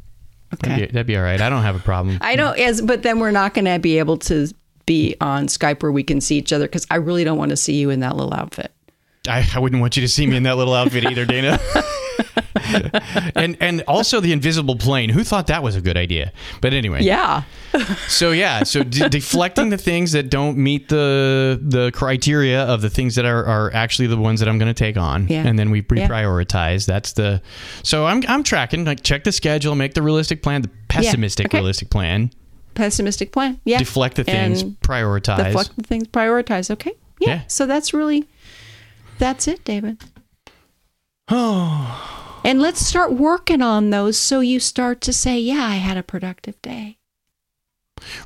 That'd, 0.50 0.72
Okay. 0.72 0.86
be, 0.86 0.92
that'd 0.92 1.06
be 1.06 1.16
all 1.16 1.22
right. 1.24 1.40
I 1.40 1.48
don't 1.50 1.62
have 1.62 1.74
a 1.74 1.80
problem. 1.80 2.18
I 2.20 2.36
don't 2.36 2.56
as 2.58 2.80
but 2.82 3.02
then 3.02 3.18
we're 3.18 3.30
not 3.32 3.54
going 3.54 3.64
to 3.64 3.78
be 3.78 3.98
able 3.98 4.18
to 4.18 4.48
be 4.86 5.16
on 5.20 5.46
Skype 5.46 5.82
where 5.82 5.90
we 5.90 6.02
can 6.04 6.20
see 6.20 6.36
each 6.36 6.52
other 6.52 6.68
cuz 6.68 6.86
I 6.90 6.96
really 6.96 7.24
don't 7.24 7.38
want 7.38 7.48
to 7.50 7.56
see 7.56 7.74
you 7.76 7.90
in 7.90 8.00
that 8.00 8.14
little 8.14 8.34
outfit. 8.34 8.70
I, 9.26 9.48
I 9.54 9.58
wouldn't 9.58 9.80
want 9.80 9.96
you 9.96 10.02
to 10.02 10.08
see 10.08 10.26
me 10.26 10.36
in 10.36 10.42
that 10.42 10.58
little 10.58 10.74
outfit 10.74 11.06
either, 11.06 11.24
Dana. 11.24 11.58
and 13.34 13.56
and 13.60 13.82
also 13.88 14.20
the 14.20 14.32
invisible 14.32 14.76
plane. 14.76 15.08
Who 15.10 15.24
thought 15.24 15.46
that 15.48 15.62
was 15.62 15.76
a 15.76 15.80
good 15.80 15.96
idea? 15.96 16.32
But 16.60 16.72
anyway, 16.72 17.02
Yeah. 17.02 17.42
So 18.08 18.30
yeah, 18.32 18.62
so 18.62 18.82
de- 18.82 19.08
deflecting 19.20 19.70
the 19.70 19.78
things 19.78 20.12
that 20.12 20.30
don't 20.30 20.56
meet 20.56 20.88
the 20.88 21.58
the 21.62 21.90
criteria 21.92 22.62
of 22.64 22.80
the 22.82 22.90
things 22.90 23.14
that 23.16 23.24
are, 23.24 23.44
are 23.44 23.72
actually 23.74 24.06
the 24.08 24.16
ones 24.16 24.40
that 24.40 24.48
I'm 24.48 24.58
going 24.58 24.72
to 24.72 24.78
take 24.78 24.96
on, 24.96 25.26
Yeah. 25.28 25.46
and 25.46 25.58
then 25.58 25.70
we 25.70 25.78
Yeah. 25.78 26.08
reprioritize. 26.08 26.86
That's 26.86 27.12
the. 27.12 27.42
So 27.82 28.06
I'm 28.06 28.22
I'm 28.28 28.42
tracking. 28.42 28.84
Like 28.84 29.02
check 29.02 29.24
the 29.24 29.32
schedule, 29.32 29.74
make 29.74 29.94
the 29.94 30.02
realistic 30.02 30.42
plan, 30.42 30.62
the 30.62 30.70
pessimistic 30.88 31.46
okay. 31.46 31.58
realistic 31.58 31.90
plan, 31.90 32.30
Pessimistic 32.74 33.32
plan. 33.32 33.60
Yeah. 33.64 33.78
deflect 33.78 34.16
the 34.16 34.24
things, 34.24 34.62
And 34.62 34.80
prioritize. 34.80 35.44
deflect 35.46 35.76
the 35.76 35.82
things, 35.84 36.08
prioritize. 36.08 36.70
Okay. 36.70 36.92
Yeah. 37.20 37.28
Yeah. 37.28 37.40
So 37.48 37.66
that's 37.66 37.92
really 37.94 38.26
that's 39.18 39.46
it, 39.48 39.64
David. 39.64 40.02
Oh. 41.28 42.20
And 42.44 42.60
let's 42.60 42.84
start 42.84 43.12
working 43.12 43.62
on 43.62 43.90
those 43.90 44.16
so 44.18 44.40
you 44.40 44.60
start 44.60 45.00
to 45.02 45.12
say, 45.12 45.38
yeah, 45.38 45.64
I 45.64 45.76
had 45.76 45.96
a 45.96 46.02
productive 46.02 46.60
day. 46.62 46.98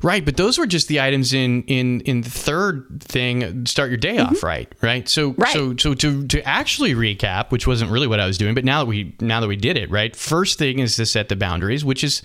Right, 0.03 0.25
but 0.25 0.35
those 0.35 0.57
were 0.57 0.65
just 0.67 0.89
the 0.89 0.99
items 0.99 1.31
in 1.33 1.63
in 1.63 2.01
in 2.01 2.21
the 2.21 2.29
third 2.29 3.01
thing. 3.01 3.65
Start 3.65 3.89
your 3.89 3.97
day 3.97 4.17
off 4.17 4.43
right, 4.43 4.67
right. 4.81 5.07
So 5.07 5.31
Mm-hmm. 5.31 5.41
Right. 5.41 5.53
so 5.53 5.75
so 5.77 5.93
to 5.93 6.27
to 6.27 6.43
actually 6.45 6.93
recap, 6.95 7.49
which 7.51 7.65
wasn't 7.65 7.89
really 7.91 8.07
what 8.07 8.19
I 8.19 8.25
was 8.27 8.37
doing, 8.37 8.55
but 8.55 8.65
now 8.65 8.79
that 8.79 8.87
we 8.87 9.15
now 9.21 9.39
that 9.39 9.47
we 9.47 9.55
did 9.55 9.77
it, 9.77 9.89
right. 9.89 10.13
First 10.15 10.57
thing 10.59 10.79
is 10.79 10.95
to 10.97 11.05
set 11.05 11.29
the 11.29 11.35
boundaries, 11.37 11.85
which 11.85 12.03
is 12.03 12.23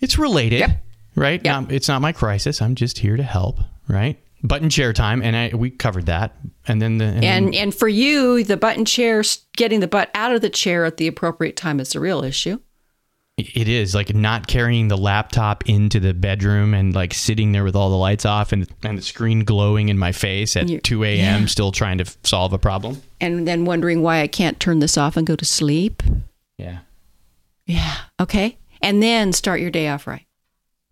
it's 0.00 0.18
related, 0.18 0.60
Yep. 0.60 0.82
right? 1.14 1.40
Yep. 1.44 1.44
Now, 1.44 1.66
it's 1.74 1.86
not 1.88 2.00
my 2.02 2.12
crisis. 2.12 2.60
I'm 2.62 2.74
just 2.74 2.98
here 2.98 3.16
to 3.16 3.22
help, 3.22 3.60
right? 3.86 4.18
Button 4.42 4.70
chair 4.70 4.92
time, 4.92 5.22
and 5.22 5.34
I 5.34 5.50
we 5.56 5.70
covered 5.70 6.06
that, 6.06 6.36
and 6.66 6.80
then 6.80 6.98
the 6.98 7.04
and, 7.06 7.22
then- 7.22 7.44
And 7.44 7.54
and 7.54 7.74
for 7.74 7.88
you, 7.88 8.44
the 8.44 8.56
button 8.56 8.84
chair, 8.84 9.22
getting 9.56 9.80
the 9.80 9.88
butt 9.88 10.10
out 10.14 10.32
of 10.32 10.40
the 10.42 10.50
chair 10.50 10.84
at 10.84 10.96
the 10.96 11.06
appropriate 11.08 11.56
time 11.56 11.80
is 11.80 11.94
a 11.94 12.00
real 12.00 12.22
issue. 12.22 12.58
It 13.36 13.68
is 13.68 13.94
like 13.94 14.12
not 14.14 14.48
carrying 14.48 14.88
the 14.88 14.96
laptop 14.96 15.68
into 15.68 16.00
the 16.00 16.12
bedroom 16.12 16.74
and 16.74 16.92
like 16.92 17.14
sitting 17.14 17.52
there 17.52 17.62
with 17.62 17.76
all 17.76 17.88
the 17.88 17.96
lights 17.96 18.26
off 18.26 18.50
and 18.52 18.68
and 18.82 18.98
the 18.98 19.02
screen 19.02 19.44
glowing 19.44 19.88
in 19.90 19.96
my 19.98 20.10
face 20.10 20.56
at 20.56 20.82
2 20.82 21.04
a.m. 21.04 21.46
still 21.46 21.70
trying 21.70 21.98
to 21.98 22.04
solve 22.24 22.52
a 22.52 22.58
problem. 22.58 23.00
And 23.20 23.46
then 23.46 23.64
wondering 23.64 24.02
why 24.02 24.22
I 24.22 24.26
can't 24.26 24.58
turn 24.58 24.80
this 24.80 24.98
off 24.98 25.16
and 25.16 25.24
go 25.24 25.36
to 25.36 25.44
sleep. 25.44 26.02
Yeah. 26.58 26.78
Yeah. 27.66 27.96
Okay. 28.18 28.58
And 28.82 29.00
then 29.02 29.32
start 29.32 29.60
your 29.60 29.70
day 29.70 29.88
off 29.88 30.08
right. 30.08 30.26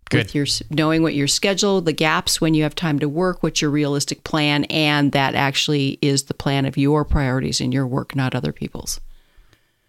Good. 0.09 0.19
With 0.25 0.35
your 0.35 0.45
knowing 0.69 1.03
what 1.03 1.15
your 1.15 1.27
schedule, 1.27 1.81
the 1.81 1.91
gaps 1.93 2.39
when 2.39 2.53
you 2.53 2.63
have 2.63 2.75
time 2.75 2.99
to 2.99 3.09
work, 3.09 3.43
what's 3.43 3.61
your 3.61 3.71
realistic 3.71 4.23
plan, 4.23 4.63
and 4.65 5.11
that 5.11 5.35
actually 5.35 5.99
is 6.01 6.23
the 6.23 6.33
plan 6.33 6.65
of 6.65 6.77
your 6.77 7.03
priorities 7.03 7.59
in 7.59 7.71
your 7.73 7.85
work, 7.85 8.15
not 8.15 8.33
other 8.33 8.53
people's. 8.53 9.01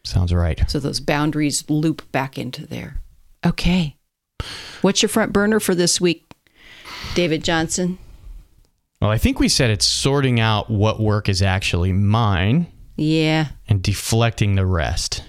Sounds 0.04 0.32
right. 0.32 0.60
So 0.68 0.80
those 0.80 1.00
boundaries 1.00 1.68
loop 1.70 2.10
back 2.12 2.36
into 2.38 2.66
there. 2.66 3.00
Okay. 3.46 3.96
What's 4.82 5.02
your 5.02 5.08
front 5.08 5.32
burner 5.32 5.60
for 5.60 5.74
this 5.74 6.00
week, 6.00 6.24
David 7.14 7.44
Johnson? 7.44 7.98
Well, 9.00 9.10
I 9.10 9.18
think 9.18 9.38
we 9.38 9.48
said 9.48 9.70
it's 9.70 9.86
sorting 9.86 10.40
out 10.40 10.68
what 10.70 10.98
work 11.00 11.28
is 11.28 11.42
actually 11.42 11.92
mine 11.92 12.66
Yeah. 12.96 13.48
and 13.68 13.80
deflecting 13.82 14.56
the 14.56 14.66
rest, 14.66 15.22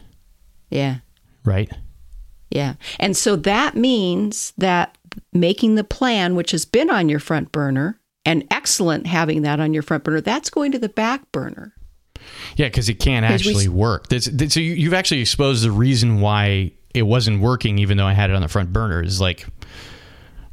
Yeah. 0.72 0.98
right? 1.44 1.72
Yeah. 2.50 2.76
And 3.00 3.16
so 3.16 3.36
that 3.36 3.76
means 3.76 4.54
that 4.58 4.98
making 5.34 5.76
the 5.76 5.84
plan, 5.84 6.36
which 6.36 6.52
has 6.52 6.66
been 6.66 6.90
on 6.90 7.10
your 7.10 7.20
front 7.20 7.52
burner, 7.52 8.00
and 8.26 8.46
excellent 8.52 9.08
having 9.08 9.44
that 9.44 9.60
on 9.60 9.74
your 9.74 9.84
front 9.84 10.04
burner, 10.04 10.22
that's 10.22 10.50
going 10.50 10.72
to 10.72 10.80
the 10.80 10.90
back 10.90 11.32
burner. 11.32 11.74
Yeah, 12.56 12.68
because 12.68 12.90
it 12.90 12.96
can't 12.96 13.26
actually 13.26 13.66
s- 13.66 13.70
work. 13.70 14.10
This, 14.10 14.26
this, 14.26 14.54
so 14.54 14.60
you, 14.60 14.74
you've 14.74 14.94
actually 14.94 15.22
exposed 15.22 15.64
the 15.64 15.72
reason 15.72 16.20
why 16.22 16.72
it 16.94 17.04
wasn't 17.04 17.42
working, 17.42 17.80
even 17.80 17.98
though 17.98 18.06
I 18.06 18.14
had 18.14 18.30
it 18.30 18.36
on 18.36 18.42
the 18.42 18.48
front 18.48 18.74
burner. 18.74 19.02
Is 19.02 19.22
like 19.22 19.48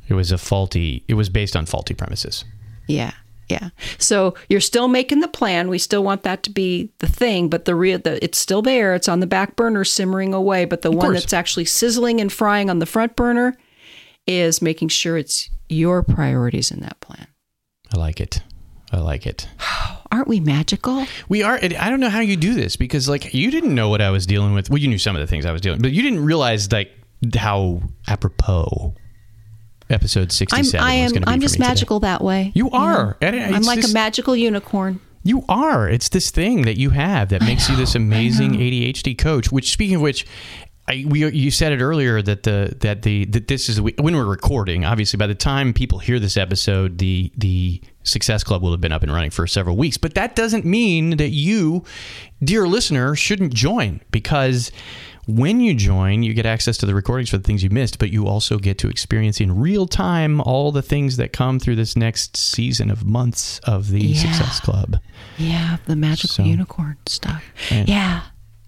it 0.09 0.15
was 0.15 0.31
a 0.33 0.39
faulty. 0.39 1.05
It 1.09 1.15
was 1.15 1.29
based 1.29 1.57
on 1.57 1.67
faulty 1.67 1.95
premises. 1.95 2.45
Yeah. 2.87 3.13
Yeah. 3.49 3.71
So 3.99 4.35
you're 4.49 4.61
still 4.61 4.89
making 4.89 5.21
the 5.21 5.29
plan. 5.29 5.69
We 5.69 5.79
still 5.79 6.03
want 6.03 6.23
that 6.25 6.43
to 6.45 6.51
be 6.51 6.91
the 6.99 7.07
thing, 7.07 7.49
but 7.49 7.65
the 7.65 7.75
real 7.75 7.99
the, 7.99 8.23
it's 8.23 8.39
still 8.39 8.63
there. 8.63 8.95
It's 8.95 9.09
on 9.09 9.21
the 9.21 9.27
back 9.27 9.57
burner 9.57 9.85
simmering 9.85 10.35
away, 10.35 10.65
but 10.65 10.83
the 10.83 10.91
one 10.91 11.09
course. 11.09 11.21
that's 11.21 11.33
actually 11.33 11.67
sizzling 11.67 12.21
and 12.21 12.33
frying 12.33 12.71
on 12.71 12.81
the 12.81 12.87
front 12.87 13.15
burner 13.15 13.57
is 14.27 14.61
making 14.61 14.89
sure 14.89 15.17
it's 15.17 15.49
your 15.69 16.03
priorities 16.03 16.71
in 16.71 16.81
that 16.81 16.99
plan. 17.01 17.27
I 17.95 17.99
like 17.99 18.21
it. 18.21 18.43
I 18.93 18.99
like 18.99 19.27
it. 19.27 19.49
Aren't 20.13 20.29
we 20.29 20.41
magical? 20.41 21.07
We 21.29 21.43
are. 21.43 21.59
I 21.63 21.91
don't 21.91 22.01
know 22.01 22.11
how 22.11 22.21
you 22.21 22.37
do 22.37 22.55
this 22.55 22.77
because 22.77 23.09
like 23.09 23.35
you 23.35 23.51
didn't 23.51 23.75
know 23.75 23.89
what 23.89 24.01
I 24.01 24.11
was 24.11 24.27
dealing 24.27 24.55
with. 24.55 24.71
Well, 24.71 24.79
you 24.79 24.89
knew 24.89 24.99
some 24.99 25.15
of 25.17 25.21
the 25.21 25.27
things 25.27 25.45
I 25.47 25.53
was 25.53 25.61
dealing, 25.61 25.83
but 25.83 25.93
you 25.93 26.03
didn't 26.03 26.25
realize 26.25 26.71
like 26.73 26.91
how 27.35 27.83
apropos 28.09 28.95
episode 29.91 30.23
I'm 30.25 30.31
sixty-seven 30.31 30.85
I 30.87 30.93
am 30.95 31.11
going 31.11 31.23
to 31.23 31.27
be. 31.27 31.33
I'm 31.33 31.41
just 31.41 31.55
me 31.55 31.65
today. 31.65 31.69
magical 31.69 32.01
that 32.01 32.23
way. 32.23 32.53
You 32.55 32.71
are. 32.71 33.17
And 33.21 33.37
I'm 33.37 33.63
like 33.63 33.81
this- 33.83 33.91
a 33.91 33.95
magical 33.95 34.35
unicorn. 34.37 35.01
You 35.23 35.45
are. 35.49 35.89
It's 35.89 36.09
this 36.11 36.31
thing 36.31 36.63
that 36.63 36.79
you 36.79 36.91
have 36.91 37.31
that 37.31 37.43
makes 37.43 37.69
you 37.69 37.75
this 37.75 37.97
amazing 37.97 38.53
ADHD 38.53 39.19
coach. 39.19 39.51
Which, 39.51 39.73
speaking 39.73 39.97
of 39.97 40.01
which, 40.01 40.25
I, 40.89 41.05
we 41.09 41.29
you 41.29 41.51
said 41.51 41.73
it 41.73 41.81
earlier 41.83 42.23
that 42.23 42.45
the 42.45 42.77
that 42.83 43.03
the 43.03 43.25
that 43.25 43.49
this 43.49 43.69
is 43.69 43.81
when 43.81 44.15
we're 44.15 44.25
recording. 44.25 44.85
Obviously, 44.85 45.17
by 45.17 45.27
the 45.27 45.35
time 45.35 45.73
people 45.73 45.99
hear 45.99 46.21
this 46.21 46.37
episode, 46.37 46.99
the 46.99 47.33
the 47.37 47.83
Success 48.05 48.45
Club 48.45 48.63
will 48.63 48.71
have 48.71 48.81
been 48.81 48.93
up 48.93 49.03
and 49.03 49.13
running 49.13 49.31
for 49.31 49.49
several 49.49 49.77
weeks. 49.77 49.97
But 49.97 50.15
that 50.15 50.37
doesn't 50.37 50.65
mean 50.65 51.17
that 51.17 51.31
you, 51.31 51.83
dear 52.43 52.69
listener, 52.69 53.17
shouldn't 53.17 53.53
join 53.53 54.01
because. 54.13 54.71
When 55.27 55.59
you 55.61 55.75
join, 55.75 56.23
you 56.23 56.35
get 56.35 56.47
access 56.47 56.77
to 56.79 56.87
the 56.87 56.95
recordings 56.95 57.31
for 57.31 57.37
the 57.39 57.43
things 57.43 57.65
you 57.65 57.71
missed, 57.71 57.99
but 57.99 58.11
you 58.11 58.29
also 58.29 58.59
get 58.59 58.79
to 58.79 58.89
experience 58.89 59.41
in 59.41 59.59
real 59.59 59.87
time 59.89 60.41
all 60.41 60.71
the 60.71 60.83
things 60.83 61.17
that 61.17 61.33
come 61.33 61.59
through 61.59 61.75
this 61.77 61.97
next 61.97 62.37
season 62.37 62.91
of 62.93 63.05
months 63.05 63.59
of 63.65 63.91
the 63.91 64.01
Yeah. 64.01 64.21
Success 64.23 64.61
Club. 64.61 65.01
Yeah, 65.37 65.79
the 65.87 65.97
magical 65.97 66.29
So- 66.31 66.45
unicorn 66.45 66.97
stuff. 67.07 67.43
Yeah. 67.71 68.21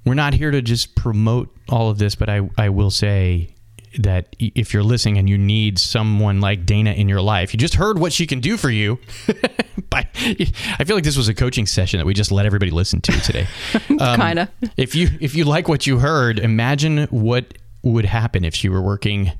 We're 0.05 0.15
not 0.15 0.35
here 0.35 0.51
to 0.51 0.61
just 0.61 0.97
promote 0.97 1.55
all 1.69 1.91
of 1.91 1.99
this, 1.99 2.17
but 2.17 2.29
I, 2.29 2.49
I 2.59 2.71
will 2.71 2.91
say 2.91 3.55
that 3.99 4.35
if 4.39 4.73
you're 4.75 4.83
listening 4.83 5.19
and 5.19 5.29
you 5.29 5.39
need 5.39 5.79
someone 5.79 6.41
like 6.41 6.67
Dana 6.67 6.93
in 6.93 7.09
your 7.09 7.21
life, 7.21 7.53
you 7.53 7.59
just 7.59 7.75
heard 7.75 7.99
what 7.99 8.13
she 8.13 8.27
can 8.27 8.41
do 8.41 8.57
for 8.57 8.71
you. 8.71 8.99
By- 9.91 10.09
I 10.15 10.85
feel 10.85 10.97
like 10.97 11.05
this 11.05 11.17
was 11.17 11.29
a 11.29 11.35
coaching 11.35 11.67
session 11.67 11.99
that 11.99 12.07
we 12.07 12.15
just 12.15 12.31
let 12.31 12.47
everybody 12.47 12.71
listen 12.71 13.01
to 13.03 13.13
today. 13.21 13.47
Um, 14.01 14.21
Kinda. 14.21 14.49
If 14.77 14.95
you 14.95 15.09
if 15.21 15.35
you 15.35 15.45
like 15.45 15.67
what 15.67 15.87
you 15.87 15.99
heard, 15.99 16.39
imagine 16.39 17.05
what 17.11 17.55
would 17.83 18.05
happen 18.05 18.45
if 18.45 18.55
she 18.55 18.69
were 18.69 18.81
working 18.83 19.33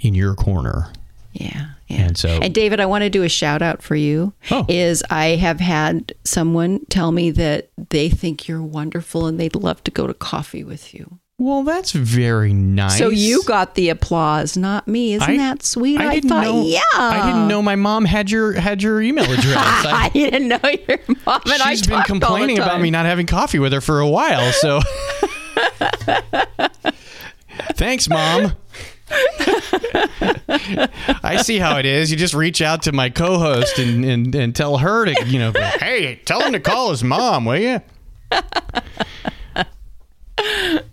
in 0.00 0.14
your 0.14 0.34
corner. 0.34 0.92
Yeah. 1.32 1.68
And 1.88 2.16
so, 2.16 2.28
And 2.28 2.54
David, 2.54 2.80
I 2.80 2.86
want 2.86 3.02
to 3.02 3.10
do 3.10 3.22
a 3.22 3.28
shout 3.28 3.62
out 3.62 3.82
for 3.82 3.94
you. 3.94 4.32
Oh. 4.50 4.66
Is 4.68 5.02
I 5.10 5.28
have 5.36 5.60
had 5.60 6.12
someone 6.24 6.84
tell 6.86 7.12
me 7.12 7.30
that 7.32 7.70
they 7.90 8.08
think 8.10 8.48
you're 8.48 8.62
wonderful 8.62 9.26
and 9.26 9.38
they'd 9.40 9.54
love 9.54 9.82
to 9.84 9.90
go 9.90 10.06
to 10.06 10.14
coffee 10.14 10.64
with 10.64 10.92
you. 10.94 11.18
Well, 11.42 11.64
that's 11.64 11.90
very 11.90 12.52
nice. 12.52 12.98
So 12.98 13.08
you 13.08 13.42
got 13.42 13.74
the 13.74 13.88
applause, 13.88 14.56
not 14.56 14.86
me. 14.86 15.14
Isn't 15.14 15.28
I- 15.28 15.36
that 15.38 15.64
sweet? 15.64 16.00
I, 16.00 16.14
didn't 16.14 16.30
thought, 16.30 16.44
know, 16.44 16.62
yeah. 16.62 16.80
I 16.94 17.26
didn't 17.26 17.48
know 17.48 17.60
my 17.60 17.74
mom 17.74 18.04
had 18.04 18.30
your 18.30 18.52
had 18.52 18.80
your 18.80 19.02
email 19.02 19.24
address. 19.30 19.56
I 19.56 20.04
I, 20.04 20.08
didn't 20.10 20.46
know 20.46 20.60
your 20.62 20.98
mom 21.26 21.42
and 21.46 21.62
I 21.62 21.74
she's 21.74 21.84
been 21.84 21.96
talked 21.96 22.10
all 22.10 22.16
the 22.16 22.26
complaining 22.26 22.60
about 22.60 22.80
me 22.80 22.90
not 22.90 23.06
having 23.06 23.26
coffee 23.26 23.58
with 23.58 23.72
her 23.72 23.80
for 23.80 23.98
a 23.98 24.08
while. 24.08 24.52
So, 24.52 24.80
thanks, 27.74 28.08
mom. 28.08 28.52
I 31.24 31.42
see 31.42 31.58
how 31.58 31.78
it 31.78 31.86
is. 31.86 32.12
You 32.12 32.16
just 32.16 32.34
reach 32.34 32.62
out 32.62 32.82
to 32.82 32.92
my 32.92 33.10
co-host 33.10 33.80
and, 33.80 34.04
and, 34.04 34.32
and 34.34 34.54
tell 34.54 34.78
her 34.78 35.06
to, 35.06 35.26
you 35.26 35.40
know, 35.40 35.50
hey, 35.52 36.20
tell 36.24 36.40
him 36.42 36.52
to 36.52 36.60
call 36.60 36.90
his 36.90 37.02
mom, 37.02 37.46
will 37.46 37.58
you? 37.58 37.80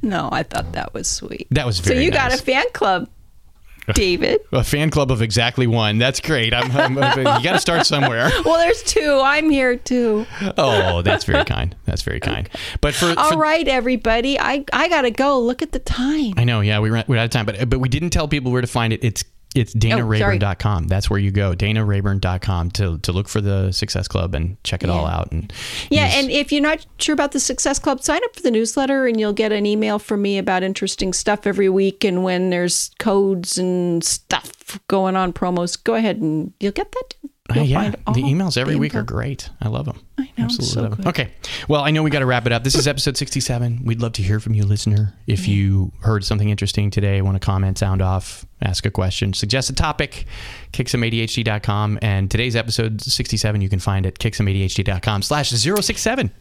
No, 0.10 0.30
I 0.32 0.43
thought 0.43 0.72
that 0.74 0.93
was 0.93 1.07
sweet. 1.07 1.47
That 1.51 1.66
was 1.66 1.78
so 1.78 1.84
very 1.84 2.03
you 2.03 2.12
got 2.12 2.34
a 2.34 2.38
fan 2.38 2.66
club, 2.74 3.07
David. 3.93 4.41
A 4.51 4.64
fan 4.64 4.89
club 4.89 5.12
of 5.12 5.22
exactly 5.22 5.68
one. 5.68 5.97
That's 5.97 6.20
great. 6.20 6.53
I'm, 6.53 6.76
I'm, 6.76 6.95
you 7.18 7.24
got 7.24 7.53
to 7.53 7.60
start 7.60 7.86
somewhere. 7.86 8.30
well, 8.45 8.57
there's 8.57 8.84
two. 8.84 9.22
I'm 9.24 9.49
here 9.49 9.76
too. 9.78 10.26
Oh, 10.57 11.01
that's 11.01 11.26
very 11.26 11.45
kind. 11.45 11.76
That's 11.86 12.01
very 12.01 12.20
kind. 12.20 12.49
But 12.82 12.95
for, 12.95 13.14
All 13.18 13.32
for 13.32 13.38
right, 13.38 13.68
everybody. 13.68 14.39
I 14.39 14.66
I 14.74 14.89
gotta 14.89 15.12
go. 15.12 15.39
Look 15.39 15.62
at 15.62 15.72
the 15.72 15.80
time. 15.80 16.34
I 16.38 16.43
know, 16.43 16.62
yeah, 16.62 16.80
we 16.80 16.89
ran, 16.89 17.05
we're 17.07 17.18
out 17.18 17.26
of 17.26 17.32
time, 17.32 17.45
but 17.45 17.70
but 17.70 17.80
we 17.80 17.89
didn't 17.89 18.10
tell 18.10 18.28
people 18.28 18.51
where 18.51 18.62
to 18.62 18.68
find 18.68 18.93
it. 18.93 19.03
It's 19.03 19.24
it's 19.56 19.76
Oh, 19.76 19.80
danarayburn.com. 19.80 20.88
That's 20.88 21.10
where 21.10 21.20
you 21.20 21.32
go, 21.32 21.54
danarayburn.com 21.56 22.72
to 22.72 22.97
to 23.00 23.12
look 23.12 23.28
for 23.28 23.41
the 23.41 23.72
Success 23.72 24.08
Club 24.08 24.36
and 24.36 24.62
check 24.64 24.84
it 24.84 24.89
all 24.89 25.06
out. 25.06 25.32
And 25.32 25.52
Yeah, 25.89 26.06
use- 26.06 26.16
and 26.18 26.32
if 26.32 26.52
you're 26.52 26.62
not 26.62 26.86
sure 27.00 27.14
about 27.14 27.32
the 27.32 27.39
Success 27.39 27.80
Club, 27.80 28.04
sign 28.04 28.22
up 28.24 28.36
for 28.36 28.41
the 28.41 28.52
newsletter 28.52 29.08
and 29.08 29.20
you'll 29.20 29.34
get 29.34 29.52
an 29.52 29.66
email 29.66 29.97
from 30.00 30.22
me 30.22 30.38
about 30.38 30.62
interesting 30.64 31.14
stuff 31.14 31.47
every 31.47 31.70
week. 31.70 32.04
And 32.04 32.24
when 32.24 32.50
there's 32.52 32.91
codes 33.00 33.58
and 33.58 34.04
stuff 34.04 34.80
going 34.88 35.16
on, 35.16 35.34
promos, 35.34 35.82
go 35.84 35.95
ahead 35.95 36.18
and 36.18 36.54
you'll 36.60 36.72
get 36.72 36.91
that. 36.91 37.30
Uh, 37.50 37.54
You'll 37.56 37.66
yeah, 37.66 37.82
find 37.82 37.95
all 38.06 38.14
the 38.14 38.22
emails 38.24 38.58
every 38.58 38.74
the 38.76 38.80
week 38.80 38.93
are 38.95 39.04
great. 39.04 39.50
I 39.62 39.68
love 39.70 39.86
them. 39.86 40.00
I 40.18 40.24
know, 40.38 40.45
Absolutely 40.45 40.68
so 40.74 40.82
love 40.82 40.91
'em. 40.91 40.97
good. 40.97 41.08
Okay. 41.08 41.32
Well, 41.68 41.82
I 41.82 41.91
know 41.91 42.04
we 42.04 42.10
got 42.10 42.20
to 42.20 42.26
wrap 42.26 42.45
it 42.45 42.52
up. 42.52 42.64
This 42.64 42.76
is 42.76 42.88
episode 42.88 43.18
67. 43.18 43.82
We'd 43.86 44.02
love 44.02 44.14
to 44.14 44.22
hear 44.22 44.39
from 44.39 44.54
you, 44.54 44.64
listener. 44.66 45.14
If 45.28 45.47
you 45.47 45.91
heard 46.02 46.24
something 46.24 46.50
interesting 46.50 46.91
today, 46.91 47.22
want 47.22 47.36
to 47.36 47.45
comment, 47.45 47.78
sound 47.78 48.02
off, 48.02 48.45
ask 48.62 48.86
a 48.86 48.91
question, 48.91 49.34
suggest 49.34 49.70
a 49.70 49.74
topic, 49.74 50.26
kicksomeadhd.com. 50.74 52.00
And 52.02 52.30
today's 52.30 52.56
episode 52.56 53.02
67, 53.02 53.62
you 53.62 53.70
can 53.70 53.80
find 53.80 54.06
at 54.06 54.20
kicksomeadhd.com 54.20 55.22
slash 55.24 55.50
067. 55.50 56.32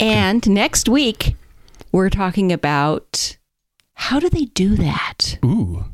And 0.00 0.48
next 0.48 0.88
week, 0.88 1.34
we're 1.92 2.10
talking 2.10 2.52
about 2.52 3.36
how 3.94 4.20
do 4.20 4.28
they 4.28 4.44
do 4.46 4.76
that? 4.76 5.38
Ooh. 5.44 5.84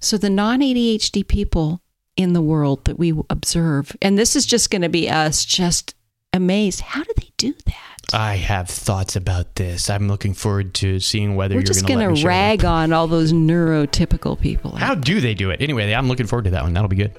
So 0.00 0.16
the 0.18 0.30
non 0.30 0.60
ADHD 0.60 1.26
people 1.26 1.80
in 2.18 2.34
the 2.34 2.42
world 2.42 2.84
that 2.84 2.98
we 2.98 3.14
observe, 3.30 3.96
and 4.02 4.18
this 4.18 4.36
is 4.36 4.44
just 4.44 4.70
going 4.70 4.82
to 4.82 4.90
be 4.90 5.08
us 5.08 5.46
just 5.46 5.94
amazed. 6.34 6.80
How 6.80 7.02
do 7.04 7.12
they 7.16 7.30
do 7.38 7.54
that? 7.64 7.98
I 8.12 8.36
have 8.36 8.68
thoughts 8.68 9.16
about 9.16 9.54
this. 9.54 9.88
I'm 9.88 10.08
looking 10.08 10.34
forward 10.34 10.74
to 10.74 10.98
seeing 10.98 11.36
whether 11.36 11.54
We're 11.54 11.60
you're 11.60 11.66
just 11.66 11.86
going 11.86 12.00
to 12.00 12.06
going 12.06 12.16
to 12.16 12.26
rag 12.26 12.64
on 12.64 12.92
all 12.92 13.06
those 13.06 13.32
neurotypical 13.32 14.40
people. 14.40 14.72
How 14.72 14.94
do 14.94 15.20
they 15.20 15.34
do 15.34 15.50
it? 15.50 15.60
Anyway, 15.60 15.92
I'm 15.92 16.08
looking 16.08 16.26
forward 16.26 16.44
to 16.44 16.50
that 16.50 16.64
one. 16.64 16.72
That'll 16.72 16.88
be 16.88 16.96
good. 16.96 17.14